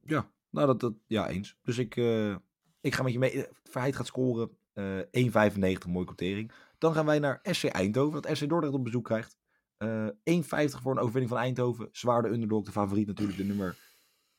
Ja, 0.00 0.30
nou 0.50 0.66
dat, 0.66 0.80
dat 0.80 0.94
ja, 1.06 1.28
eens. 1.28 1.56
Dus 1.62 1.78
ik, 1.78 1.96
eh, 1.96 2.36
ik 2.80 2.94
ga 2.94 3.02
met 3.02 3.12
je 3.12 3.18
mee. 3.18 3.30
Eh, 3.46 3.52
Verheid 3.62 3.96
gaat 3.96 4.06
scoren. 4.06 4.50
eh 4.72 4.98
1,95, 5.10 5.86
mooie 5.86 6.06
quotering. 6.06 6.52
Dan 6.78 6.94
gaan 6.94 7.06
wij 7.06 7.18
naar 7.18 7.38
SC 7.42 7.64
Eindhoven, 7.64 8.22
dat 8.22 8.36
SC 8.36 8.48
Dordrecht 8.48 8.74
op 8.74 8.84
bezoek 8.84 9.04
krijgt. 9.04 9.36
Eh 9.76 10.08
1,50 10.24 10.82
voor 10.82 10.92
een 10.92 10.98
overwinning 10.98 11.28
van 11.28 11.38
Eindhoven. 11.42 11.88
Zwaar 11.92 12.22
de 12.22 12.28
underdog, 12.28 12.64
de 12.64 12.72
favoriet 12.72 13.06
natuurlijk, 13.06 13.38
de 13.38 13.44
nummer 13.44 13.76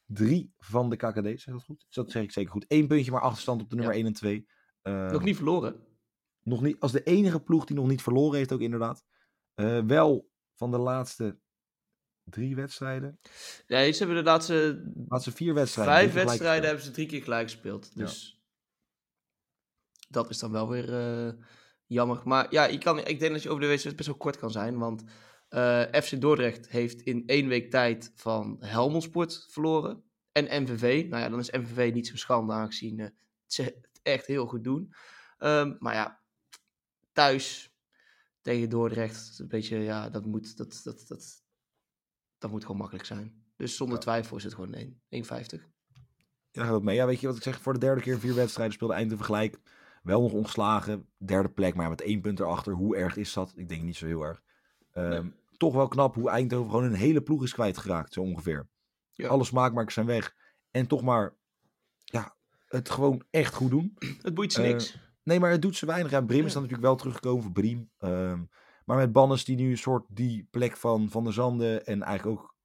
3 0.05 0.53
van 0.57 0.89
de 0.89 0.95
KKD. 0.95 1.41
Zeg 1.41 1.53
dat 1.53 1.63
goed? 1.63 1.83
Dus 1.85 1.95
dat 1.95 2.11
zeg 2.11 2.23
ik 2.23 2.31
zeker 2.31 2.51
goed. 2.51 2.65
Eén 2.67 2.87
puntje 2.87 3.11
maar 3.11 3.21
achterstand 3.21 3.61
op 3.61 3.69
de 3.69 3.75
nummer 3.75 3.93
Ja. 3.93 3.99
1 3.99 4.07
en 4.07 4.13
2. 4.13 4.47
Eh, 4.81 5.11
nog 5.11 5.23
niet 5.23 5.35
verloren. 5.35 5.75
nog 6.43 6.61
niet, 6.61 6.79
als 6.79 6.91
de 6.91 7.03
enige 7.03 7.39
ploeg 7.39 7.65
die 7.65 7.75
nog 7.75 7.87
niet 7.87 8.01
verloren 8.01 8.37
heeft, 8.37 8.51
ook 8.53 8.59
inderdaad. 8.61 9.03
Wel 9.85 10.31
van 10.63 10.71
de 10.71 10.77
laatste 10.77 11.39
drie 12.23 12.55
wedstrijden. 12.55 13.19
Nee, 13.67 13.91
ze 13.91 13.97
hebben 13.97 14.23
de 14.23 14.29
laatste 14.29 14.91
Laatste 15.07 15.31
vier 15.31 15.53
wedstrijden. 15.53 15.93
vijf 15.93 16.13
wedstrijden 16.13 16.65
hebben 16.65 16.85
ze 16.85 16.91
drie 16.91 17.07
keer 17.07 17.23
gelijk 17.23 17.43
gespeeld. 17.51 17.91
Ja. 17.93 18.03
Dus 18.03 18.41
dat 20.09 20.29
is 20.29 20.39
dan 20.39 20.51
wel 20.51 20.69
weer 20.69 20.93
eh, 20.93 21.33
jammer. 21.85 22.21
Maar 22.23 22.47
ja, 22.49 22.65
je 22.65 22.77
kan, 22.77 22.99
ik 22.99 23.19
denk 23.19 23.31
dat 23.31 23.43
je 23.43 23.49
over 23.49 23.61
de 23.61 23.67
wedstrijd 23.67 23.95
best 23.95 24.07
wel 24.07 24.17
kort 24.17 24.37
kan 24.37 24.51
zijn. 24.51 24.77
Want 24.77 25.03
eh, 25.49 25.81
FC 25.81 26.21
Dordrecht 26.21 26.69
heeft 26.69 27.01
in 27.01 27.23
één 27.25 27.47
week 27.47 27.71
tijd 27.71 28.11
van 28.15 28.57
Helmond 28.59 29.03
Sport 29.03 29.47
verloren. 29.49 30.03
En 30.31 30.63
MVV. 30.63 31.05
Nou 31.09 31.23
ja, 31.23 31.29
dan 31.29 31.39
is 31.39 31.51
MVV 31.51 31.93
niet 31.93 32.07
zo 32.07 32.15
schande 32.15 32.53
aangezien 32.53 32.99
eh, 32.99 33.07
ze 33.45 33.63
het 33.63 33.99
echt 34.01 34.25
heel 34.25 34.45
goed 34.45 34.63
doen. 34.63 34.93
Ehm, 35.37 35.75
maar 35.79 35.93
ja, 35.93 36.21
thuis 37.11 37.72
tegen 38.43 38.69
Dordrecht. 38.69 39.39
Een 39.39 39.47
beetje, 39.47 39.77
ja, 39.77 40.09
dat 40.09 40.25
moet, 40.25 40.57
dat, 40.57 40.81
dat, 40.83 41.05
dat, 41.07 41.43
dat 42.37 42.51
moet 42.51 42.61
gewoon 42.61 42.77
makkelijk 42.77 43.05
zijn. 43.05 43.43
Dus 43.55 43.75
zonder 43.75 43.95
Ja. 43.95 44.01
twijfel 44.01 44.37
is 44.37 44.43
het 44.43 44.53
gewoon 44.53 44.73
1. 44.73 44.93
1,50. 44.93 44.99
Ja, 45.09 46.59
daar 46.59 46.65
gaat 46.65 46.73
het 46.73 46.83
mee. 46.83 46.95
Ja, 46.95 47.05
weet 47.05 47.19
je 47.19 47.27
wat 47.27 47.35
ik 47.35 47.43
zeg? 47.43 47.61
Voor 47.61 47.73
de 47.73 47.79
derde 47.79 48.01
keer 48.01 48.19
vier 48.19 48.35
wedstrijden 48.35 48.73
speelde 48.73 48.93
Eindhoven 48.93 49.25
gelijk. 49.25 49.59
Wel 50.03 50.21
nog 50.21 50.31
ongeslagen. 50.31 51.07
Derde 51.17 51.49
plek, 51.49 51.75
maar 51.75 51.89
met 51.89 52.01
één 52.01 52.21
punt 52.21 52.39
erachter. 52.39 52.73
Hoe 52.73 52.95
erg 52.95 53.15
is 53.17 53.33
dat? 53.33 53.53
Ik 53.55 53.69
denk 53.69 53.81
niet 53.81 53.95
zo 53.95 54.05
heel 54.05 54.21
erg. 54.21 54.41
Ehm, 54.91 55.27
Toch 55.57 55.73
wel 55.73 55.87
knap 55.87 56.15
hoe 56.15 56.29
Eindhoven 56.29 56.69
gewoon 56.71 56.85
een 56.85 56.93
hele 56.93 57.21
ploeg 57.21 57.43
is 57.43 57.53
kwijtgeraakt, 57.53 58.13
zo 58.13 58.21
ongeveer. 58.21 58.67
Ja. 59.11 59.27
Alle 59.27 59.43
smaakmakers 59.43 59.93
zijn 59.93 60.05
weg. 60.05 60.35
En 60.71 60.87
toch 60.87 61.01
maar, 61.01 61.35
ja, 62.03 62.35
het 62.65 62.89
gewoon 62.89 63.23
echt 63.29 63.53
goed 63.53 63.69
doen. 63.69 63.97
Het 64.21 64.33
boeit 64.33 64.53
ze 64.53 64.61
Eh, 64.61 64.67
niks. 64.71 64.97
Nee, 65.23 65.39
maar 65.39 65.51
het 65.51 65.61
doet 65.61 65.75
ze 65.75 65.85
weinig. 65.85 66.11
Ja, 66.11 66.21
Brim 66.21 66.39
Ja. 66.39 66.45
is 66.45 66.53
dan 66.53 66.61
natuurlijk 66.61 66.87
wel 66.87 66.97
teruggekomen 66.97 67.43
voor 67.43 67.51
Briem. 67.51 67.91
Ehm, 67.97 68.43
maar 68.85 68.97
met 68.97 69.11
Bannes 69.11 69.45
die 69.45 69.55
nu 69.55 69.69
een 69.69 69.77
soort 69.77 70.05
die 70.09 70.47
plek 70.51 70.77
van 70.77 71.09
Van 71.09 71.23
der 71.23 71.33
Zanden 71.33 71.85
en 71.85 72.01
eigenlijk 72.01 72.39
ook 72.39 72.55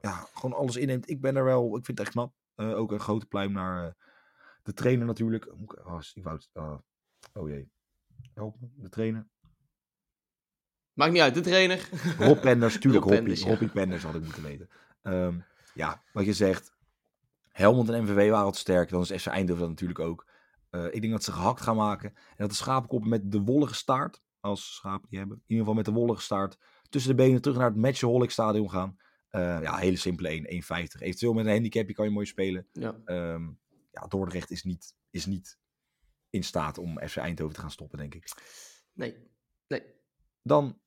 ja, 0.00 0.26
gewoon 0.34 0.56
alles 0.56 0.76
inneemt. 0.76 1.10
Ik 1.10 1.20
ben 1.20 1.36
er 1.36 1.44
wel, 1.44 1.76
ik 1.76 1.84
vind 1.84 1.98
het 1.98 2.06
echt 2.06 2.10
knap. 2.10 2.34
Eh, 2.54 2.76
ook 2.76 2.92
een 2.92 3.00
grote 3.00 3.26
pluim 3.26 3.52
naar 3.52 3.86
eh, 3.86 3.92
de 4.62 4.72
trainer 4.72 5.06
natuurlijk. 5.06 5.46
Oh, 5.86 6.00
ik 6.14 6.22
wou 6.22 6.36
het, 6.36 6.50
oh, 6.52 6.78
oh 7.32 7.48
jee. 7.48 7.70
Help 8.34 8.60
me, 8.60 8.68
de 8.76 8.88
trainer. 8.88 9.28
Maakt 10.92 11.12
niet 11.12 11.20
uit, 11.20 11.34
de 11.34 11.40
trainer. 11.40 11.88
Rob 12.18 12.40
Penders, 12.40 12.78
tuurlijk 12.80 13.04
Rob 13.04 13.12
ja. 13.60 13.68
Penders 13.68 14.02
had 14.02 14.14
ik 14.14 14.22
moeten 14.22 14.42
weten. 14.42 14.68
Ehm, 15.02 15.38
ja, 15.74 16.02
wat 16.12 16.24
je 16.24 16.32
zegt. 16.32 16.76
Helmond 17.48 17.88
en 17.88 18.02
MVV 18.02 18.30
waren 18.30 18.44
wat 18.44 18.56
sterk. 18.56 18.88
Dan 18.88 19.00
is 19.00 19.22
FC 19.22 19.26
Eindhoven 19.26 19.60
dat 19.60 19.68
natuurlijk 19.70 19.98
ook. 19.98 20.26
Eh, 20.70 20.84
ik 20.84 21.00
denk 21.00 21.12
dat 21.12 21.24
ze 21.24 21.32
gehakt 21.32 21.60
gaan 21.60 21.76
maken. 21.76 22.08
En 22.08 22.36
dat 22.36 22.48
de 22.48 22.54
schapenkoppen 22.54 23.08
met 23.08 23.32
de 23.32 23.40
wollige 23.40 23.74
staart, 23.74 24.22
als 24.40 24.74
schapen 24.74 25.08
die 25.08 25.18
hebben, 25.18 25.36
in 25.36 25.42
ieder 25.46 25.64
geval 25.64 25.74
met 25.74 25.84
de 25.84 26.00
wollige 26.00 26.22
staart, 26.22 26.58
tussen 26.88 27.16
de 27.16 27.22
benen 27.22 27.40
terug 27.40 27.56
naar 27.56 27.68
het 27.68 27.76
Matchaholic 27.76 28.30
stadion 28.30 28.70
gaan. 28.70 28.96
Eh, 29.28 29.62
ja, 29.62 29.76
hele 29.76 29.96
simpele 29.96 30.28
1, 30.28 30.44
1,50. 30.46 31.00
Eventueel 31.00 31.32
met 31.32 31.46
een 31.46 31.52
handicapje 31.52 31.94
kan 31.94 32.04
je 32.04 32.10
mooi 32.10 32.26
spelen. 32.26 32.66
Ja. 32.72 33.00
Ehm, 33.04 33.48
ja, 33.90 34.06
Dordrecht 34.08 34.50
is 34.50 34.62
niet, 34.62 34.94
is 35.10 35.26
niet 35.26 35.58
in 36.30 36.44
staat 36.44 36.78
om 36.78 36.98
FC 37.08 37.16
Eindhoven 37.16 37.54
te 37.54 37.60
gaan 37.60 37.70
stoppen, 37.70 37.98
denk 37.98 38.14
ik. 38.14 38.30
Nee. 38.92 39.16
Nee. 39.66 39.82
Dan 40.42 40.78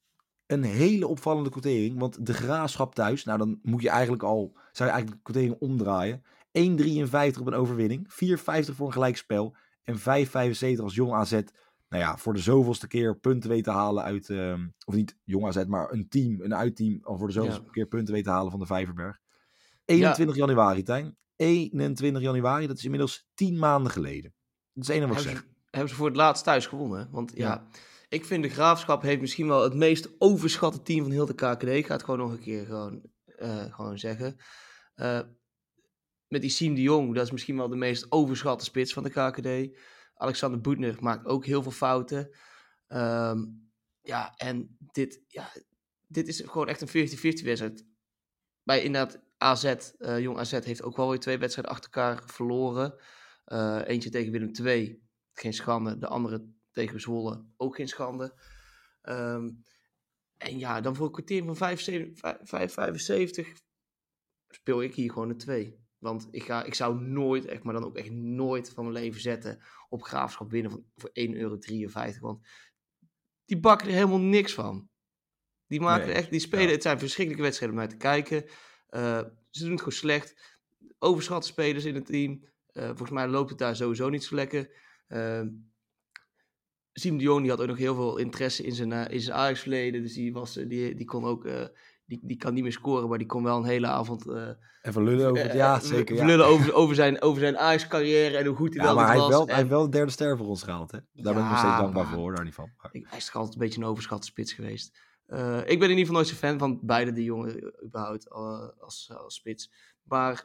een 0.46 0.63
hele 0.63 1.08
opvallende 1.08 1.50
quotering. 1.50 2.00
Want 2.00 2.26
de 2.26 2.34
graafschap 2.34 2.96
thuis, 2.96 3.24
nou 3.24 3.38
dan 3.38 3.60
moet 3.62 3.82
je 3.82 3.89
eigenlijk 3.89 4.24
al, 4.24 4.52
zou 4.72 4.89
je 4.89 4.96
eigenlijk 4.96 5.15
de 5.15 5.32
quotering 5.32 5.56
omdraaien. 5.60 6.24
1,53 6.52 7.39
op 7.39 7.48
een 7.48 7.54
overwinning, 7.54 8.08
4,50 8.10 8.76
voor 8.76 8.88
een 8.88 8.94
gelijkspel 8.94 9.56
en 9.84 10.00
5,75 10.00 10.84
als 10.84 10.96
jong 10.96 11.13
AZ. 11.13 11.32
Nou 11.89 12.04
ja, 12.04 12.17
voor 12.17 12.34
de 12.34 12.39
zoveelste 12.39 12.88
keer 12.88 13.17
punten 13.20 13.50
weten 13.50 13.74
halen 13.74 14.04
uit, 14.04 14.30
ehm, 14.30 14.67
of 14.86 14.94
niet 14.96 15.17
jong 15.24 15.46
AZ, 15.46 15.63
maar 15.65 15.91
een 15.91 16.08
team, 16.10 16.41
een 16.41 16.56
uitteam, 16.56 17.00
al 17.04 17.17
voor 17.17 17.28
de 17.28 17.34
zoveelste 17.34 17.62
Ja. 17.65 17.72
keer 17.72 17.88
punten 17.88 18.13
weten 18.13 18.32
halen 18.32 18.52
van 18.52 18.60
de 18.60 18.65
Vijverberg. 18.65 19.20
21 19.86 20.36
januari, 20.36 20.84
Tijn. 20.84 21.17
21 21.36 22.22
januari, 22.22 22.67
dat 22.67 22.78
is 22.78 22.84
inmiddels 22.84 23.28
10 23.34 23.58
maanden 23.60 23.91
geleden. 23.91 24.34
Dat 24.74 24.84
is 24.84 24.89
enige 24.89 25.08
wat 25.08 25.17
ik 25.17 25.24
Hebben 25.24 25.41
zeg. 25.44 25.52
ze, 25.54 25.67
hebben 25.70 25.89
ze 25.89 25.96
voor 25.96 26.08
het 26.08 26.15
laatst 26.15 26.44
thuis 26.44 26.65
gewonnen. 26.67 27.08
Want 27.12 27.32
ja. 27.36 27.48
Ja. 27.48 27.67
ik 28.10 28.26
vind 28.26 28.44
de 28.44 28.50
Graafschap 28.50 29.02
heeft 29.02 29.22
misschien 29.22 29.48
wel 29.48 29.63
het 29.63 29.74
meest 29.74 30.10
overschatte 30.17 30.82
team 30.82 31.02
van 31.04 31.12
heel 31.12 31.26
de 31.26 31.34
KKD. 31.34 31.63
Ik 31.63 31.86
ga 31.86 31.94
het 31.94 32.04
gewoon 32.04 32.20
nog 32.20 32.32
een 32.32 32.39
keer 32.39 32.65
gewoon, 32.65 33.02
eh, 33.26 33.74
gewoon 33.74 33.98
zeggen. 34.00 34.36
Eh, 34.96 35.20
met 36.32 36.41
die 36.41 36.50
Siem 36.50 36.76
de 36.76 36.82
Jong, 36.82 37.15
dat 37.15 37.26
is 37.26 37.32
misschien 37.32 37.58
wel 37.58 37.70
de 37.70 37.76
meest 37.76 38.12
overschatte 38.12 38.65
spits 38.65 38.94
van 38.94 39.04
de 39.04 39.10
KKD. 39.10 39.78
Alexander 40.13 40.62
Boetner 40.62 40.98
maakt 41.00 41.26
ook 41.26 41.46
heel 41.46 41.63
veel 41.63 41.72
fouten. 41.72 42.30
Ehm, 42.88 43.46
ja, 44.02 44.34
en 44.36 44.78
dit, 44.80 45.22
ja, 45.28 45.52
dit 46.08 46.28
is 46.28 46.39
gewoon 46.46 46.67
echt 46.67 46.82
een 46.82 46.88
50-50 46.88 47.44
wedstrijd. 47.44 47.86
Bij 48.63 48.84
inderdaad 48.84 49.22
AZ, 49.38 49.63
eh, 49.63 50.20
Jong 50.20 50.38
AZ 50.38 50.52
heeft 50.52 50.84
ook 50.84 50.96
wel 50.96 51.10
weer 51.10 51.20
twee 51.20 51.38
wedstrijden 51.38 51.74
achter 51.74 51.91
elkaar 51.91 52.24
verloren. 52.26 53.00
Eh, 53.46 53.82
eentje 53.86 54.10
tegen 54.10 54.32
Willem 54.32 54.52
II, 54.65 55.04
geen 55.34 55.54
schande. 55.54 55.98
De 55.98 56.08
andere 56.08 56.54
tegen 56.72 57.02
Zwolle, 57.02 57.46
ook 57.58 57.76
geen 57.76 57.88
schande. 57.88 58.39
Ehm, 59.02 59.50
en 60.38 60.60
ja, 60.60 60.82
dan 60.82 60.96
voor 60.96 61.06
een 61.06 61.12
kwartier 61.12 61.44
van 61.44 61.56
75 61.56 62.20
vijf- 62.44 62.74
5,75 62.74 63.48
speel 64.48 64.82
ik 64.82 64.96
hier 64.96 65.12
gewoon 65.12 65.30
een 65.30 65.38
2. 65.38 65.81
Want 66.02 66.28
ik, 66.32 66.44
ga, 66.44 66.64
ik 66.64 66.74
zou 66.74 67.02
nooit, 67.02 67.46
echt, 67.46 67.64
maar 67.64 67.74
dan 67.74 67.86
ook 67.86 67.98
echt 67.98 68.12
nooit 68.12 68.70
van 68.70 68.84
mijn 68.84 69.04
leven 69.04 69.22
zetten 69.22 69.60
op 69.90 70.04
graafschap 70.04 70.52
winnen 70.52 70.72
van, 70.72 70.86
voor 70.96 71.10
1,53 71.10 71.14
euro. 71.34 71.60
Want 72.20 72.48
die 73.46 73.60
bakken 73.60 73.88
er 73.88 73.94
helemaal 73.94 74.20
niks 74.20 74.54
van. 74.54 74.90
Die, 75.68 75.82
maken 75.82 76.08
Nee, 76.08 76.16
echt, 76.16 76.30
die 76.30 76.40
spelen, 76.40 76.68
ja. 76.68 76.72
het 76.72 76.82
zijn 76.82 77.00
verschrikkelijke 77.00 77.46
wedstrijden 77.46 77.78
om 77.78 77.84
naar 77.84 77.94
te 77.94 77.98
kijken. 77.98 78.46
Eh, 78.88 79.24
ze 79.50 79.62
doen 79.62 79.72
het 79.72 79.80
gewoon 79.80 79.94
slecht. 79.94 80.58
Overschatte 81.00 81.48
spelers 81.48 81.86
in 81.86 81.96
het 81.96 82.06
team. 82.06 82.46
Eh, 82.66 82.86
volgens 82.86 83.12
mij 83.12 83.28
loopt 83.28 83.50
het 83.50 83.60
daar 83.60 83.76
sowieso 83.76 84.10
niet 84.10 84.24
zo 84.24 84.36
lekker. 84.36 84.70
Uh, 85.08 85.42
Siem 86.94 87.18
de 87.18 87.24
Jong 87.24 87.42
die 87.42 87.50
had 87.50 87.62
ook 87.62 87.68
nog 87.68 87.78
heel 87.78 87.96
veel 87.96 88.18
interesse 88.18 88.64
in 88.64 88.74
zijn, 88.74 88.92
eh, 88.92 89.14
in 89.14 89.22
zijn 89.22 89.38
Ajax-verleden. 89.38 90.02
Dus 90.02 90.14
die, 90.14 90.34
was, 90.34 90.54
die, 90.54 90.96
die 90.96 91.06
kon 91.06 91.26
ook... 91.26 91.48
eh, 92.12 92.17
die, 92.19 92.28
die 92.28 92.38
kan 92.38 92.54
niet 92.54 92.63
meer 92.63 92.71
scoren, 92.71 93.10
maar 93.10 93.17
die 93.17 93.28
kon 93.28 93.43
wel 93.43 93.58
een 93.58 93.63
hele 93.65 93.88
avond... 93.88 94.28
eh, 94.30 94.50
Even 94.82 95.04
lullen 95.04 95.30
over 95.30 95.43
het, 95.43 95.54
ja 95.54 95.76
eh, 95.76 95.82
zeker. 95.82 96.15
Ja. 96.15 96.26
Lullen 96.26 96.45
over, 96.45 96.74
over 96.74 96.95
zijn, 96.95 97.21
over 97.21 97.41
zijn 97.41 97.58
Ajax-carrière 97.58 98.38
en 98.38 98.45
hoe 98.45 98.56
goed 98.56 98.74
hij 98.74 98.78
Ja, 98.78 98.84
wel 98.84 98.95
maar 98.95 99.08
hij 99.08 99.15
was. 99.17 99.26
heeft, 99.26 99.38
wel, 99.38 99.47
hij 99.47 99.56
heeft 99.56 99.69
wel 99.69 99.84
de 99.84 99.89
derde 99.89 100.12
ster 100.12 100.38
voor 100.38 100.47
ons 100.47 100.63
gehaald. 100.63 100.91
Hè? 100.91 100.97
Daar 101.13 101.34
ben 101.34 101.43
ik 101.43 101.50
nog 101.50 101.50
Ja, 101.52 101.58
steeds 101.58 101.78
dankbaar 101.78 102.04
maar- 102.04 102.13
voor, 102.13 102.21
hoor, 102.21 102.36
daar 102.36 102.45
niet 102.45 102.54
van. 102.54 102.69
Maar- 102.78 102.89
Ik- 102.93 103.08
Hij 103.10 103.17
is 103.17 103.34
altijd 103.34 103.54
een 103.54 103.60
beetje 103.60 103.80
een 103.82 103.88
overschatte 103.88 104.28
spits 104.28 104.54
geweest. 104.54 105.00
Uh, 105.28 105.58
ik 105.58 105.80
ben 105.80 105.89
in 105.89 105.97
ieder 105.97 105.97
geval 105.97 106.13
nooit 106.13 106.28
zo 106.28 106.36
fan 106.36 106.60
van 106.60 106.80
beide 106.82 107.12
die 107.13 107.24
jongen 107.24 107.74
überhaupt 107.86 108.30
als, 108.30 109.12
als 109.17 109.36
spits. 109.36 109.71
Maar 110.04 110.43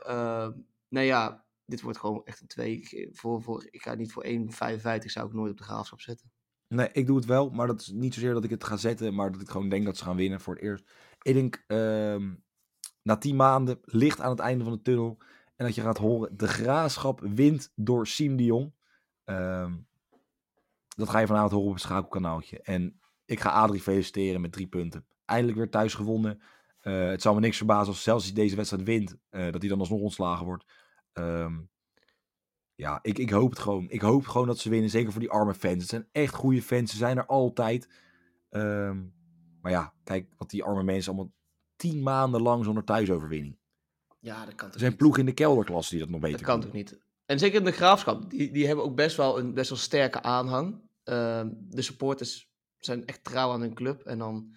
nou 0.89 1.07
ja, 1.07 1.45
dit 1.65 1.81
wordt 1.81 1.99
gewoon 1.99 2.25
echt 2.25 2.41
een 2.41 2.47
2. 2.47 3.09
Voor, 3.13 3.43
voor, 3.43 3.67
ik 3.71 3.83
ga 3.83 3.95
niet 3.95 4.13
voor 4.13 4.25
1,55 4.25 5.11
zou 5.11 5.27
ik 5.27 5.33
nooit 5.33 5.51
op 5.51 5.57
de 5.59 5.65
graafschap 5.65 6.01
zetten. 6.01 6.31
Nee, 6.69 6.89
ik 6.93 7.07
doe 7.07 7.17
het 7.17 7.25
wel, 7.25 7.51
maar 7.51 7.67
dat 7.67 7.81
is 7.81 7.89
niet 7.89 8.15
zozeer 8.15 8.33
dat 8.33 8.45
ik 8.45 8.51
het 8.51 8.65
ga 8.65 8.77
zetten, 8.77 9.15
maar 9.15 9.33
dat 9.33 9.41
ik 9.41 9.49
gewoon 9.49 9.69
denk 9.69 9.85
dat 9.85 9.97
ze 9.97 10.05
gaan 10.05 10.17
winnen 10.17 10.41
voor 10.41 10.55
het 10.55 10.63
eerst. 10.63 10.85
Ik 11.27 11.35
denk, 11.35 11.65
uh, 11.69 12.33
na 13.03 13.17
10 13.17 13.37
maanden, 13.37 13.79
licht 13.83 14.21
aan 14.21 14.31
het 14.31 14.39
einde 14.39 14.65
van 14.65 14.73
de 14.73 14.83
tunnel. 14.83 15.19
En 15.57 15.67
dat 15.67 15.75
je 15.75 15.81
gaat 15.81 15.99
horen, 15.99 16.37
de 16.37 16.49
graafschap 16.49 17.21
wint 17.21 17.73
door 17.75 18.07
Siem 18.07 18.37
de 18.37 18.45
Jong. 18.45 18.75
Uh, 19.25 19.73
dat 20.89 21.09
ga 21.09 21.19
je 21.19 21.27
vanavond 21.27 21.53
horen 21.53 21.69
op 21.69 21.75
het 21.75 21.83
schakelkanaaltje. 21.83 22.61
En 22.63 23.01
ik 23.25 23.41
ga 23.41 23.51
Adrie 23.51 23.81
feliciteren 23.81 24.41
met 24.41 24.53
drie 24.53 24.67
punten. 24.67 25.07
Eindelijk 25.25 25.59
weer 25.59 25.71
thuis 25.71 25.95
gewonnen. 25.95 26.43
Uh, 26.83 27.09
het 27.09 27.23
zou 27.23 27.35
me 27.35 27.41
niks 27.41 27.57
verbazen 27.57 27.89
als 27.89 28.03
zelfs 28.03 28.25
hij 28.25 28.35
deze 28.35 28.57
wedstrijd 28.57 28.85
wint, 28.85 29.17
uh, 29.31 29.53
dat 29.53 29.61
hij 29.61 29.71
dan 29.71 29.81
alsnog 29.81 30.01
ontslagen 30.01 30.47
wordt. 30.47 30.65
Um, 31.13 31.71
ja, 32.75 32.99
ik, 33.03 33.19
ik 33.19 33.31
hoop 33.31 33.51
het 33.51 33.59
gewoon. 33.59 33.91
Ik 33.91 34.01
hoop 34.01 34.27
gewoon 34.27 34.47
dat 34.47 34.59
ze 34.59 34.71
winnen. 34.71 34.91
Zeker 34.91 35.13
voor 35.13 35.21
die 35.21 35.31
arme 35.31 35.55
fans. 35.55 35.81
Het 35.81 35.89
zijn 35.89 36.09
echt 36.13 36.35
goede 36.35 36.63
fans. 36.63 36.91
Ze 36.91 36.97
zijn 36.97 37.17
er 37.17 37.27
altijd. 37.27 37.89
Um, 38.51 39.15
maar 39.67 39.75
ja, 39.75 39.95
kijk 40.05 40.33
wat 40.37 40.51
die 40.51 40.65
arme 40.65 40.83
mensen 40.83 41.13
allemaal 41.13 41.33
tien 41.77 42.03
maanden 42.03 42.43
lang 42.43 42.65
zonder 42.65 42.85
thuisoverwinning. 42.85 43.59
Ja, 44.21 44.45
dat 44.45 44.55
kan 44.55 44.67
toch 44.67 44.75
Er 44.75 44.81
zijn 44.81 44.97
ploegen 44.97 45.21
in 45.21 45.27
de 45.27 45.33
kelderklasse 45.33 45.91
die 45.91 46.01
dat 46.01 46.09
nog 46.09 46.21
beter 46.21 46.37
Dat 46.37 46.47
kan 46.47 46.61
toch 46.61 46.73
niet. 46.73 47.01
En 47.25 47.39
zeker 47.39 47.59
in 47.59 47.65
de 47.65 47.73
graafschap. 47.73 48.31
Die, 48.31 48.53
die 48.53 48.67
hebben 48.67 48.85
ook 48.85 48.97
best 48.97 49.17
wel 49.17 49.39
een 49.39 49.55
best 49.55 49.69
wel 49.69 49.79
sterke 49.79 50.23
aanhang. 50.23 50.75
Uh, 51.05 51.45
de 51.59 51.83
supporters 51.83 52.51
zijn 52.79 53.07
echt 53.07 53.25
trouw 53.25 53.53
aan 53.53 53.61
hun 53.61 53.75
club. 53.75 54.03
En 54.03 54.19
dan 54.19 54.55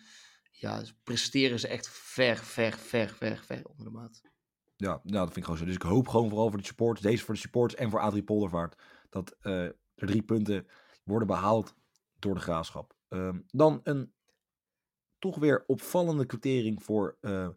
ja, 0.52 0.84
presteren 1.04 1.60
ze 1.60 1.68
echt 1.68 1.90
ver, 1.90 2.38
ver, 2.38 2.74
ver, 2.74 3.10
ver, 3.10 3.44
ver 3.46 3.66
onder 3.66 3.86
de 3.86 3.92
maat. 3.92 4.22
Ja, 4.76 5.00
nou, 5.04 5.04
dat 5.04 5.24
vind 5.24 5.38
ik 5.38 5.44
gewoon 5.44 5.60
zo. 5.60 5.66
Dus 5.66 5.76
ik 5.76 5.82
hoop 5.82 6.08
gewoon 6.08 6.30
vooral 6.30 6.50
voor 6.50 6.60
de 6.60 6.66
supporters, 6.66 7.06
deze 7.06 7.24
voor 7.24 7.34
de 7.34 7.40
supporters 7.40 7.82
en 7.82 7.90
voor 7.90 8.00
Adrie 8.00 8.24
Poldervaart, 8.24 8.82
dat 9.10 9.36
uh, 9.42 9.64
er 9.64 9.76
drie 9.96 10.24
punten 10.24 10.68
worden 11.04 11.28
behaald 11.28 11.76
door 12.20 12.34
de 12.34 12.40
graafschap. 12.40 12.98
Um, 13.10 13.44
dan 13.48 13.80
een 13.84 14.14
toch 15.20 15.38
weer 15.38 15.64
opvallende 15.68 16.26
kwartering 16.26 16.84
voor 16.84 17.18
uh, 17.22 17.48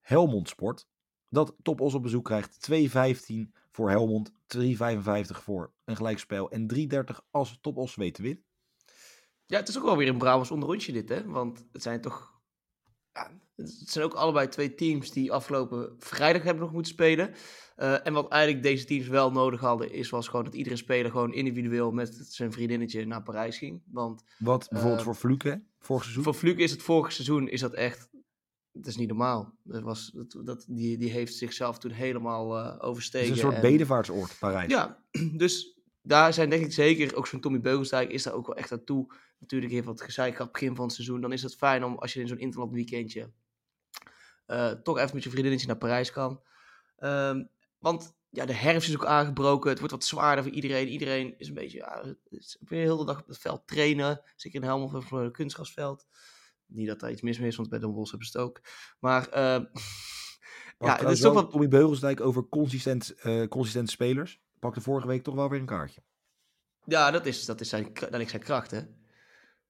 Helmond 0.00 0.48
Sport. 0.48 0.88
Dat 1.28 1.54
Top 1.62 1.80
Os 1.80 1.94
op 1.94 2.02
bezoek 2.02 2.24
krijgt 2.24 2.70
2,15 2.70 3.34
voor 3.70 3.90
Helmond, 3.90 4.32
3,55 4.56 4.66
voor 5.28 5.72
een 5.84 5.96
gelijkspel 5.96 6.50
en 6.50 6.74
3,30 6.74 7.16
als 7.30 7.58
Top 7.60 7.76
Os 7.76 7.94
weet 7.94 8.14
te 8.14 8.22
winnen. 8.22 8.44
Ja, 9.46 9.58
het 9.58 9.68
is 9.68 9.78
ook 9.78 9.84
wel 9.84 9.96
weer 9.96 10.08
een 10.08 10.18
Brabants 10.18 10.50
onderrondje 10.50 10.92
dit, 10.92 11.08
hè? 11.08 11.24
Want 11.24 11.66
het 11.72 11.82
zijn 11.82 12.00
toch 12.00 12.37
ja, 13.18 13.30
het 13.56 13.90
zijn 13.90 14.04
ook 14.04 14.14
allebei 14.14 14.48
twee 14.48 14.74
teams 14.74 15.10
die 15.10 15.32
afgelopen 15.32 15.94
vrijdag 15.98 16.42
hebben 16.42 16.62
nog 16.62 16.72
moeten 16.72 16.92
spelen. 16.92 17.34
Uh, 17.76 18.06
en 18.06 18.12
wat 18.12 18.28
eigenlijk 18.28 18.62
deze 18.62 18.84
teams 18.84 19.08
wel 19.08 19.32
nodig 19.32 19.60
hadden, 19.60 19.92
is 19.92 20.10
was 20.10 20.28
gewoon 20.28 20.44
dat 20.44 20.54
iedere 20.54 20.76
speler 20.76 21.10
gewoon 21.10 21.32
individueel 21.32 21.90
met 21.90 22.26
zijn 22.28 22.52
vriendinnetje 22.52 23.06
naar 23.06 23.22
Parijs 23.22 23.58
ging. 23.58 23.82
Want, 23.86 24.22
wat 24.38 24.68
bijvoorbeeld 24.70 25.00
uh, 25.00 25.06
voor 25.06 25.14
Fluke, 25.14 25.62
vorig 25.78 26.02
seizoen? 26.02 26.24
Voor 26.24 26.34
Fluke 26.34 26.62
is 26.62 26.70
het 26.70 26.82
vorig 26.82 27.12
seizoen 27.12 27.48
is 27.48 27.60
dat 27.60 27.74
echt, 27.74 28.08
dat 28.72 28.86
is 28.86 28.96
niet 28.96 29.08
normaal. 29.08 29.54
Dat 29.62 29.82
was, 29.82 30.10
dat, 30.14 30.46
dat, 30.46 30.64
die, 30.68 30.98
die 30.98 31.10
heeft 31.10 31.34
zichzelf 31.34 31.78
toen 31.78 31.90
helemaal 31.90 32.58
uh, 32.58 32.74
overstegen. 32.78 33.28
Het 33.28 33.36
is 33.36 33.42
een 33.42 33.50
soort 33.50 33.64
en, 33.64 33.70
bedevaartsoord, 33.70 34.36
Parijs. 34.38 34.70
Ja, 34.70 35.02
dus 35.36 35.77
daar 36.08 36.32
zijn 36.32 36.50
denk 36.50 36.64
ik 36.64 36.72
zeker, 36.72 37.16
ook 37.16 37.26
zo'n 37.26 37.40
Tommy 37.40 37.60
Beugelsdijk 37.60 38.10
is 38.10 38.22
daar 38.22 38.34
ook 38.34 38.46
wel 38.46 38.56
echt 38.56 38.72
aan 38.72 38.84
toe. 38.84 39.14
Natuurlijk 39.38 39.72
heeft 39.72 39.86
wat 39.86 40.02
gezeik 40.02 40.36
gehad 40.36 40.52
begin 40.52 40.74
van 40.74 40.84
het 40.84 40.94
seizoen. 40.94 41.20
Dan 41.20 41.32
is 41.32 41.42
het 41.42 41.56
fijn 41.56 41.84
om 41.84 41.98
als 41.98 42.12
je 42.12 42.20
in 42.20 42.28
zo'n 42.28 42.38
interland 42.38 42.72
weekendje 42.72 43.30
uh, 44.48 44.70
toch 44.70 44.98
even 44.98 45.14
met 45.14 45.24
je 45.24 45.30
vriendinnetje 45.30 45.66
naar 45.66 45.76
Parijs 45.76 46.12
kan. 46.12 46.40
Um, 46.98 47.48
want 47.78 48.16
ja, 48.30 48.46
de 48.46 48.52
herfst 48.52 48.88
is 48.88 48.94
ook 48.94 49.04
aangebroken. 49.04 49.70
Het 49.70 49.78
wordt 49.78 49.94
wat 49.94 50.04
zwaarder 50.04 50.44
voor 50.44 50.52
iedereen. 50.52 50.88
Iedereen 50.88 51.34
is 51.38 51.48
een 51.48 51.54
beetje, 51.54 51.78
ja, 51.78 52.14
is 52.28 52.58
weer 52.60 52.82
heel 52.82 52.96
de 52.96 53.04
dag 53.04 53.20
op 53.20 53.26
het 53.26 53.38
veld 53.38 53.66
trainen. 53.66 54.22
Zeker 54.36 54.60
in 54.60 54.66
Helmond 54.66 54.94
of 54.94 55.10
een 55.10 55.32
kunstgrasveld. 55.32 56.06
Niet 56.66 56.86
dat 56.86 57.00
daar 57.00 57.10
iets 57.10 57.22
mis 57.22 57.38
mee 57.38 57.48
is, 57.48 57.56
want 57.56 57.68
bij 57.68 57.78
Den 57.78 57.92
Bosch 57.92 58.10
hebben 58.10 58.28
ze 58.28 58.38
het 58.38 58.46
ook. 58.46 58.60
Maar 58.98 59.28
uh, 59.38 59.64
ja, 60.78 60.96
het 60.96 61.08
is 61.08 61.20
toch 61.20 61.34
wat... 61.34 61.50
Tommy 61.50 61.68
Beugelsdijk 61.68 62.20
over 62.20 62.48
consistent, 62.48 63.14
uh, 63.24 63.46
consistent 63.46 63.90
spelers. 63.90 64.40
Pakte 64.58 64.80
vorige 64.80 65.06
week 65.06 65.22
toch 65.22 65.34
wel 65.34 65.48
weer 65.48 65.60
een 65.60 65.66
kaartje. 65.66 66.02
Ja, 66.84 67.10
dat 67.10 67.26
is, 67.26 67.44
dat 67.44 67.60
is, 67.60 67.68
zijn, 67.68 67.92
dat 67.92 68.20
is 68.20 68.30
zijn 68.30 68.42
kracht, 68.42 68.70
hè. 68.70 68.80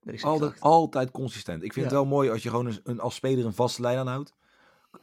Dat 0.00 0.14
is 0.14 0.20
zijn 0.20 0.32
altijd, 0.32 0.50
kracht. 0.50 0.64
altijd 0.64 1.10
consistent. 1.10 1.62
Ik 1.62 1.72
vind 1.72 1.86
ja. 1.86 1.92
het 1.92 2.00
wel 2.00 2.10
mooi 2.10 2.30
als 2.30 2.42
je 2.42 2.50
gewoon 2.50 2.66
een, 2.66 2.80
een, 2.82 3.00
als 3.00 3.14
speler 3.14 3.44
een 3.44 3.54
vaste 3.54 3.82
lijn 3.82 3.98
aanhoudt 3.98 4.36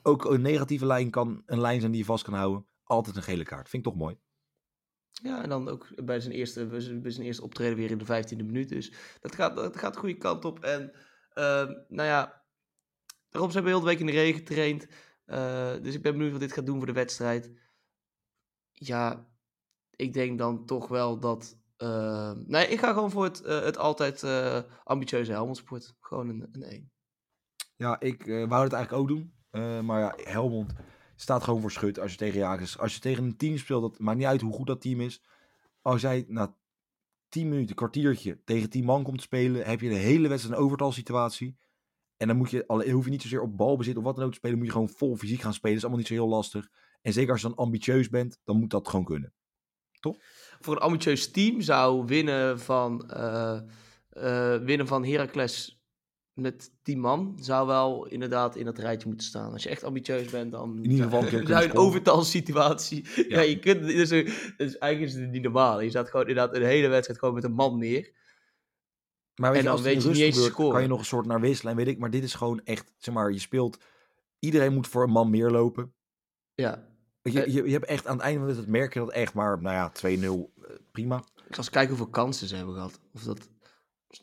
ook 0.02 0.26
een 0.26 0.42
negatieve 0.42 0.86
lijn 0.86 1.10
kan 1.10 1.44
een 1.46 1.62
lijn 1.62 1.80
zijn 1.80 1.92
die 1.92 2.00
je 2.00 2.08
vast 2.08 2.24
kan 2.24 2.34
houden. 2.34 2.66
Altijd 2.84 3.16
een 3.16 3.24
gele 3.24 3.44
kaart. 3.44 3.70
Vind 3.70 3.86
ik 3.86 3.92
toch 3.92 4.02
mooi. 4.02 4.18
Ja, 5.12 5.44
en 5.44 5.50
dan 5.50 5.70
ook 5.70 6.06
bij 6.06 6.20
zijn 6.20 6.34
eerste, 6.34 6.66
bij 7.02 7.12
zijn 7.12 7.26
eerste 7.26 7.44
optreden 7.44 7.78
weer 7.78 7.92
in 7.92 7.98
de 7.98 8.06
15e 8.06 8.36
minuut. 8.36 8.70
Dus 8.70 8.94
dat 9.22 9.36
gaat, 9.36 9.56
dat 9.56 9.78
gaat 9.78 9.94
de 9.94 10.00
goede 10.00 10.18
kant 10.18 10.46
op. 10.46 10.60
En 10.60 10.92
uh, 11.34 11.70
nou 11.88 12.08
ja, 12.08 12.44
daarom 13.30 13.52
zijn 13.52 13.64
we 13.64 13.70
heel 13.70 13.80
de 13.80 13.86
week 13.86 14.00
in 14.00 14.06
de 14.06 14.12
regen 14.12 14.40
getraind. 14.40 14.88
Uh, 15.26 15.74
dus 15.82 15.96
ik 15.96 16.02
ben 16.02 16.12
benieuwd 16.12 16.32
wat 16.32 16.42
dit 16.42 16.54
gaat 16.54 16.66
doen 16.66 16.78
voor 16.78 16.86
de 16.86 16.94
wedstrijd. 16.94 17.52
Ja, 18.72 19.28
ik 19.96 20.14
denk 20.14 20.38
dan 20.38 20.66
toch 20.66 20.88
wel 20.88 21.20
dat. 21.20 21.58
Uh, 21.78 22.32
nee, 22.46 22.68
ik 22.68 22.80
ga 22.80 22.94
gewoon 22.94 23.12
voor 23.12 23.24
het, 23.24 23.42
het 23.46 23.78
altijd 23.78 24.24
ambitieuze 24.84 25.32
Helmondsport. 25.32 25.96
Gewoon 26.00 26.30
een, 26.30 26.48
een 26.52 26.64
1. 26.64 26.92
Ja, 27.76 28.00
ik 28.00 28.26
wou 28.26 28.64
het 28.64 28.74
eigenlijk 28.74 28.94
ook 28.94 29.08
doen. 29.08 29.34
Maar 29.86 30.00
ja, 30.00 30.14
Helmond 30.16 30.74
staat 31.16 31.44
gewoon 31.44 31.62
voor 31.62 31.72
schut 31.72 32.00
als 32.00 32.12
je 32.12 32.18
tegen 32.18 32.40
Jagers. 32.40 32.78
Als 32.78 32.94
je 32.94 33.00
tegen 33.00 33.24
een 33.24 33.38
team 33.38 33.58
speelt, 33.58 33.82
dat 33.82 34.00
maakt 34.00 34.18
niet 34.18 34.28
uit 34.28 34.42
hoe 34.42 34.54
goed 34.54 34.68
dat 34.68 34.82
team 34.82 35.02
is. 35.02 35.22
Als 35.82 36.02
jij 36.02 36.26
na 36.28 36.56
10 37.30 37.50
minuten, 37.50 37.76
kwartiertje 37.76 38.44
tegen 38.44 38.70
10 38.70 38.86
man 38.86 39.04
komt 39.04 39.22
spelen, 39.22 39.66
heb 39.66 39.82
je 39.82 39.90
de 39.90 39.96
hele 39.96 40.28
wedstrijd 40.28 40.58
een 40.58 40.64
overtalsituatie. 40.64 41.58
En 42.18 42.28
dan 42.28 42.38
moet 42.38 42.50
je, 42.50 42.68
al, 42.68 42.90
hoef 42.90 43.06
je 43.06 43.12
niet 43.12 43.22
zozeer 43.22 43.42
op 43.42 43.58
balbezit 43.58 43.98
of 43.98 44.04
wat 44.04 44.16
dan 44.16 44.26
ook 44.26 44.32
te 44.32 44.38
spelen, 44.38 44.58
moet 44.58 44.68
je 44.68 44.72
gewoon 44.72 44.90
vol 44.90 45.16
fysiek 45.16 45.42
gaan 45.42 45.54
spelen. 45.54 45.76
Dat 45.76 45.84
is 45.84 45.90
allemaal 45.90 46.00
niet 46.00 46.08
zo 46.08 46.24
heel 46.24 46.36
lastig. 46.36 46.70
En 47.02 47.14
zeker 47.14 47.32
als 47.32 47.42
je 47.42 47.48
dan 47.48 47.58
ambitieus 47.58 48.10
bent, 48.10 48.40
dan 48.44 48.60
moet 48.60 48.70
dat 48.70 48.88
gewoon 48.88 49.06
kunnen. 49.06 49.34
Toch? 50.12 50.18
Voor 50.60 50.76
een 50.76 50.82
ambitieus 50.82 51.32
team 51.32 51.62
zou 51.62 52.06
winnen 52.06 52.60
van, 52.60 53.12
uh, 53.14 53.60
uh, 54.14 54.58
winnen 54.58 54.88
van 54.88 55.06
Heracles 55.06 55.80
met 56.34 56.72
die 56.84 56.98
man 56.98 57.38
zou 57.42 57.68
wel 57.68 58.06
inderdaad 58.06 58.56
in 58.56 58.66
dat 58.66 58.78
rijtje 58.78 59.08
moeten 59.08 59.28
staan. 59.28 59.52
Als 59.52 59.64
je 59.64 59.70
echt 59.70 59.84
ambitieus 59.84 60.32
bent, 60.32 60.52
dan 60.52 60.78
in 60.84 60.92
ieder 60.92 61.04
geval 61.04 61.24
een 61.24 61.48
je 61.48 61.64
een 61.64 61.76
overtalsituatie. 61.76 63.06
Ja. 63.16 63.24
ja, 63.28 63.42
je 63.42 63.60
kunt. 63.60 63.84
Dus, 63.84 64.10
dus 64.58 64.78
eigenlijk 64.78 65.02
is 65.02 65.14
het 65.14 65.32
niet 65.32 65.44
normaal. 65.44 65.82
Je 65.82 65.90
staat 65.90 66.10
gewoon 66.10 66.28
inderdaad 66.28 66.56
een 66.56 66.64
hele 66.64 66.88
wedstrijd 66.88 67.20
gewoon 67.20 67.34
met 67.34 67.44
een 67.44 67.54
man 67.54 67.78
meer. 67.78 68.12
Maar 69.36 69.52
weet 69.52 69.60
en 69.60 69.66
je, 69.66 69.72
als 69.72 69.84
dan 69.84 69.94
weet 69.94 70.04
je 70.04 70.10
niet 70.10 70.18
eens 70.18 70.48
gebeurt, 70.48 70.72
kan 70.72 70.82
je 70.82 70.88
nog 70.88 71.00
een 71.00 71.06
soort 71.06 71.26
naar 71.26 71.42
wisselen 71.42 71.72
en 71.72 71.78
weet 71.78 71.88
ik. 71.88 72.00
Maar 72.00 72.10
dit 72.10 72.24
is 72.24 72.34
gewoon 72.34 72.62
echt, 72.64 72.94
zeg 72.98 73.14
maar, 73.14 73.32
je 73.32 73.40
speelt. 73.40 73.78
Iedereen 74.40 74.74
moet 74.74 74.88
voor 74.88 75.04
een 75.04 75.12
man 75.12 75.30
meer 75.30 75.50
lopen. 75.50 75.94
Ja. 76.54 76.95
Je, 77.32 77.52
je, 77.52 77.64
je 77.64 77.72
hebt 77.72 77.86
echt 77.86 78.08
aan 78.08 78.16
het 78.16 78.26
einde 78.26 78.40
van 78.40 78.58
het 78.58 78.68
merk 78.68 78.94
je 78.94 79.00
dat 79.00 79.12
echt, 79.12 79.34
maar 79.34 79.62
nou 79.62 79.76
ja, 79.76 79.92
2-0, 80.18 80.22
uh, 80.22 80.76
prima. 80.92 81.18
Ik 81.18 81.56
zal 81.56 81.58
eens 81.58 81.70
kijken 81.70 81.90
hoeveel 81.90 82.10
kansen 82.10 82.48
ze 82.48 82.56
hebben 82.56 82.74
gehad. 82.74 83.00
Of 83.14 83.24
dat 83.24 83.50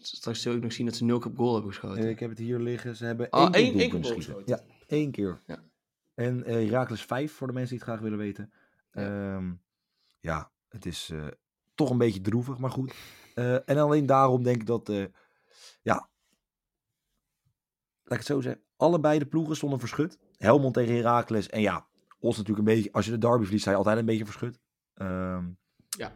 Straks 0.01 0.43
zul 0.43 0.55
ik 0.55 0.63
nog 0.63 0.73
zien 0.73 0.87
dat 0.87 0.95
ze 0.95 1.05
nul 1.05 1.19
keer 1.19 1.33
goal 1.37 1.53
hebben 1.53 1.71
geschoten. 1.73 2.09
ik 2.09 2.21
heb 2.21 2.31
het 2.31 2.39
hier 2.39 2.59
liggen. 2.59 2.97
Ze 2.97 3.05
hebben 3.05 3.33
oh, 3.33 3.43
één, 3.43 3.53
één, 3.53 3.79
één 3.79 4.03
keer 4.03 4.15
geschoten. 4.15 4.43
Ja, 4.47 4.61
één 4.87 5.11
keer. 5.11 5.43
Ja. 5.47 5.63
En 6.15 6.39
uh, 6.39 6.45
Herakles 6.45 7.03
5 7.03 7.33
voor 7.33 7.47
de 7.47 7.53
mensen 7.53 7.77
die 7.77 7.85
het 7.85 7.89
graag 7.89 8.03
willen 8.03 8.19
weten. 8.19 8.53
Ja, 8.91 9.35
um, 9.35 9.63
ja 10.21 10.53
het 10.69 10.87
is 10.87 11.11
uh, 11.11 11.27
toch 11.75 11.91
een 11.91 11.99
beetje 11.99 12.21
droevig, 12.21 12.59
maar 12.59 12.71
goed. 12.71 12.95
Uh, 13.35 13.69
en 13.69 13.79
alleen 13.79 14.07
daarom 14.07 14.43
denk 14.43 14.61
ik 14.61 14.67
dat, 14.67 14.89
ja, 15.83 16.11
laat 18.03 18.21
ik 18.21 18.27
het 18.27 18.27
zo 18.27 18.41
zeggen, 18.41 18.63
allebei 18.77 19.19
de 19.19 19.27
ploegen 19.27 19.57
stonden 19.57 19.79
verschut. 19.79 20.19
Helmond 20.37 20.75
tegen 20.75 20.95
Herakles. 20.95 21.49
En 21.49 21.61
ja, 21.61 21.87
ons 22.23 22.37
natuurlijk 22.37 22.69
een 22.69 22.75
beetje, 22.75 22.93
als 22.93 23.05
je 23.05 23.11
de 23.11 23.19
derby 23.19 23.43
verliest, 23.43 23.65
je 23.65 23.75
altijd 23.75 23.99
een 23.99 24.05
beetje 24.05 24.25
verschut. 24.25 24.59
Um, 24.95 25.59
ja. 25.89 26.13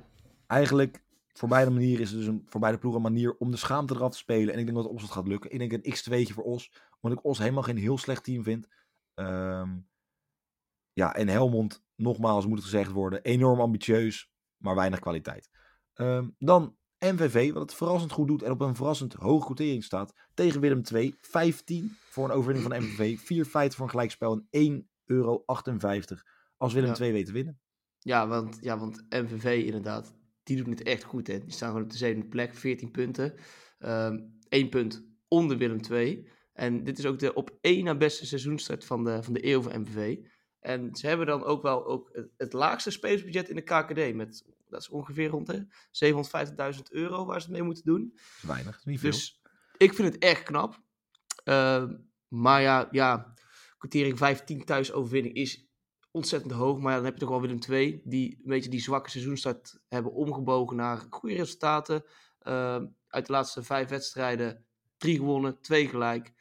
Eigenlijk 0.47 1.05
voor 1.33 1.49
beide 1.49 1.71
manieren 1.71 2.03
is 2.03 2.11
het 2.11 2.19
dus 2.19 2.29
een, 2.29 2.45
voor 2.47 2.61
beide 2.61 2.79
ploegen 2.79 3.05
een 3.05 3.13
manier 3.13 3.37
om 3.37 3.51
de 3.51 3.57
schaamte 3.57 3.95
eraf 3.95 4.11
te 4.11 4.17
spelen. 4.17 4.55
En 4.55 4.59
ik 4.59 4.65
denk 4.65 4.77
dat 4.77 4.87
Os 4.87 5.03
het 5.03 5.11
gaat 5.11 5.29
lukken. 5.29 5.51
Ik 5.51 5.59
denk 5.59 5.73
een 5.73 5.95
x2'tje 5.95 6.35
voor 6.35 6.45
Os. 6.45 6.73
Omdat 7.01 7.19
ik 7.19 7.25
Os 7.25 7.39
helemaal 7.39 7.63
geen 7.63 7.77
heel 7.77 7.99
slecht 7.99 8.25
team 8.25 8.43
vind. 8.43 8.69
Um, 9.15 9.89
ja, 10.93 11.15
en 11.15 11.29
Helmond, 11.29 11.85
nogmaals 11.95 12.47
moet 12.47 12.57
het 12.57 12.65
gezegd 12.65 12.91
worden, 12.91 13.23
enorm 13.23 13.61
ambitieus, 13.61 14.31
maar 14.57 14.75
weinig 14.75 14.99
kwaliteit. 14.99 15.51
Um, 15.95 16.35
dan 16.39 16.77
MVV, 16.99 17.53
wat 17.53 17.63
het 17.63 17.75
verrassend 17.75 18.13
goed 18.13 18.29
doet 18.29 18.43
en 18.43 18.51
op 18.51 18.61
een 18.61 18.77
verrassend 18.77 19.13
hoge 19.13 19.45
quotering 19.45 19.85
staat. 19.85 20.13
Tegen 20.35 20.61
Willem 20.61 20.83
2, 20.83 21.15
15 21.21 21.97
voor 22.11 22.25
een 22.25 22.31
overwinning 22.31 22.73
van 22.73 22.83
MVV, 22.83 23.19
4,50 23.19 23.51
voor 23.51 23.85
een 23.85 23.91
gelijkspel 23.91 24.45
en 24.51 24.83
1,58 24.83 24.96
euro 25.07 25.43
als 26.57 26.73
Willem 26.73 26.89
ja. 26.89 26.95
2 26.95 27.13
weet 27.13 27.27
te 27.27 27.33
winnen. 27.33 27.61
Ja, 27.99 28.29
want, 28.29 28.59
ja, 28.61 28.79
want 28.79 29.07
MVV 29.09 29.65
inderdaad, 29.65 30.15
die 30.43 30.57
doen 30.57 30.71
het 30.71 30.83
echt 30.83 31.05
goed. 31.05 31.27
Hè. 31.27 31.39
Die 31.39 31.53
staan 31.53 31.69
gewoon 31.69 31.85
op 31.85 31.91
de 31.91 31.97
zevende 31.97 32.27
plek, 32.27 32.55
14 32.55 32.91
punten. 32.91 33.35
Um, 33.79 34.39
1 34.49 34.69
punt 34.69 35.05
onder 35.29 35.59
Willem 35.59 35.83
2. 35.83 36.29
En 36.53 36.85
dit 36.85 36.99
is 36.99 37.07
ook 37.07 37.19
de 37.19 37.35
op 37.35 37.59
één 37.61 37.85
na 37.85 37.97
beste 37.97 38.27
seizoenstart 38.27 38.85
van 38.85 39.05
de, 39.05 39.23
van 39.23 39.33
de 39.33 39.47
eeuw 39.47 39.63
van 39.63 39.81
MVV. 39.81 40.17
En 40.61 40.97
ze 40.97 41.07
hebben 41.07 41.27
dan 41.27 41.45
ook 41.45 41.63
wel 41.63 41.87
ook 41.87 42.09
het, 42.13 42.29
het 42.37 42.53
laagste 42.53 42.91
spelersbudget 42.91 43.49
in 43.49 43.57
de 43.57 43.63
KKD. 43.63 44.15
Met, 44.15 44.45
dat 44.69 44.81
is 44.81 44.89
ongeveer 44.89 45.29
rond 45.29 45.47
de 45.47 45.67
750.000 46.77 46.83
euro 46.91 47.25
waar 47.25 47.41
ze 47.41 47.47
het 47.47 47.57
mee 47.57 47.67
moeten 47.67 47.85
doen. 47.85 48.19
Weinig, 48.43 48.85
niet 48.85 49.01
veel. 49.01 49.11
Dus 49.11 49.43
ik 49.77 49.95
vind 49.95 50.13
het 50.13 50.23
echt 50.23 50.43
knap. 50.43 50.81
Uh, 51.45 51.85
maar 52.29 52.63
ja, 52.63 52.89
ja, 52.91 53.35
kwartering 53.77 54.19
15 54.19 54.65
thuis 54.65 54.93
overwinning 54.93 55.35
is 55.35 55.69
ontzettend 56.11 56.53
hoog. 56.53 56.79
Maar 56.79 56.95
dan 56.95 57.05
heb 57.05 57.15
je 57.15 57.21
toch 57.21 57.29
wel 57.29 57.41
Willem 57.41 57.59
II, 57.71 58.01
die 58.05 58.37
een 58.37 58.51
beetje 58.51 58.71
die 58.71 58.81
zwakke 58.81 59.11
seizoenstart 59.11 59.81
hebben 59.89 60.13
omgebogen 60.13 60.77
naar 60.77 61.07
goede 61.11 61.35
resultaten. 61.35 62.05
Uh, 62.43 62.83
uit 63.09 63.27
de 63.27 63.33
laatste 63.33 63.63
vijf 63.63 63.89
wedstrijden 63.89 64.67
drie 64.97 65.17
gewonnen, 65.17 65.61
twee 65.61 65.89
gelijk. 65.89 66.33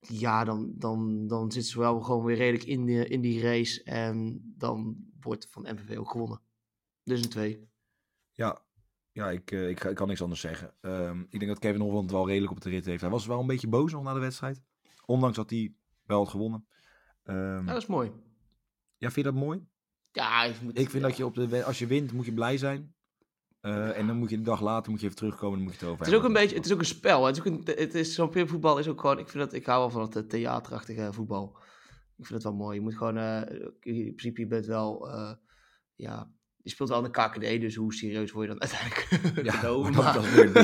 Ja, 0.00 0.44
dan, 0.44 0.72
dan, 0.76 1.26
dan 1.26 1.52
zitten 1.52 1.70
ze 1.70 1.78
wel 1.78 2.00
gewoon 2.00 2.24
weer 2.24 2.36
redelijk 2.36 2.64
in, 2.64 2.86
de, 2.86 3.08
in 3.08 3.20
die 3.20 3.42
race. 3.42 3.82
En 3.82 4.40
dan 4.56 4.96
wordt 5.20 5.48
van 5.50 5.62
MVV 5.62 5.98
ook 5.98 6.10
gewonnen. 6.10 6.40
Dus 7.04 7.22
een 7.22 7.30
twee. 7.30 7.68
Ja, 8.32 8.62
ja 9.12 9.30
ik, 9.30 9.50
uh, 9.50 9.68
ik, 9.68 9.84
ik, 9.84 9.94
kan 9.94 10.08
niks 10.08 10.22
anders 10.22 10.40
zeggen. 10.40 10.74
Um, 10.80 11.26
ik 11.30 11.38
denk 11.38 11.50
dat 11.50 11.60
Kevin 11.60 11.80
Holland 11.80 12.10
wel 12.10 12.26
redelijk 12.26 12.52
op 12.52 12.60
de 12.60 12.70
rit 12.70 12.84
heeft. 12.84 13.00
Hij 13.00 13.10
was 13.10 13.26
wel 13.26 13.40
een 13.40 13.46
beetje 13.46 13.68
boos 13.68 13.92
nog 13.92 14.02
na 14.02 14.14
de 14.14 14.20
wedstrijd. 14.20 14.62
Ondanks 15.06 15.36
dat 15.36 15.50
hij 15.50 15.74
wel 16.10 16.18
had 16.18 16.28
gewonnen. 16.28 16.66
Um, 17.24 17.66
ja, 17.66 17.72
dat 17.72 17.82
is 17.82 17.86
mooi. 17.86 18.10
Ja, 18.96 19.10
vind 19.10 19.26
je 19.26 19.32
dat 19.32 19.42
mooi? 19.42 19.66
Ja, 20.12 20.44
ik, 20.44 20.60
moet, 20.60 20.78
ik 20.78 20.90
vind 20.90 21.02
ja. 21.02 21.08
dat 21.08 21.16
je 21.16 21.24
op 21.24 21.34
de, 21.34 21.64
als 21.64 21.78
je 21.78 21.86
wint, 21.86 22.12
moet 22.12 22.26
je 22.26 22.32
blij 22.32 22.56
zijn. 22.56 22.94
Uh, 23.62 23.98
en 23.98 24.06
dan 24.06 24.16
moet 24.16 24.30
je 24.30 24.36
een 24.36 24.42
dag 24.42 24.60
later 24.60 24.90
moet 24.90 25.00
je 25.00 25.06
even 25.06 25.18
terugkomen 25.18 25.58
en 25.58 25.64
dan 25.64 25.64
moet 25.64 25.80
je 25.80 25.80
het 25.80 25.88
over 25.88 26.04
het 26.04 26.14
is 26.14 26.20
ook 26.20 26.26
een 26.26 26.32
beetje, 26.32 26.56
het 26.56 26.64
is 26.64 26.72
ook 26.72 26.78
een 26.78 26.84
spel. 26.84 27.24
Het 27.24 27.36
is 27.36 27.40
ook 27.40 27.46
een, 27.46 27.62
het 27.64 27.94
is 27.94 28.14
zo'n 28.14 28.32
voetbal 28.32 28.78
is 28.78 28.88
ook 28.88 29.00
gewoon. 29.00 29.18
Ik 29.18 29.28
vind 29.28 29.44
dat 29.44 29.52
ik 29.52 29.66
hou 29.66 29.78
wel 29.80 29.90
van 29.90 30.22
het 30.22 30.30
theaterachtige 30.30 31.12
voetbal. 31.12 31.56
Ik 32.16 32.26
vind 32.26 32.42
het 32.42 32.42
wel 32.42 32.54
mooi. 32.54 32.76
Je 32.76 32.82
moet 32.82 32.96
gewoon, 32.96 33.16
uh, 33.16 33.40
in 33.80 34.14
principe, 34.14 34.40
je 34.40 34.46
bent 34.46 34.66
wel, 34.66 35.08
uh, 35.08 35.32
ja, 35.94 36.30
je 36.62 36.70
speelt 36.70 36.88
wel 36.88 37.04
in 37.04 37.04
de 37.04 37.10
KKD, 37.10 37.60
dus 37.60 37.74
hoe 37.74 37.94
serieus 37.94 38.32
word 38.32 38.48
je 38.48 38.52
dan 38.52 38.62
uiteindelijk 38.68 39.44
ja, 39.46 39.52
genomen? 39.52 39.94
Maar 39.94 40.14
dat 40.14 40.24
is 40.24 40.30
weer 40.34 40.54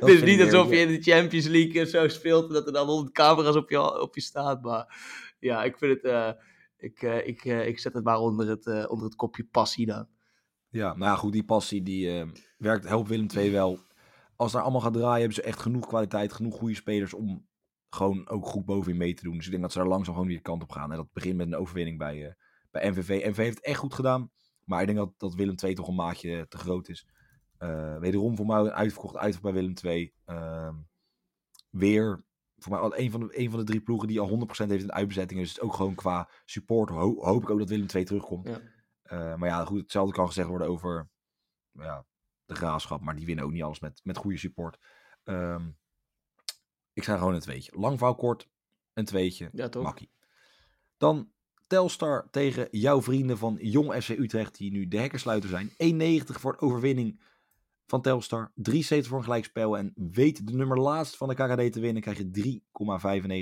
het 0.00 0.08
is 0.08 0.22
niet 0.22 0.40
alsof 0.40 0.70
je 0.70 0.76
in 0.76 0.88
de 0.88 1.02
Champions 1.02 1.46
League 1.46 1.86
zo 1.86 2.08
speelt 2.08 2.48
en 2.48 2.52
dat 2.52 2.66
er 2.66 2.72
dan 2.72 2.88
honderd 2.88 3.14
camera's 3.14 3.56
op 3.56 3.70
je, 3.70 4.00
op 4.00 4.14
je 4.14 4.20
staat. 4.20 4.62
Maar 4.62 4.96
ja, 5.38 5.64
ik 5.64 5.78
vind 5.78 6.02
het, 6.02 6.12
uh, 6.12 6.30
ik, 6.76 7.02
uh, 7.02 7.26
ik, 7.26 7.44
uh, 7.44 7.66
ik 7.66 7.78
zet 7.78 7.94
het 7.94 8.04
maar 8.04 8.18
onder 8.18 8.48
het, 8.48 8.88
onder 8.88 9.04
het 9.04 9.14
kopje 9.14 9.44
passie 9.44 9.86
dan. 9.86 10.08
Ja, 10.68 10.88
nou 10.88 11.10
ja, 11.10 11.16
goed, 11.16 11.32
die 11.32 11.44
passie 11.44 11.82
die 11.82 12.24
werkt, 12.58 12.88
helpt 12.88 13.08
Willem 13.08 13.26
II 13.36 13.50
wel. 13.50 13.78
Als 14.36 14.52
daar 14.52 14.62
allemaal 14.62 14.80
gaat 14.80 14.92
draaien, 14.92 15.18
hebben 15.18 15.34
ze 15.34 15.42
echt 15.42 15.60
genoeg 15.60 15.86
kwaliteit, 15.86 16.32
genoeg 16.32 16.56
goede 16.56 16.74
spelers 16.74 17.14
om 17.14 17.46
gewoon 17.90 18.28
ook 18.28 18.46
goed 18.46 18.64
bovenin 18.64 18.96
mee 18.96 19.14
te 19.14 19.22
doen. 19.22 19.36
Dus 19.36 19.44
ik 19.44 19.50
denk 19.50 19.62
dat 19.62 19.72
ze 19.72 19.78
daar 19.78 19.88
langzaam 19.88 20.14
gewoon 20.14 20.28
weer 20.28 20.42
kant 20.42 20.62
op 20.62 20.70
gaan. 20.70 20.90
En 20.90 20.96
dat 20.96 21.12
begint 21.12 21.36
met 21.36 21.46
een 21.46 21.56
overwinning 21.56 21.98
bij, 21.98 22.36
bij 22.70 22.90
MVV. 22.90 23.08
MVV 23.28 23.36
heeft 23.36 23.56
het 23.56 23.64
echt 23.64 23.78
goed 23.78 23.94
gedaan, 23.94 24.30
maar 24.66 24.80
ik 24.80 24.86
denk 24.86 24.98
dat, 24.98 25.12
dat 25.16 25.34
Willem 25.34 25.54
II 25.64 25.74
toch 25.74 25.88
een 25.88 25.94
maatje 25.94 26.46
te 26.48 26.58
groot 26.58 26.88
is. 26.88 27.06
Uh, 27.58 27.98
wederom 27.98 28.36
voor 28.36 28.46
mij 28.46 28.58
een 28.58 28.70
uitverkocht 28.70 29.16
uit 29.16 29.40
bij 29.40 29.52
Willem 29.52 29.74
II. 29.82 30.12
weer, 31.70 32.24
voor 32.56 32.72
mij 32.72 32.98
een 32.98 33.10
van, 33.10 33.20
de, 33.20 33.38
een 33.38 33.50
van 33.50 33.58
de 33.58 33.64
drie 33.64 33.80
ploegen 33.80 34.08
die 34.08 34.20
al 34.20 34.46
100% 34.64 34.66
heeft 34.66 34.82
in 34.82 34.92
uitbezetting. 34.92 35.40
Dus 35.40 35.60
ook 35.60 35.74
gewoon 35.74 35.94
qua 35.94 36.30
support 36.44 36.90
ho 36.90 37.24
hoop 37.24 37.42
ik 37.42 37.50
ook 37.50 37.58
dat 37.58 37.68
Willem 37.68 37.86
II 37.94 38.04
terugkomt. 38.04 38.48
Ja. 38.48 38.60
Uh, 39.12 39.36
maar 39.36 39.48
ja, 39.48 39.64
goed, 39.64 39.80
hetzelfde 39.80 40.14
kan 40.14 40.26
gezegd 40.26 40.48
worden 40.48 40.68
over 40.68 41.08
ja, 41.72 42.06
de 42.44 42.54
graafschap. 42.54 43.00
Maar 43.00 43.16
die 43.16 43.26
winnen 43.26 43.44
ook 43.44 43.52
niet 43.52 43.62
alles 43.62 43.80
met, 43.80 44.00
met 44.04 44.16
goede 44.16 44.38
support. 44.38 44.78
Um, 45.24 45.76
ik 46.92 47.04
ga 47.04 47.16
gewoon 47.16 47.34
een 47.34 47.40
tweetje. 47.40 47.78
Lang 47.78 48.16
kort, 48.16 48.48
een 48.92 49.04
tweetje. 49.04 49.48
Ja, 49.52 49.68
toch? 49.68 49.82
Makkie. 49.82 50.10
Dan 50.96 51.32
Telstar 51.66 52.28
tegen 52.30 52.68
jouw 52.70 53.02
vrienden 53.02 53.38
van 53.38 53.58
Jong 53.60 54.02
FC 54.02 54.08
Utrecht. 54.08 54.56
Die 54.56 54.70
nu 54.70 54.88
de 54.88 54.98
hekkersluiter 54.98 55.48
zijn. 55.48 55.70
1,90 56.20 56.24
voor 56.24 56.52
de 56.52 56.60
overwinning 56.60 57.20
van 57.86 58.02
Telstar. 58.02 58.52
73 58.54 59.08
voor 59.08 59.18
een 59.18 59.24
gelijkspel. 59.24 59.78
En 59.78 59.92
weet 59.94 60.46
de 60.46 60.52
nummer 60.52 60.80
laatst 60.80 61.16
van 61.16 61.28
de 61.28 61.34
KKD 61.34 61.72
te 61.72 61.80
winnen. 61.80 62.02
Krijg 62.02 62.18
je 62.18 62.60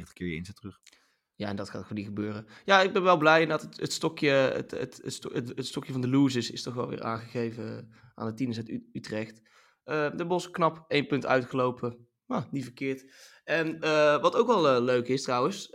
3,95 0.06 0.12
keer 0.12 0.28
je 0.28 0.34
inzet 0.34 0.56
terug. 0.56 0.80
Ja, 1.36 1.48
en 1.48 1.56
dat 1.56 1.70
gaat 1.70 1.82
gewoon 1.82 1.98
niet 1.98 2.06
gebeuren. 2.06 2.46
Ja, 2.64 2.80
ik 2.80 2.92
ben 2.92 3.02
wel 3.02 3.16
blij 3.16 3.46
dat 3.46 3.62
het, 3.62 3.80
het 3.80 3.92
stokje, 3.92 4.28
het, 4.28 4.70
het, 4.70 5.00
het, 5.32 5.66
stokje 5.66 5.92
van 5.92 6.00
de 6.00 6.08
losers 6.08 6.50
is 6.50 6.62
toch 6.62 6.74
wel 6.74 6.88
weer 6.88 7.02
aangegeven 7.02 7.92
aan 8.14 8.26
de 8.26 8.34
tieners 8.34 8.58
uit 8.58 8.80
Utrecht. 8.92 9.40
Uh, 9.84 10.10
de 10.16 10.26
Bos 10.26 10.50
knap, 10.50 10.84
één 10.88 11.06
punt 11.06 11.26
uitgelopen. 11.26 12.08
Ah, 12.26 12.44
niet 12.50 12.64
verkeerd. 12.64 13.12
En 13.44 13.76
uh, 13.84 14.20
wat 14.20 14.36
ook 14.36 14.46
wel 14.46 14.76
uh, 14.76 14.82
leuk 14.82 15.08
is 15.08 15.22
trouwens, 15.22 15.70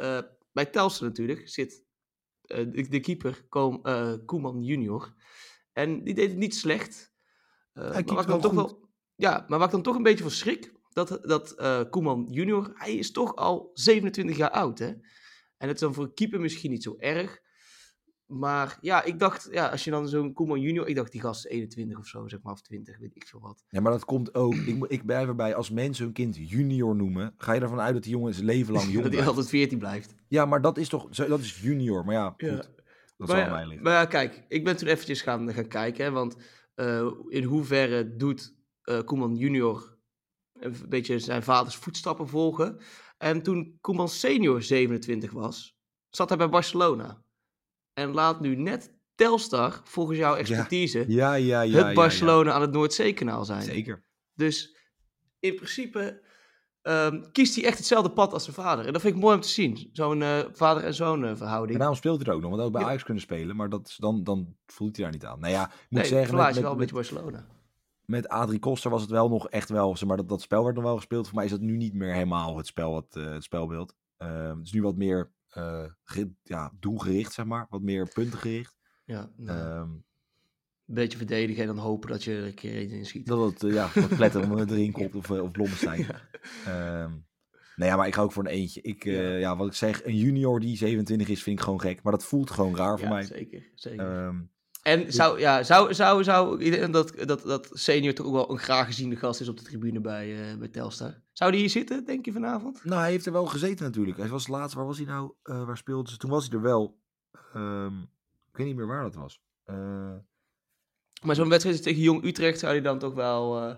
bij 0.52 0.66
Telstra 0.66 1.06
natuurlijk 1.06 1.50
zit 1.50 1.84
de, 2.50 2.88
de, 2.90 3.00
keeper 3.00 3.46
Koom, 3.50 3.82
Koeman 4.26 4.64
junior. 4.64 5.14
En 5.74 6.04
die 6.04 6.14
deed 6.14 6.30
het 6.30 6.38
niet 6.38 6.56
slecht. 6.56 7.14
Hij 7.74 8.04
maar 8.04 8.26
dan 8.26 8.42
toch 8.42 8.54
wel, 8.54 8.90
ja, 9.16 9.46
maar 9.48 9.58
waar 9.58 9.68
ik 9.68 9.74
dan 9.74 9.82
toch 9.82 9.96
een 9.96 10.04
beetje 10.04 10.24
van 10.24 10.32
schrik, 10.32 10.74
dat, 10.90 11.20
dat 11.22 11.56
Koeman 11.90 12.28
junior, 12.30 12.72
hij 12.74 12.96
is 12.96 13.12
toch 13.12 13.36
al 13.36 13.72
27 13.74 14.38
jaar 14.38 14.52
oud 14.52 14.80
hè. 14.80 14.88
En 15.58 15.68
het 15.68 15.76
is 15.76 15.82
dan 15.82 15.94
voor 15.94 16.04
een 16.04 16.14
keeper 16.14 16.40
misschien 16.40 16.72
niet 16.72 16.84
zo 16.84 16.96
erg. 16.98 17.42
Maar 18.30 18.78
ja, 18.82 19.04
ik 19.04 19.20
dacht, 19.20 19.48
ja, 19.52 19.68
als 19.68 19.84
je 19.84 19.92
dan 19.92 20.08
zo'n 20.08 20.34
Koeman 20.34 20.62
junior, 20.62 20.88
ik 20.88 20.96
dacht 20.96 21.12
die 21.12 21.22
gast 21.22 21.46
is 21.46 21.52
21 21.52 21.98
of 21.98 22.06
zo, 22.08 22.28
zeg 22.28 22.42
maar, 22.42 22.54
of 22.54 22.62
20, 22.62 22.98
weet 22.98 23.16
ik 23.16 23.28
veel 23.28 23.40
wat. 23.40 23.64
Ja, 23.70 23.82
maar 23.82 23.92
dat 23.92 24.06
komt 24.06 24.34
ook, 24.34 24.54
ik, 24.54 24.86
ik 24.88 25.06
blijf 25.06 25.28
erbij, 25.28 25.56
als 25.56 25.70
mensen 25.70 26.04
hun 26.04 26.14
kind 26.14 26.36
junior 26.50 26.96
noemen, 26.96 27.34
ga 27.38 27.54
je 27.54 27.62
ervan 27.62 27.80
uit 27.80 27.94
dat 27.94 28.04
die 28.04 28.12
jongen 28.12 28.34
zijn 28.34 28.46
leven 28.46 28.74
lang 28.74 28.86
jong 28.92 29.04
Dat 29.04 29.14
hij 29.14 29.26
altijd 29.28 29.50
14 29.50 29.78
blijft. 29.80 30.14
Ja, 30.28 30.46
maar 30.46 30.62
dat 30.62 30.78
is 30.78 30.90
toch, 30.90 31.10
dat 31.10 31.40
is 31.40 31.62
junior, 31.62 32.06
maar 32.06 32.14
ja, 32.16 32.30
goed, 32.30 32.42
Ja. 32.42 32.56
dat 32.56 32.68
Maar 33.18 33.28
zal 33.28 33.38
ja, 33.38 33.50
mij 33.50 33.66
liggen. 33.66 33.84
maar 33.84 33.94
ja, 33.94 34.06
kijk, 34.06 34.46
ik 34.48 34.64
ben 34.64 34.78
toen 34.78 34.88
eventjes 34.88 35.22
gaan, 35.22 35.54
gaan 35.54 35.68
kijken, 35.68 36.06
hè, 36.06 36.12
want 36.12 36.36
eh, 36.76 37.12
in 37.28 37.44
hoeverre 37.44 38.16
doet 38.16 38.56
Koeman 39.06 39.36
junior 39.36 39.98
een 40.60 40.76
beetje 40.90 41.20
zijn 41.20 41.44
vaders 41.44 41.76
voetstappen 41.76 42.28
volgen. 42.28 42.78
En 43.18 43.42
toen 43.42 43.78
Koeman 43.82 44.10
senior 44.10 44.62
27 44.62 45.32
was, 45.32 45.78
zat 46.10 46.30
hij 46.30 46.38
bij 46.38 46.50
Barcelona. 46.50 47.24
En 48.00 48.14
laat 48.14 48.40
nu 48.40 48.56
net 48.56 48.94
Telstar, 49.16 49.82
volgens 49.84 50.18
jouw 50.18 50.36
expertise, 50.36 51.06
Ja, 51.08 51.34
ja, 51.34 51.62
ja. 51.62 51.86
het 51.86 51.96
Barcelona 51.96 52.52
aan 52.52 52.62
het 52.62 52.72
Noordzeekanaal 52.72 53.46
zijn. 53.46 53.62
Zeker. 53.62 54.04
Dus 54.34 54.76
in 55.40 55.56
principe 55.56 56.22
ehm, 56.82 57.22
kiest 57.32 57.56
hij 57.56 57.64
echt 57.64 57.78
hetzelfde 57.78 58.12
pad 58.12 58.34
als 58.34 58.44
zijn 58.44 58.56
vader. 58.56 58.86
En 58.86 58.94
dat 58.94 59.02
vind 59.02 59.16
ik 59.16 59.22
mooi 59.22 59.36
om 59.36 59.42
te 59.42 59.48
zien. 59.48 59.90
Zo'n 59.94 60.22
eh, 60.22 60.40
vader 60.52 60.84
en 60.84 60.94
zoon 60.94 61.26
eh, 61.26 61.36
verhouding. 61.36 61.72
En 61.72 61.78
daarom 61.80 61.98
speelt 61.98 62.20
hij 62.20 62.28
er 62.28 62.34
ook 62.34 62.42
nog, 62.42 62.50
want 62.50 62.62
hij 62.62 62.64
had 62.64 62.72
bij 62.72 62.82
Ja. 62.82 62.88
Ajax 62.88 63.04
kunnen 63.04 63.24
spelen, 63.24 63.56
maar 63.56 63.70
dat 63.70 63.88
is, 63.88 63.96
dan, 63.96 64.24
dan 64.24 64.56
voelt 64.66 64.96
hij 64.96 65.06
daar 65.06 65.14
niet 65.14 65.26
aan. 65.26 65.40
Nou 65.40 65.54
ja, 65.54 65.66
ik 65.66 65.72
moet 65.90 66.00
nee, 66.00 66.10
zeggen, 66.10 66.36
met, 66.36 66.60
wel 66.60 66.72
een 66.72 66.78
beetje 66.78 66.96
Barcelona. 66.96 67.46
met 68.06 68.28
Adrie 68.30 68.60
Koster 68.60 68.92
was 68.92 69.02
het 69.02 69.12
wel 69.12 69.30
nog 69.30 69.50
echt 69.50 69.70
wel, 69.70 69.98
zeg 69.98 70.08
maar, 70.08 70.18
dat, 70.18 70.30
dat 70.30 70.42
spel 70.42 70.64
werd 70.64 70.76
nog 70.76 70.84
wel 70.84 70.96
gespeeld. 70.96 71.28
Voor 71.28 71.36
mij 71.36 71.46
is 71.46 71.52
dat 71.52 71.62
nu 71.62 71.78
niet 71.78 71.94
meer 71.94 72.14
helemaal 72.14 72.58
het, 72.58 72.68
spel, 72.68 72.92
wat, 72.92 73.16
eh, 73.16 73.32
het 73.32 73.44
spelbeeld. 73.44 73.96
Ehm, 74.18 74.58
het 74.58 74.66
is 74.66 74.72
nu 74.72 74.82
wat 74.82 74.96
meer 74.96 75.32
ja, 76.44 76.72
doelgericht, 76.80 77.34
zeg 77.34 77.46
maar. 77.46 77.66
Wat 77.70 77.82
meer 77.82 78.08
puntengericht. 78.14 78.78
Ja, 79.06 79.32
nou, 79.38 79.60
Ehm, 79.60 79.90
een 79.90 80.96
beetje 80.96 81.18
verdedigen 81.18 81.62
en 81.62 81.68
dan 81.68 81.78
hopen 81.78 82.10
dat 82.10 82.24
je 82.24 82.36
er 82.36 82.46
een 82.46 82.54
keer 82.54 82.76
één 82.76 82.90
in 82.90 83.06
schiet. 83.06 83.26
dat 83.28 83.52
het, 83.52 83.64
eh, 83.64 83.74
ja, 83.74 83.90
dat 83.94 84.16
pletter 84.16 84.44
om 84.44 84.52
het 84.52 84.72
erin 84.72 84.92
komt 85.00 85.16
of, 85.16 85.30
eh, 85.30 85.42
of 85.44 85.52
Blommestein. 85.52 86.06
Ja. 86.08 86.22
Ehm, 86.66 87.12
nou 87.76 87.92
ja, 87.92 87.96
maar 87.98 88.08
ik 88.08 88.14
ga 88.16 88.22
ook 88.22 88.32
voor 88.32 88.44
een 88.46 88.52
eentje. 88.52 88.82
Ik, 88.82 89.06
eh, 89.06 89.32
Ja. 89.32 89.38
ja. 89.38 89.56
wat 89.58 89.68
ik 89.68 89.74
zeg, 89.74 90.06
een 90.06 90.16
junior 90.16 90.60
die 90.60 90.78
27 90.78 91.28
is, 91.30 91.44
vind 91.44 91.58
ik 91.58 91.64
gewoon 91.64 91.82
gek. 91.82 92.04
Maar 92.04 92.12
dat 92.12 92.26
voelt 92.26 92.52
gewoon 92.52 92.76
raar 92.76 93.00
voor 93.00 93.08
mij. 93.10 93.24
zeker. 93.24 93.72
zeker. 93.76 94.06
Ehm, 94.26 94.42
en 94.90 95.14
zou, 95.14 95.40
ja, 95.40 95.64
zou, 95.64 95.94
zou, 95.94 96.24
zou 96.24 96.64
ik 96.64 96.72
denk 96.72 96.94
dat, 96.94 97.14
dat, 97.26 97.42
dat 97.42 97.70
senior 97.72 98.14
toch 98.14 98.26
ook 98.26 98.34
wel 98.34 98.52
een 98.52 98.58
graag 98.58 98.86
geziene 98.86 99.16
gast 99.16 99.42
is 99.42 99.48
op 99.48 99.58
de 99.58 99.64
tribune 99.64 100.00
bij, 100.00 100.52
eh, 100.52 100.58
bij 100.58 100.68
Telstar? 100.68 101.22
Zou 101.32 101.52
die 101.52 101.60
hier 101.60 101.70
zitten, 101.70 102.06
denk 102.06 102.26
je, 102.26 102.32
vanavond? 102.32 102.84
nou, 102.84 103.02
hij 103.02 103.12
heeft 103.12 103.26
er 103.26 103.32
wel 103.32 103.46
gezeten 103.46 103.86
natuurlijk. 103.86 104.18
Hij 104.18 104.28
was 104.28 104.48
laatst, 104.48 104.76
waar 104.76 104.86
was 104.86 104.98
hij 104.98 105.06
nou? 105.06 105.34
Eh, 105.44 105.66
waar 105.66 105.78
speelde 105.78 106.10
ze? 106.10 106.18
Toen 106.18 106.30
was 106.30 106.48
hij 106.48 106.58
er 106.58 106.64
wel. 106.64 107.00
Ehm, 107.54 107.98
ik 108.52 108.58
weet 108.58 108.68
niet 108.68 108.76
meer 108.76 108.88
waar 108.88 109.04
dat 109.04 109.16
was. 109.16 109.42
Eh, 109.64 110.16
Maar 111.22 111.36
zo'n 111.36 111.50
wedstrijd 111.50 111.84
tegen 111.84 112.02
Jong 112.02 112.24
Utrecht 112.24 112.60
zou 112.60 112.72
hij 112.72 112.82
dan 112.82 113.00
toch 113.00 113.14
wel... 113.14 113.78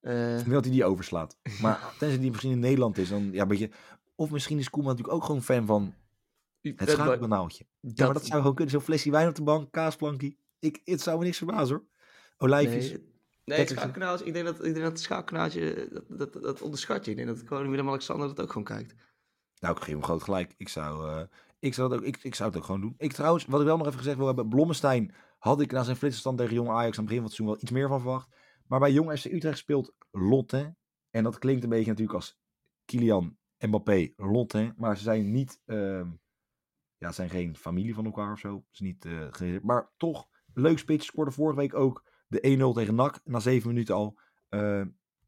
denk 0.00 0.50
dat 0.50 0.64
hij 0.64 0.72
die 0.72 0.84
overslaat. 0.84 1.36
Maar 1.60 1.92
tenzij 1.98 2.18
die 2.18 2.30
misschien 2.30 2.52
in 2.52 2.58
Nederland 2.58 2.98
is, 2.98 3.08
dan 3.08 3.32
ja, 3.32 3.42
een 3.42 3.48
beetje... 3.48 3.70
Of 4.14 4.30
misschien 4.30 4.58
is 4.58 4.70
Koeman 4.70 4.90
natuurlijk 4.90 5.16
ook 5.16 5.24
gewoon 5.24 5.42
fan 5.42 5.66
van 5.66 5.94
het 6.60 6.78
dat- 6.78 6.88
schakelkanaaltje. 6.88 7.66
Ja, 7.80 8.04
maar 8.04 8.14
dat 8.14 8.26
zou 8.26 8.38
gewoon 8.40 8.54
kunnen. 8.54 8.72
Zo'n 8.74 8.82
flesje 8.82 9.10
wijn 9.10 9.28
op 9.28 9.34
de 9.34 9.42
bank, 9.42 9.72
kaasplankje. 9.72 10.36
Ik, 10.58 10.80
het 10.84 11.00
zou 11.00 11.18
me 11.18 11.24
niks 11.24 11.36
verbazen 11.38 11.76
hoor. 11.76 11.84
Olijfjes. 12.38 12.90
Nee, 12.90 13.02
nee 13.44 13.58
het 13.58 13.68
schaakkanaal, 13.68 14.14
is- 14.14 14.22
ik 14.22 14.32
denk 14.32 14.46
dat, 14.46 14.56
ik 14.56 14.62
denk 14.62 14.76
dat 14.82 14.92
het 14.92 15.00
schaakkanaatje, 15.00 15.88
dat, 16.08 16.32
dat, 16.32 16.42
dat 16.42 16.62
onderschat 16.62 17.04
je. 17.04 17.10
Ik 17.10 17.16
denk 17.16 17.28
dat 17.28 17.42
gewoon 17.46 17.70
Willem-Alexander 17.70 18.28
dat 18.28 18.40
ook 18.40 18.48
gewoon 18.48 18.64
kijkt. 18.64 18.94
Nou, 19.60 19.76
ik 19.76 19.82
geef 19.82 19.92
hem 19.94 20.02
groot 20.04 20.22
gelijk. 20.22 20.54
Ik 20.56 20.68
zou, 20.68 21.08
eh, 21.10 21.22
ik, 21.58 21.74
zou 21.74 21.88
dat 21.88 21.98
ook, 21.98 22.04
ik, 22.04 22.18
ik 22.22 22.34
zou 22.34 22.48
het 22.48 22.58
ook 22.58 22.64
gewoon 22.64 22.80
doen. 22.80 22.94
Ik 22.98 23.12
trouwens, 23.12 23.44
wat 23.46 23.60
ik 23.60 23.66
wel 23.66 23.76
nog 23.76 23.86
even 23.86 23.98
gezegd 23.98 24.16
wil 24.16 24.26
hebben. 24.26 24.48
Blommestein 24.48 25.14
had 25.38 25.60
ik 25.60 25.72
na 25.72 25.82
zijn 25.82 25.96
flitserstand 25.96 26.38
tegen 26.38 26.54
Jong 26.54 26.68
Ajax 26.68 26.98
aan 26.98 27.04
het 27.04 27.14
begin 27.14 27.16
van 27.16 27.24
het 27.24 27.34
seizoen 27.34 27.46
wel 27.46 27.62
iets 27.62 27.70
meer 27.70 27.88
van 27.88 28.00
verwacht. 28.00 28.28
Maar 28.66 28.80
bij 28.80 28.92
Jong 28.92 29.18
FC 29.18 29.24
Utrecht 29.24 29.58
speelt 29.58 29.94
Lotte. 30.10 30.74
En 31.10 31.22
dat 31.22 31.38
klinkt 31.38 31.62
een 31.62 31.68
beetje 31.68 31.86
natuurlijk 31.86 32.16
als 32.16 32.38
Kilian 32.84 33.36
Mbappé, 33.58 34.12
Lotte. 34.16 34.74
Maar 34.76 34.96
ze 34.96 35.02
zijn 35.02 35.30
niet, 35.32 35.60
ehm, 35.66 36.08
ja, 36.98 37.12
zijn 37.12 37.30
geen 37.30 37.56
familie 37.56 37.94
van 37.94 38.04
elkaar 38.04 38.32
of 38.32 38.38
zo. 38.38 38.64
Is 38.72 38.80
niet, 38.80 39.06
ge- 39.30 39.60
maar 39.62 39.90
toch, 39.96 40.28
leuk 40.54 40.78
spits. 40.78 41.06
Scoorde 41.06 41.30
vorige 41.30 41.58
week 41.58 41.74
ook 41.74 42.04
de 42.26 42.40
1-0 42.40 42.74
tegen 42.74 42.94
NAC 42.94 43.20
na 43.24 43.40
7 43.40 43.68
minuten 43.68 43.94
al. 43.94 44.18
Eh, 44.48 44.82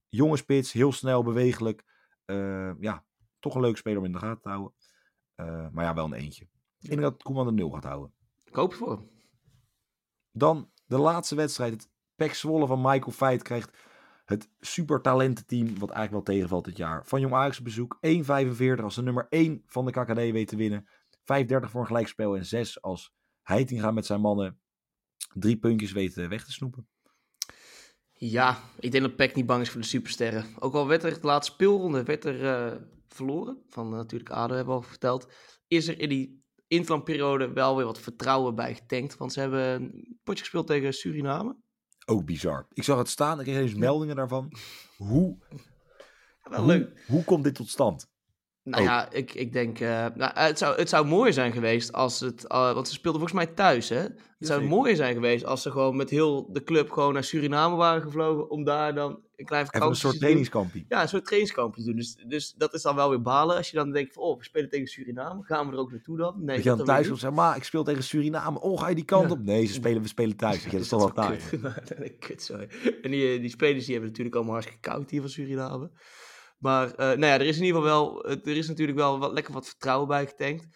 jonge 0.08 0.36
spits, 0.36 0.72
heel 0.72 0.92
snel, 0.92 1.22
bewegelijk. 1.22 1.84
Eh, 2.24 2.80
ja, 2.80 3.04
toch 3.38 3.54
een 3.54 3.60
leuk 3.60 3.76
speler 3.76 3.98
om 3.98 4.04
in 4.04 4.12
de 4.12 4.18
gaten 4.18 4.42
te 4.42 4.48
houden. 4.48 4.72
Maar 5.72 5.84
ja, 5.84 5.94
wel 5.94 6.04
een 6.04 6.12
eentje. 6.12 6.44
Ik 6.80 6.88
denk 6.88 7.00
dat 7.00 7.22
Koeman 7.22 7.46
de 7.46 7.52
0 7.52 7.70
gaat 7.70 7.84
houden. 7.84 8.12
Ik 8.44 8.54
hoop 8.54 8.68
het 8.70 8.78
voor 8.78 8.90
hem. 8.90 9.10
Dan 10.32 10.70
de 10.86 10.98
laatste 10.98 11.34
wedstrijd. 11.34 11.72
Het 11.72 11.90
Pek 12.14 12.34
Zwolle 12.34 12.66
van 12.66 12.80
Michael 12.80 13.10
Feit 13.12 13.42
krijgt 13.42 13.76
het 14.24 14.50
supertalententeam, 14.60 15.66
wat 15.78 15.90
eigenlijk 15.90 16.10
wel 16.10 16.34
tegenvalt 16.34 16.64
dit 16.64 16.76
jaar, 16.76 17.06
van 17.06 17.20
Jong 17.20 17.34
Ajax 17.34 17.58
op 17.58 17.64
bezoek. 17.64 17.98
1,45 18.00 18.82
als 18.82 18.94
de 18.94 19.02
nummer 19.02 19.26
1 19.28 19.62
van 19.66 19.84
de 19.84 19.90
KKD 19.90 20.14
weet 20.14 20.48
te 20.48 20.56
winnen. 20.56 20.88
5,30 21.20 21.70
voor 21.70 21.80
een 21.80 21.86
gelijkspel 21.86 22.36
en 22.36 22.46
6 22.46 22.82
als 22.82 23.12
Heitinga 23.42 23.90
met 23.90 24.06
zijn 24.06 24.20
mannen 24.20 24.60
drie 25.34 25.58
puntjes 25.58 25.92
weet 25.92 26.16
eh, 26.16 26.28
weg 26.28 26.44
te 26.44 26.52
snoepen. 26.52 26.88
Ja, 28.12 28.58
ik 28.78 28.92
denk 28.92 29.04
dat 29.04 29.16
Peck 29.16 29.34
niet 29.34 29.46
bang 29.46 29.62
is 29.62 29.70
voor 29.70 29.80
de 29.80 29.86
supersterren. 29.86 30.44
Ook 30.58 30.74
al 30.74 30.86
werd 30.86 31.02
er 31.04 31.20
de 31.20 31.26
laatste 31.26 31.52
speelronde 31.52 32.02
werd 32.02 32.24
er, 32.24 32.44
eh, 32.44 32.80
verloren, 33.08 33.62
van 33.68 33.86
eh, 33.86 33.96
natuurlijk 33.96 34.30
ADO 34.30 34.54
hebben 34.54 34.74
we 34.74 34.80
al 34.80 34.88
verteld, 34.88 35.32
is 35.66 35.88
er 35.88 36.00
in 36.00 36.08
die 36.08 36.44
interlandperiode 36.66 37.52
wel 37.52 37.76
weer 37.76 37.84
wat 37.84 38.00
vertrouwen 38.00 38.54
bij 38.54 38.74
getankt. 38.74 39.16
Want 39.16 39.32
ze 39.32 39.40
hebben 39.40 39.60
een 39.60 40.18
potje 40.22 40.40
gespeeld 40.42 40.66
tegen 40.66 40.94
Suriname. 40.94 41.56
Ook 42.06 42.24
bizar. 42.24 42.66
Ik 42.72 42.82
zag 42.82 42.98
het 42.98 43.08
staan, 43.08 43.38
ik 43.38 43.44
kreeg 43.44 43.56
eens 43.58 43.74
meldingen 43.74 44.16
daarvan. 44.16 44.52
Hoe, 44.96 45.38
Wel 46.42 46.58
hoe, 46.58 46.66
leuk. 46.66 47.04
hoe 47.06 47.24
komt 47.24 47.44
dit 47.44 47.54
tot 47.54 47.68
stand? 47.68 48.09
Nou 48.64 48.82
Oh. 48.82 48.88
ja, 48.88 49.10
ik, 49.10 49.34
ik 49.34 49.52
denk, 49.52 49.80
eh, 49.80 50.06
nou, 50.14 50.30
het, 50.34 50.58
zou, 50.58 50.76
het 50.76 50.88
zou 50.88 51.06
mooi 51.06 51.32
zijn 51.32 51.52
geweest 51.52 51.92
als 51.92 52.20
het, 52.20 52.46
eh, 52.46 52.72
want 52.72 52.88
ze 52.88 52.94
speelden 52.94 53.20
volgens 53.20 53.44
mij 53.44 53.54
thuis 53.54 53.88
hè. 53.88 53.96
Het 53.96 54.14
zou 54.38 54.60
Jazeker. 54.60 54.76
mooi 54.78 54.96
zijn 54.96 55.14
geweest 55.14 55.44
als 55.44 55.62
ze 55.62 55.70
gewoon 55.70 55.96
met 55.96 56.10
heel 56.10 56.52
de 56.52 56.62
club 56.62 56.90
gewoon 56.90 57.12
naar 57.12 57.24
Suriname 57.24 57.76
waren 57.76 58.02
gevlogen 58.02 58.50
om 58.50 58.64
daar 58.64 58.94
dan 58.94 59.10
een 59.36 59.46
klein 59.46 59.62
Even 59.62 59.74
een 59.74 59.80
vakantie 59.80 60.00
soort 60.00 60.18
trainingskampie. 60.18 60.84
Ja, 60.88 61.02
een 61.02 61.08
soort 61.08 61.24
trainingskampje 61.24 61.84
doen. 61.84 61.96
Dus, 61.96 62.14
dus 62.26 62.54
dat 62.56 62.74
is 62.74 62.82
dan 62.82 62.96
wel 62.96 63.08
weer 63.10 63.22
balen. 63.22 63.56
Als 63.56 63.70
je 63.70 63.76
dan 63.76 63.90
denkt 63.92 64.12
van, 64.12 64.22
oh, 64.22 64.38
we 64.38 64.44
spelen 64.44 64.68
tegen 64.68 64.86
Suriname. 64.86 65.42
Gaan 65.42 65.66
we 65.66 65.72
er 65.72 65.78
ook 65.78 65.90
naartoe 65.90 66.16
dan? 66.16 66.34
Nee, 66.36 66.54
dat 66.56 66.64
je 66.64 66.76
dan 66.76 66.84
thuis 66.86 67.06
komt 67.06 67.18
zeggen, 67.20 67.38
maar 67.38 67.56
ik 67.56 67.64
speel 67.64 67.84
tegen 67.84 68.02
Suriname. 68.02 68.60
Oh, 68.60 68.80
ga 68.80 68.88
je 68.88 68.94
die 68.94 69.04
kant 69.04 69.24
Ja. 69.28 69.30
op? 69.30 69.44
Nee, 69.44 69.64
ze 69.66 69.72
spelen, 69.72 70.02
we 70.02 70.08
spelen 70.08 70.36
thuis. 70.36 70.64
Ja, 70.64 70.70
dat 70.70 70.80
is 70.80 70.88
toch 70.94 71.00
wel 71.00 71.12
taai. 71.12 71.38
kut, 72.18 72.42
sorry. 72.42 72.68
En 73.02 73.10
die, 73.10 73.34
eh, 73.34 73.40
die 73.40 73.50
spelers 73.50 73.82
die 73.84 73.92
hebben 73.92 74.10
natuurlijk 74.10 74.36
allemaal 74.36 74.54
hartstikke 74.54 74.88
koud 74.88 75.10
hier 75.10 75.20
van 75.20 75.30
Suriname. 75.30 75.90
Maar 76.60 76.90
eh, 76.94 77.06
nou 77.06 77.20
ja, 77.26 77.34
er 77.34 77.46
is 77.46 77.56
in 77.58 77.64
ieder 77.64 77.80
geval 77.80 78.12
wel, 78.14 78.24
er 78.30 78.56
is 78.56 78.68
natuurlijk 78.68 78.98
wel 78.98 79.18
wat, 79.18 79.32
lekker 79.32 79.52
wat 79.52 79.66
vertrouwen 79.68 80.08
bij 80.08 80.26
getankt. 80.26 80.66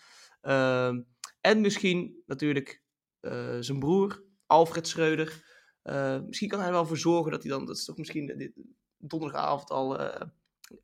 Ehm, 0.40 1.00
en 1.40 1.60
misschien 1.60 2.22
natuurlijk 2.26 2.82
eh, 3.20 3.56
zijn 3.60 3.78
broer, 3.78 4.22
Alfred 4.46 4.88
Schreuder. 4.88 5.42
Eh, 5.82 6.20
misschien 6.26 6.48
kan 6.48 6.58
hij 6.58 6.68
er 6.68 6.74
wel 6.74 6.86
voor 6.86 6.98
zorgen 6.98 7.30
dat 7.32 7.42
hij 7.42 7.50
dan, 7.52 7.66
dat 7.66 7.76
is 7.76 7.84
toch 7.84 7.96
misschien 7.96 8.26
dit, 8.26 8.52
donderdagavond 8.98 9.70
al 9.70 9.98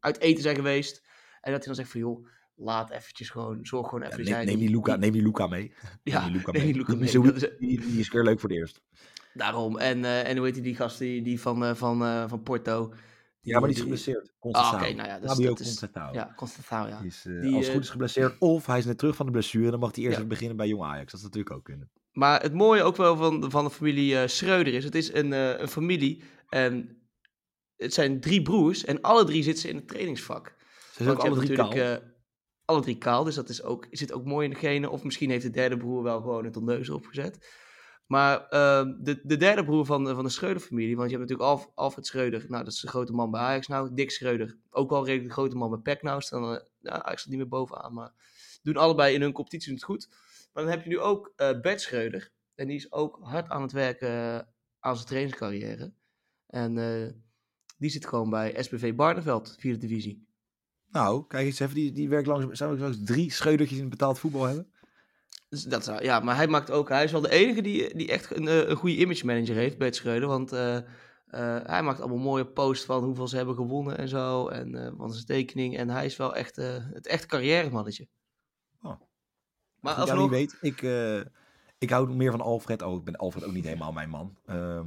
uit 0.00 0.18
eten 0.20 0.42
zijn 0.42 0.56
geweest. 0.56 1.02
En 1.40 1.52
dat 1.52 1.64
hij 1.64 1.66
dan 1.66 1.74
zegt 1.74 1.90
van, 1.90 2.00
joh, 2.00 2.26
laat 2.54 2.90
eventjes 2.90 3.30
gewoon, 3.30 3.58
zorg 3.66 3.88
gewoon 3.88 4.02
even 4.04 4.24
Ja, 4.24 4.42
neem, 4.42 4.58
die 4.58 4.70
Luca, 4.70 4.96
neem 4.96 5.12
die 5.12 5.22
Luca 5.22 5.46
mee. 5.46 5.72
Ja, 6.02 6.20
neem 6.20 6.28
die 6.32 6.36
Luca 6.38 6.52
mee. 6.52 6.62
die 6.64 6.74
Luca 6.74 6.92
Die- 6.92 7.00
mee. 7.00 7.10
die- 7.10 7.22
Dat 7.22 7.42
is- 7.42 7.58
Die, 7.58 7.98
is 8.00 8.08
keer 8.08 8.22
leuk 8.24 8.40
voor 8.40 8.48
het 8.48 8.58
eerst. 8.58 8.80
Daarom. 9.34 9.78
En, 9.78 10.04
en 10.04 10.36
hoe 10.36 10.44
heet 10.46 10.54
die, 10.54 10.62
die 10.62 10.76
gast 10.76 10.98
die, 10.98 11.22
die 11.22 11.40
van, 11.40 11.76
van, 11.76 12.28
van 12.28 12.42
Porto? 12.42 12.92
Ja, 13.40 13.58
maar 13.58 13.68
die 13.68 13.76
is 13.76 13.82
geblesseerd. 13.82 14.32
Ah, 14.40 14.72
oké, 14.74 14.92
nou 14.92 15.08
ja, 15.08 15.18
dus 15.20 15.30
Fabio 15.30 15.48
dat 15.48 15.60
is-. 15.60 15.80
Ja, 15.80 16.34
ja. 16.68 16.98
Die 16.98 17.06
is, 17.06 17.24
eh, 17.26 17.40
Die, 17.40 17.54
als 17.54 17.56
het 17.56 17.66
eh, 17.66 17.72
goed 17.72 17.82
is 17.82 17.90
geblesseerd. 17.90 18.38
Of 18.38 18.66
hij 18.66 18.78
is 18.78 18.84
net 18.84 18.98
terug 18.98 19.16
van 19.16 19.26
de 19.26 19.32
blessure. 19.32 19.70
Dan 19.70 19.80
mag 19.80 19.94
hij 19.94 20.04
eerst 20.04 20.18
Ja. 20.18 20.24
beginnen 20.24 20.56
bij 20.56 20.68
Jong 20.68 20.82
Ajax. 20.82 21.10
Dat 21.10 21.20
is 21.20 21.26
natuurlijk 21.26 21.54
ook 21.54 21.64
kunnen. 21.64 21.90
Maar 22.12 22.42
het 22.42 22.54
mooie 22.54 22.82
ook 22.82 22.96
wel 22.96 23.16
van, 23.16 23.50
van 23.50 23.64
de 23.64 23.70
familie 23.70 24.18
eh, 24.18 24.28
Schreuder 24.28 24.74
is, 24.74 24.84
het 24.84 24.94
is 24.94 25.12
een, 25.12 25.32
een 25.32 25.68
familie 25.68 26.22
en 26.48 27.02
het 27.76 27.94
zijn 27.94 28.20
drie 28.20 28.42
broers 28.42 28.84
en 28.84 29.00
alle 29.00 29.24
drie 29.24 29.42
zitten 29.42 29.62
ze 29.62 29.68
in 29.68 29.76
het 29.76 29.88
trainingsvak. 29.88 30.54
Ze 30.92 31.02
zijn 31.02 31.08
ook 31.16 31.22
alle 31.24 31.44
drie 31.44 31.56
kaal. 31.56 31.98
alle 32.64 32.80
drie 32.80 32.98
kaal, 32.98 33.24
dus 33.24 33.34
dat 33.34 33.48
is 33.48 33.62
ook, 33.62 33.86
zit 33.90 34.12
ook 34.12 34.24
mooi 34.24 34.44
in 34.44 34.52
de 34.52 34.58
genen. 34.58 34.90
Of 34.90 35.04
misschien 35.04 35.30
heeft 35.30 35.42
de 35.42 35.50
derde 35.50 35.76
broer 35.76 36.02
wel 36.02 36.20
gewoon 36.20 36.44
een 36.44 36.52
tondeuze 36.52 36.94
opgezet. 36.94 37.46
Maar 38.10 38.48
ehm, 38.48 38.94
de, 38.98 39.20
de 39.22 39.36
derde 39.36 39.64
broer 39.64 39.86
van, 39.86 40.06
van 40.06 40.24
de 40.24 40.30
Schreuder-familie, 40.30 40.96
want 40.96 41.10
je 41.10 41.16
hebt 41.16 41.28
natuurlijk 41.30 41.58
Alf, 41.58 41.70
Alfred 41.74 42.06
Schreuder, 42.06 42.44
nou 42.48 42.64
dat 42.64 42.72
is 42.72 42.80
de 42.80 42.88
grote 42.88 43.12
man 43.12 43.30
bij 43.30 43.40
Ajax 43.40 43.66
nou. 43.66 43.94
Dick 43.94 44.10
Schreuder, 44.10 44.56
ook 44.70 44.90
wel 44.90 45.04
redelijk 45.04 45.28
de 45.28 45.34
grote 45.34 45.56
man 45.56 45.70
bij 45.70 45.78
PEC 45.78 46.02
nou. 46.02 46.20
Staan, 46.20 46.54
eh, 46.54 46.60
ja, 46.78 46.90
Ajax 46.90 47.20
staat 47.20 47.30
niet 47.30 47.38
meer 47.38 47.48
bovenaan, 47.48 47.92
maar 47.92 48.12
doen 48.62 48.76
allebei 48.76 49.14
in 49.14 49.20
hun 49.20 49.32
competitie 49.32 49.72
het 49.72 49.82
goed. 49.82 50.08
Maar 50.52 50.62
dan 50.62 50.72
heb 50.72 50.82
je 50.82 50.88
nu 50.88 50.98
ook 50.98 51.32
eh 51.36 51.60
Bert 51.60 51.80
Schreuder. 51.80 52.32
En 52.54 52.66
die 52.66 52.76
is 52.76 52.92
ook 52.92 53.18
hard 53.22 53.48
aan 53.48 53.62
het 53.62 53.72
werken 53.72 54.08
eh, 54.08 54.40
aan 54.80 54.94
zijn 54.94 55.08
trainingscarrière. 55.08 55.92
En 56.46 56.78
eh, 56.78 57.12
die 57.78 57.90
zit 57.90 58.06
gewoon 58.06 58.30
bij 58.30 58.62
SBV 58.62 58.94
Barneveld, 58.94 59.56
vierde 59.58 59.78
divisie. 59.78 60.26
Nou, 60.88 61.26
kijk 61.26 61.46
eens 61.46 61.60
even. 61.60 61.74
Die, 61.74 61.92
die 61.92 62.08
werkt 62.08 62.26
langs. 62.26 62.58
Zou 62.58 62.74
ik 62.74 62.80
langs 62.80 63.04
drie 63.04 63.32
scheudertjes 63.32 63.78
in 63.78 63.88
betaald 63.88 64.18
voetbal 64.18 64.44
hebben? 64.44 64.72
Dus 65.50 65.62
dat 65.62 65.92
ja, 66.00 66.20
maar 66.20 66.36
hij 66.36 66.48
maakt 66.48 66.70
ook, 66.70 66.88
hij 66.88 67.04
is 67.04 67.12
wel 67.12 67.20
de 67.20 67.30
enige 67.30 67.62
die, 67.62 67.96
die 67.96 68.08
echt 68.08 68.36
een, 68.36 68.48
eh, 68.48 68.68
een 68.68 68.76
goede 68.76 68.96
image 68.96 69.26
manager 69.26 69.54
heeft, 69.54 69.78
Bert 69.78 69.96
Schreuder. 69.96 70.28
Want 70.28 70.52
eh, 70.52 70.78
hij 71.62 71.82
maakt 71.82 72.00
allemaal 72.00 72.18
mooie 72.18 72.46
posts 72.46 72.84
van 72.84 73.04
hoeveel 73.04 73.28
ze 73.28 73.36
hebben 73.36 73.54
gewonnen 73.54 73.98
en 73.98 74.08
zo. 74.08 74.48
En 74.48 74.74
eh, 74.74 74.92
van 74.96 75.12
zijn 75.12 75.26
tekening. 75.26 75.76
En 75.76 75.88
hij 75.88 76.04
is 76.04 76.16
wel 76.16 76.34
echt 76.34 76.56
het 76.56 77.06
echte 77.06 77.26
carrière-mannetje. 77.26 78.08
Oh. 78.82 79.00
Maar 79.80 79.94
Als 79.94 80.10
alsnog, 80.10 80.30
niet 80.30 80.30
weet, 80.30 80.58
ik, 80.60 80.82
ik 81.78 81.90
hou 81.90 82.14
meer 82.14 82.30
van 82.30 82.40
Alfred. 82.40 82.82
Oh, 82.82 82.98
ik 82.98 83.04
ben 83.04 83.16
Alfred 83.16 83.44
ook 83.44 83.52
niet 83.52 83.64
helemaal 83.64 83.92
mijn 83.92 84.10
man. 84.10 84.36
Ehm, 84.46 84.86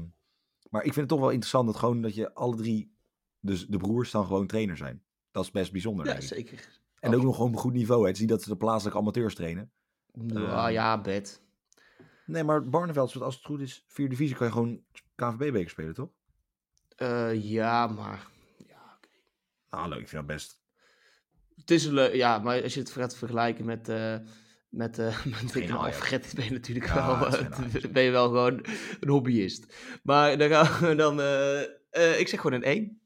maar 0.69 0.83
ik 0.83 0.93
vind 0.93 0.95
het 0.95 1.09
toch 1.09 1.19
wel 1.19 1.29
interessant 1.29 1.65
dat 1.65 1.75
gewoon 1.75 2.01
dat 2.01 2.15
je 2.15 2.33
alle 2.33 2.55
drie, 2.55 2.95
dus 3.39 3.67
de 3.67 3.77
broers 3.77 4.11
dan 4.11 4.25
gewoon 4.25 4.47
trainer 4.47 4.77
zijn. 4.77 5.03
Dat 5.31 5.43
is 5.43 5.51
best 5.51 5.71
bijzonder. 5.71 6.05
ja, 6.05 6.13
ik. 6.13 6.21
zeker. 6.21 6.81
En 6.99 7.15
ook 7.15 7.23
nog 7.23 7.35
gewoon 7.35 7.49
op 7.49 7.55
een 7.55 7.61
goed 7.61 7.73
niveau. 7.73 8.01
Hè. 8.01 8.07
Het 8.07 8.15
is 8.15 8.21
niet 8.21 8.29
dat 8.29 8.43
ze 8.43 8.49
de 8.49 8.57
plaatselijke 8.57 8.99
amateurs 8.99 9.35
trainen. 9.35 9.71
Ja, 10.13 10.65
Ehm, 10.65 10.73
ja, 10.73 11.01
Bert. 11.01 11.41
Nee, 12.25 12.43
maar 12.43 12.69
Barneveld, 12.69 13.21
als 13.21 13.35
het 13.35 13.45
goed 13.45 13.61
is, 13.61 13.85
vierde 13.87 14.11
divisie, 14.15 14.35
kan 14.35 14.47
je 14.47 14.53
gewoon 14.53 14.83
KNVB-beker 15.15 15.69
spelen, 15.69 15.93
toch? 15.93 16.09
Eh, 16.95 17.43
ja, 17.43 17.87
maar 17.87 18.27
ja, 18.67 18.97
oké. 18.97 19.09
Nou, 19.69 19.89
leuk. 19.89 19.99
Ik 19.99 20.07
vind 20.07 20.27
dat 20.27 20.35
best. 20.35 20.61
Het 21.55 21.71
is 21.71 21.85
leuk, 21.85 22.13
ja, 22.13 22.39
maar 22.39 22.63
als 22.63 22.73
je 22.73 22.79
het 22.79 22.91
gaat 22.91 23.15
vergelijken 23.15 23.65
met, 23.65 23.89
eh 23.89 24.17
met, 24.69 24.97
met 25.41 25.51
Geen 25.51 25.63
een 25.63 25.77
Ajax. 25.77 25.95
Alfred, 25.95 26.31
ben 26.35 26.45
je 26.45 26.51
natuurlijk 26.51 26.87
Ja, 26.87 27.19
wel, 27.19 27.29
het 27.31 27.83
eh, 27.85 27.91
ben 27.91 28.03
je 28.03 28.11
wel 28.11 28.27
gewoon 28.27 28.65
een 28.99 29.09
hobbyist. 29.09 29.75
Maar 30.03 30.37
dan 30.37 30.49
gaan 30.49 30.87
we 30.89 30.95
dan, 31.03 31.19
ik 32.19 32.27
zeg 32.27 32.41
gewoon 32.41 32.61
een 32.61 32.63
1. 32.63 33.01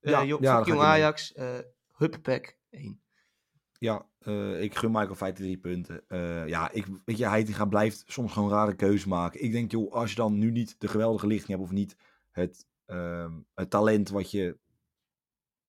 Eh 0.00 0.10
Ja, 0.10 0.24
jong, 0.24 0.42
ja, 0.42 0.64
ik. 0.64 0.74
Ajax, 0.74 1.32
eh 1.32 1.58
Huppack 1.96 2.56
1. 2.70 3.03
Ja, 3.78 4.06
eh, 4.18 4.62
ik 4.62 4.74
gun 4.74 4.90
Michael 4.90 5.14
Feiten 5.14 5.44
drie 5.44 5.58
punten. 5.58 6.02
Eh, 6.08 6.48
ja, 6.48 6.70
ik, 6.70 6.86
weet 7.04 7.18
je, 7.18 7.28
hij 7.28 7.46
gaat, 7.46 7.68
blijft 7.68 8.04
soms 8.06 8.32
gewoon 8.32 8.50
rare 8.50 8.74
keuzes 8.74 9.04
maken. 9.04 9.42
Ik 9.42 9.52
denk, 9.52 9.70
joh, 9.70 9.92
als 9.92 10.10
je 10.10 10.16
dan 10.16 10.38
nu 10.38 10.50
niet 10.50 10.74
de 10.78 10.88
geweldige 10.88 11.26
lichting 11.26 11.50
hebt 11.50 11.62
of 11.62 11.70
niet 11.70 11.96
het, 12.30 12.66
ehm, 12.86 13.32
het 13.54 13.70
talent 13.70 14.08
wat 14.08 14.30
je... 14.30 14.56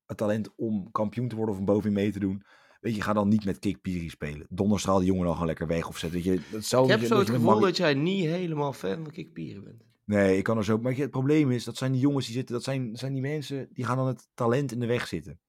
Het 0.05 0.17
talent 0.17 0.55
om 0.55 0.91
kampioen 0.91 1.27
te 1.27 1.35
worden 1.35 1.53
of 1.53 1.59
om 1.59 1.65
bovenin 1.65 1.93
mee 1.93 2.11
te 2.11 2.19
doen. 2.19 2.43
Weet 2.81 2.95
je, 2.95 3.01
ga 3.01 3.13
dan 3.13 3.27
niet 3.27 3.45
met 3.45 3.59
Kik 3.59 3.81
Piri 3.81 4.09
spelen. 4.09 4.47
Donderstraal 4.49 4.97
die 4.97 5.07
jongen 5.07 5.23
dan 5.23 5.31
gewoon 5.31 5.47
lekker 5.47 5.67
weg 5.67 5.87
of 5.87 5.97
zet. 5.97 6.11
Weet 6.11 6.23
je, 6.23 6.39
dat 6.51 6.63
zou 6.63 6.83
Ik 6.83 6.89
heb 6.89 7.03
zo 7.03 7.19
het 7.19 7.29
gevoel 7.29 7.45
Marie- 7.45 7.65
dat 7.65 7.77
jij 7.77 7.93
niet 7.93 8.25
helemaal 8.25 8.73
fan 8.73 9.03
van 9.03 9.11
Kikpieren 9.11 9.63
bent. 9.63 9.83
Nee, 10.03 10.37
ik 10.37 10.43
kan 10.43 10.57
er 10.57 10.63
zo... 10.63 10.77
Maar 10.77 10.95
het 10.95 11.11
probleem 11.11 11.51
is, 11.51 11.63
dat 11.63 11.77
zijn 11.77 11.91
die 11.91 12.01
jongens 12.01 12.25
die 12.25 12.35
zitten... 12.35 12.55
Dat 12.55 12.63
zijn, 12.63 12.95
zijn 12.95 13.13
die 13.13 13.21
mensen, 13.21 13.67
die 13.73 13.85
gaan 13.85 13.97
dan 13.97 14.07
het 14.07 14.27
talent 14.33 14.71
in 14.71 14.79
de 14.79 14.85
weg 14.85 15.07
zitten. 15.07 15.39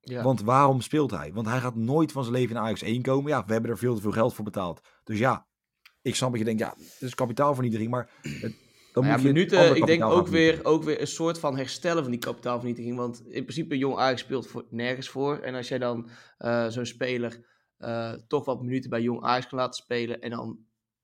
Ja. 0.00 0.22
Want 0.22 0.42
waarom 0.42 0.80
speelt 0.80 1.10
hij? 1.10 1.32
Want 1.32 1.46
hij 1.46 1.60
gaat 1.60 1.74
nooit 1.74 2.12
van 2.12 2.22
zijn 2.22 2.34
leven 2.34 2.56
in 2.56 2.62
Ajax 2.62 2.82
1 2.82 3.02
komen. 3.02 3.30
Ja, 3.30 3.44
we 3.46 3.52
hebben 3.52 3.70
er 3.70 3.78
veel 3.78 3.94
te 3.94 4.00
veel 4.00 4.10
geld 4.10 4.34
voor 4.34 4.44
betaald. 4.44 4.80
Dus 5.04 5.18
ja, 5.18 5.46
ik 6.02 6.14
snap 6.14 6.30
dat 6.30 6.38
je 6.38 6.44
denkt, 6.44 6.60
ja, 6.60 6.74
het 6.76 7.00
is 7.00 7.14
kapitaalvernietiging, 7.14 7.90
maar 7.90 8.10
het, 8.22 8.54
dan 8.92 9.04
Maar 9.04 9.12
moet 9.12 9.22
ja, 9.22 9.26
je 9.26 9.32
minuten, 9.34 9.76
ik 9.76 9.86
denk 9.86 10.04
ook 10.04 10.28
weer, 10.28 10.64
ook 10.64 10.82
weer 10.82 11.00
een 11.00 11.06
soort 11.06 11.38
van 11.38 11.56
herstellen 11.56 12.02
van 12.02 12.10
die 12.10 12.20
kapitaalvernietiging. 12.20 12.96
Want 12.96 13.22
in 13.26 13.42
principe, 13.42 13.78
Jong 13.78 13.96
Ajax 13.96 14.20
speelt 14.20 14.46
voor, 14.46 14.66
nergens 14.70 15.08
voor. 15.08 15.38
En 15.38 15.54
als 15.54 15.68
jij 15.68 15.78
dan 15.78 16.08
eh, 16.38 16.68
zo'n 16.68 16.86
speler 16.86 17.46
eh, 17.76 18.12
toch 18.12 18.44
wat 18.44 18.62
minuten 18.62 18.90
bij 18.90 19.00
Jong 19.00 19.22
Ajax 19.22 19.46
kan 19.46 19.58
laten 19.58 19.82
spelen. 19.82 20.20
En 20.20 20.30
dan 20.30 20.58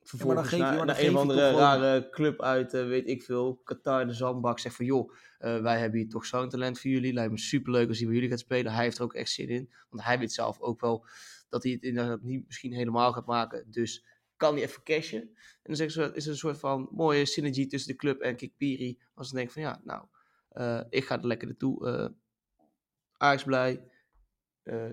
vervolgens 0.08 0.50
naar, 0.50 0.60
maar 0.60 0.76
dan 0.76 0.86
naar 0.86 0.94
geef 0.94 1.04
een 1.04 1.10
je 1.10 1.16
of 1.16 1.22
andere 1.22 1.50
rare 1.50 2.08
club 2.10 2.42
uit, 2.42 2.74
eh, 2.74 2.86
weet 2.86 3.08
ik 3.08 3.22
veel, 3.22 3.60
Qatar, 3.64 4.06
de 4.06 4.12
Zandbak. 4.12 4.58
Zegt 4.58 4.76
van, 4.76 4.84
joh, 4.84 5.12
eh, 5.38 5.60
wij 5.60 5.78
hebben 5.78 5.98
hier 6.00 6.08
toch 6.08 6.26
zo'n 6.26 6.48
talent 6.48 6.80
voor 6.80 6.90
jullie. 6.90 7.12
Lijkt 7.12 7.30
me 7.32 7.38
superleuk 7.38 7.88
als 7.88 7.96
hij 7.96 8.06
bij 8.06 8.14
jullie 8.14 8.30
gaat 8.30 8.38
spelen. 8.38 8.72
Hij 8.72 8.84
heeft 8.84 8.98
er 8.98 9.04
ook 9.04 9.14
echt 9.14 9.30
zin 9.30 9.48
in. 9.48 9.70
Want 9.90 10.04
hij 10.04 10.18
weet 10.18 10.32
zelf 10.32 10.60
ook 10.60 10.80
wel 10.80 11.06
dat 11.48 11.62
hij 11.62 11.72
het 11.72 11.82
inderdaad 11.82 12.22
niet 12.22 12.46
misschien 12.46 12.72
helemaal 12.72 13.12
gaat 13.12 13.26
maken. 13.26 13.70
Dus 13.70 14.04
kan 14.36 14.54
hij 14.54 14.62
even 14.62 14.82
cashen. 14.82 15.20
En 15.62 15.74
dan 15.74 15.90
ze, 15.90 16.10
is 16.14 16.24
er 16.24 16.30
een 16.30 16.36
soort 16.36 16.58
van 16.58 16.88
mooie 16.90 17.26
synergie 17.26 17.66
tussen 17.66 17.90
de 17.90 17.98
club 17.98 18.20
en 18.20 18.36
Kikpiri. 18.36 18.98
Als 19.14 19.28
ze 19.28 19.34
denken 19.34 19.52
van 19.52 19.62
ja, 19.62 19.80
nou, 19.84 20.04
eh, 20.48 20.80
ik 20.90 21.04
ga 21.04 21.18
er 21.18 21.26
lekker 21.26 21.46
naartoe. 21.46 22.14
Ajax 23.16 23.44
blij, 23.44 23.82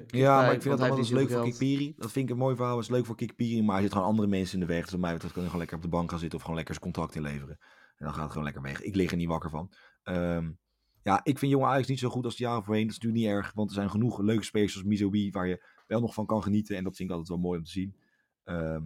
ja, 0.08 0.42
maar 0.42 0.54
ik 0.54 0.62
vind 0.62 0.78
dat 0.78 0.98
eens 0.98 1.10
leuk 1.10 1.30
voor 1.30 1.44
Kikpiri. 1.44 1.94
Dat 1.98 2.12
vind 2.12 2.26
ik 2.26 2.32
een 2.32 2.42
mooi 2.42 2.56
verhaal. 2.56 2.80
Is 2.80 2.90
leuk 2.90 3.06
voor 3.06 3.16
Kikpiri, 3.16 3.64
maar 3.64 3.74
hij 3.74 3.84
zit 3.84 3.92
gewoon 3.92 4.08
andere 4.08 4.28
mensen 4.28 4.60
in 4.60 4.68
de 4.68 4.74
weg. 4.74 4.90
Dus 4.90 5.00
mij 5.00 5.14
betreft 5.14 5.34
kan 5.34 5.44
hij 5.44 5.52
gewoon 5.52 5.60
lekker 5.60 5.78
op 5.78 5.84
de 5.84 5.98
bank 5.98 6.10
gaan 6.10 6.20
zitten 6.20 6.38
of 6.38 6.44
gewoon 6.44 6.58
lekker 6.58 6.76
zijn 6.76 6.92
contract 6.92 7.16
inleveren. 7.16 7.58
En 7.98 8.06
dan 8.06 8.14
gaat 8.14 8.22
het 8.22 8.32
gewoon 8.32 8.44
lekker 8.44 8.62
weg. 8.62 8.82
Ik 8.82 8.96
lig 8.96 9.12
er 9.12 9.18
niet 9.18 9.28
wakker 9.28 9.50
van. 9.50 9.72
Ehm, 10.04 10.52
ja, 11.04 11.20
ik 11.24 11.40
vind 11.40 11.52
jonge 11.52 11.66
Ajax 11.66 11.88
niet 11.88 12.00
zo 12.00 12.10
goed 12.10 12.24
als 12.24 12.34
het 12.34 12.42
jaar 12.42 12.64
voorheen. 12.64 12.88
Dat 12.88 12.96
is 12.96 13.00
natuurlijk 13.00 13.24
niet 13.24 13.44
erg, 13.44 13.54
want 13.54 13.70
er 13.70 13.76
zijn 13.76 13.90
genoeg 13.90 14.20
leuke 14.20 14.44
spelers 14.44 14.72
zoals 14.72 14.88
Mizobi 14.88 15.32
waar 15.32 15.48
je 15.48 15.66
wel 15.88 16.00
nog 16.00 16.14
van 16.14 16.26
kan 16.26 16.44
genieten. 16.44 16.78
En 16.78 16.84
dat 16.84 16.96
vind 16.96 17.10
ik 17.10 17.16
altijd 17.16 17.36
wel 17.36 17.48
mooi 17.48 17.58
om 17.60 17.66
te 17.66 17.72
zien. 17.72 17.96
Ehm, 18.44 18.84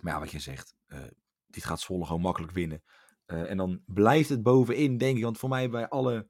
maar 0.00 0.12
ja, 0.12 0.18
wat 0.18 0.30
je 0.30 0.38
zegt, 0.38 0.74
uh, 0.88 0.98
dit 1.46 1.64
gaat 1.64 1.80
Zwolle 1.80 2.04
gewoon 2.04 2.20
makkelijk 2.20 2.52
winnen. 2.52 2.82
Uh, 3.26 3.50
en 3.50 3.56
dan 3.56 3.82
blijft 3.86 4.28
het 4.28 4.42
bovenin, 4.42 4.98
denk 4.98 5.16
ik. 5.16 5.22
Want 5.22 5.38
voor 5.38 5.48
mij 5.48 5.70
bij 5.70 5.88
alle, 5.88 6.28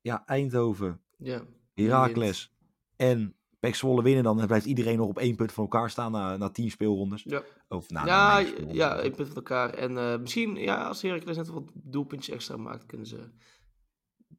ja, 0.00 0.26
Eindhoven, 0.26 1.00
ja, 1.16 1.44
Heracles 1.74 2.52
en 3.00 3.34
Pek 3.60 3.74
Zwolle 3.74 4.02
winnen 4.02 4.24
dan. 4.24 4.36
Dan 4.36 4.46
blijft 4.46 4.66
iedereen 4.66 4.96
nog 4.96 5.08
op 5.08 5.18
één 5.18 5.36
punt 5.36 5.52
van 5.52 5.64
elkaar 5.64 5.90
staan 5.90 6.12
na, 6.12 6.36
na 6.36 6.50
tien 6.50 6.70
speelrondes. 6.70 7.22
Ja, 7.22 7.42
of, 7.68 7.90
na, 7.90 8.06
ja, 8.06 8.38
ja, 8.68 8.96
één 8.96 9.14
punt 9.14 9.28
van 9.28 9.36
elkaar. 9.36 9.74
En 9.74 9.92
uh, 9.92 10.18
misschien, 10.18 10.56
ja, 10.56 10.86
als 10.86 11.02
Heracles 11.02 11.36
net 11.36 11.48
wat 11.48 11.70
doelpuntjes 11.74 12.34
extra 12.34 12.56
maakt, 12.56 12.86
kunnen 12.86 13.06
ze 13.06 13.30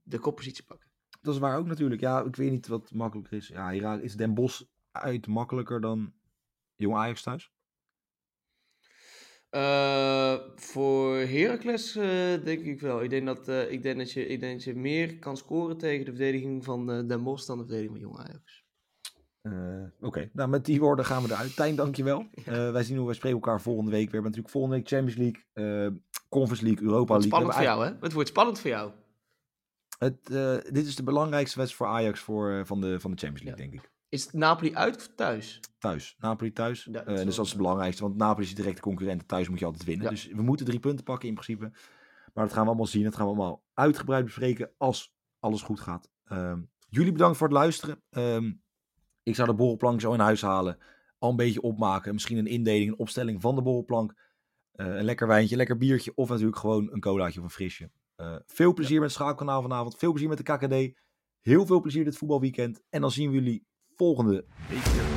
de 0.04 0.20
koppositie 0.20 0.64
pakken. 0.64 0.90
Dat 1.22 1.34
is 1.34 1.40
waar 1.40 1.58
ook 1.58 1.66
natuurlijk. 1.66 2.02
Ja, 2.02 2.22
ik 2.22 2.36
weet 2.36 2.52
niet 2.52 2.68
wat 2.68 2.92
makkelijker 2.94 3.38
is. 3.38 3.48
Ja, 3.48 4.00
is 4.00 4.16
Den 4.16 4.34
Bosch 4.34 4.62
uit 4.92 5.28
makkelijker 5.28 5.82
dan 5.82 6.14
Jong 6.76 6.96
Ajax 6.96 7.22
thuis? 7.22 7.52
Uh, 9.52 10.36
voor 10.56 11.16
Heracles 11.16 11.96
uh, 11.96 12.04
denk 12.44 12.62
ik 12.62 12.82
wel. 12.82 13.04
Ik 13.04 13.10
denk, 13.10 13.26
dat, 13.26 13.50
uh, 13.50 13.72
ik, 13.72 13.84
denk 13.84 13.98
dat 13.98 14.12
je, 14.12 14.28
ik 14.28 14.40
denk 14.40 14.54
dat 14.54 14.64
je 14.64 14.76
meer 14.76 15.20
kan 15.20 15.38
scoren 15.38 15.78
tegen 15.78 16.06
de 16.06 16.12
verdediging 16.12 16.64
van 16.64 17.08
Den 17.08 17.24
Bosch 17.24 17.48
dan 17.48 17.58
de 17.58 17.64
verdediging 17.64 18.00
van 18.00 18.10
Jong 18.10 18.18
Ajax. 18.18 18.64
Oké, 19.44 20.08
okay. 20.08 20.30
nou 20.34 20.50
met 20.50 20.66
die 20.66 20.80
woorden 20.80 21.06
gaan 21.06 21.24
we 21.24 21.32
eruit. 21.32 21.56
Tijn, 21.56 21.76
dankjewel. 21.76 22.26
Ja. 22.46 22.72
wij 22.72 22.84
zien 22.84 22.98
hoe 22.98 23.08
we 23.08 23.14
spreken 23.14 23.40
elkaar 23.40 23.62
volgende 23.62 23.92
week. 23.92 24.06
We 24.06 24.12
hebben 24.12 24.32
natuurlijk 24.32 24.54
volgende 24.54 24.76
week 24.76 24.88
Champions 24.88 25.18
League, 25.18 26.02
Conference 26.30 26.64
League, 26.64 26.84
Europa 26.84 27.14
League. 27.14 27.30
Spannend 27.30 27.54
voor 27.54 27.64
jou, 27.64 27.86
hè? 27.86 27.92
Het 28.00 28.14
wordt 28.14 28.30
spannend 28.30 28.60
voor 28.60 28.70
jou. 28.70 28.92
Het, 29.98 30.26
dit 30.74 30.86
is 30.86 30.96
de 30.96 31.04
belangrijkste 31.04 31.60
wedstrijd 31.60 31.92
voor 31.92 32.00
Ajax 32.00 32.20
voor, 32.20 32.66
van, 32.66 32.82
de, 32.82 33.00
van 33.00 33.12
de 33.12 33.18
Champions 33.18 33.44
League, 33.44 33.66
ja. 33.66 33.72
denk 33.72 33.84
ik. 33.84 33.92
Is 34.12 34.24
het 34.24 34.34
Napoli 34.34 34.76
uit 34.76 34.96
of 34.96 35.10
thuis? 35.16 35.60
Thuis. 35.78 36.16
Napoli 36.20 36.52
thuis. 36.52 36.84
Ja, 36.84 36.92
dat 36.92 37.08
uh, 37.08 37.26
dus 37.26 37.36
dat 37.36 37.46
is 37.46 37.52
het 37.52 37.62
belangrijkste. 37.62 38.04
Want 38.04 38.16
Napoli 38.16 38.44
is 38.44 38.50
de 38.50 38.56
directe 38.56 38.82
concurrent. 38.82 39.28
Thuis 39.28 39.50
moet 39.50 39.60
je 39.60 39.66
altijd 39.66 39.84
winnen. 39.84 40.10
Dus 40.10 40.28
we 40.28 40.42
moeten 40.42 40.66
drie 40.66 40.80
punten 40.80 41.06
pakken 41.06 41.28
in 41.28 41.34
principe. 41.34 41.72
Maar 42.34 42.44
dat 42.44 42.54
gaan 42.54 42.62
we 42.62 42.68
allemaal 42.68 42.86
zien. 42.86 43.04
Dat 43.04 43.16
gaan 43.16 43.26
we 43.26 43.32
allemaal 43.32 43.64
uitgebreid 43.74 44.26
bespreken 44.26 44.72
als 44.78 45.16
alles 45.40 45.62
goed 45.62 45.80
gaat. 45.80 46.10
Um, 46.32 46.70
jullie 46.90 47.12
bedankt 47.12 47.38
voor 47.38 47.48
het 47.48 47.56
luisteren. 47.56 48.02
Um, 48.10 48.62
ik 49.24 49.36
zou 49.36 49.48
de 49.48 49.56
borrelplank 49.56 50.02
zo 50.02 50.14
in 50.14 50.20
huis 50.20 50.42
halen. 50.42 50.78
Al 51.18 51.30
een 51.30 51.36
beetje 51.36 51.62
opmaken. 51.62 52.14
Misschien 52.14 52.38
een 52.38 52.48
indeling, 52.48 52.92
een 52.92 53.00
opstelling 53.00 53.42
van 53.42 53.56
de 53.56 53.62
borrelplank. 53.62 54.14
Uh, 54.76 54.96
een 54.96 55.04
lekker 55.04 55.28
wijntje, 55.28 55.56
lekker 55.56 55.78
biertje. 55.78 56.12
Of 56.16 56.30
natuurlijk 56.30 56.58
gewoon 56.58 56.90
een 56.92 57.00
colaatje 57.00 57.40
of 57.40 57.46
een 57.46 57.52
frisje. 57.52 57.92
Uh, 58.18 58.36
veel 58.46 58.74
plezier 58.74 59.00
met 59.00 59.10
het 59.10 59.18
schaakkanaal 59.18 59.62
vanavond. 59.62 59.98
Veel 59.98 60.12
plezier 60.12 60.30
met 60.30 60.38
de 60.38 60.44
KKD. 60.44 61.00
Heel 61.42 61.66
veel 61.66 61.82
plezier 61.82 62.04
dit 62.04 62.18
voetbalweekend. 62.18 62.82
En 62.90 63.02
dan 63.02 63.12
zien 63.12 63.30
we 63.30 63.36
jullie 63.36 63.70
volgende 63.96 64.44
week. 64.70 65.11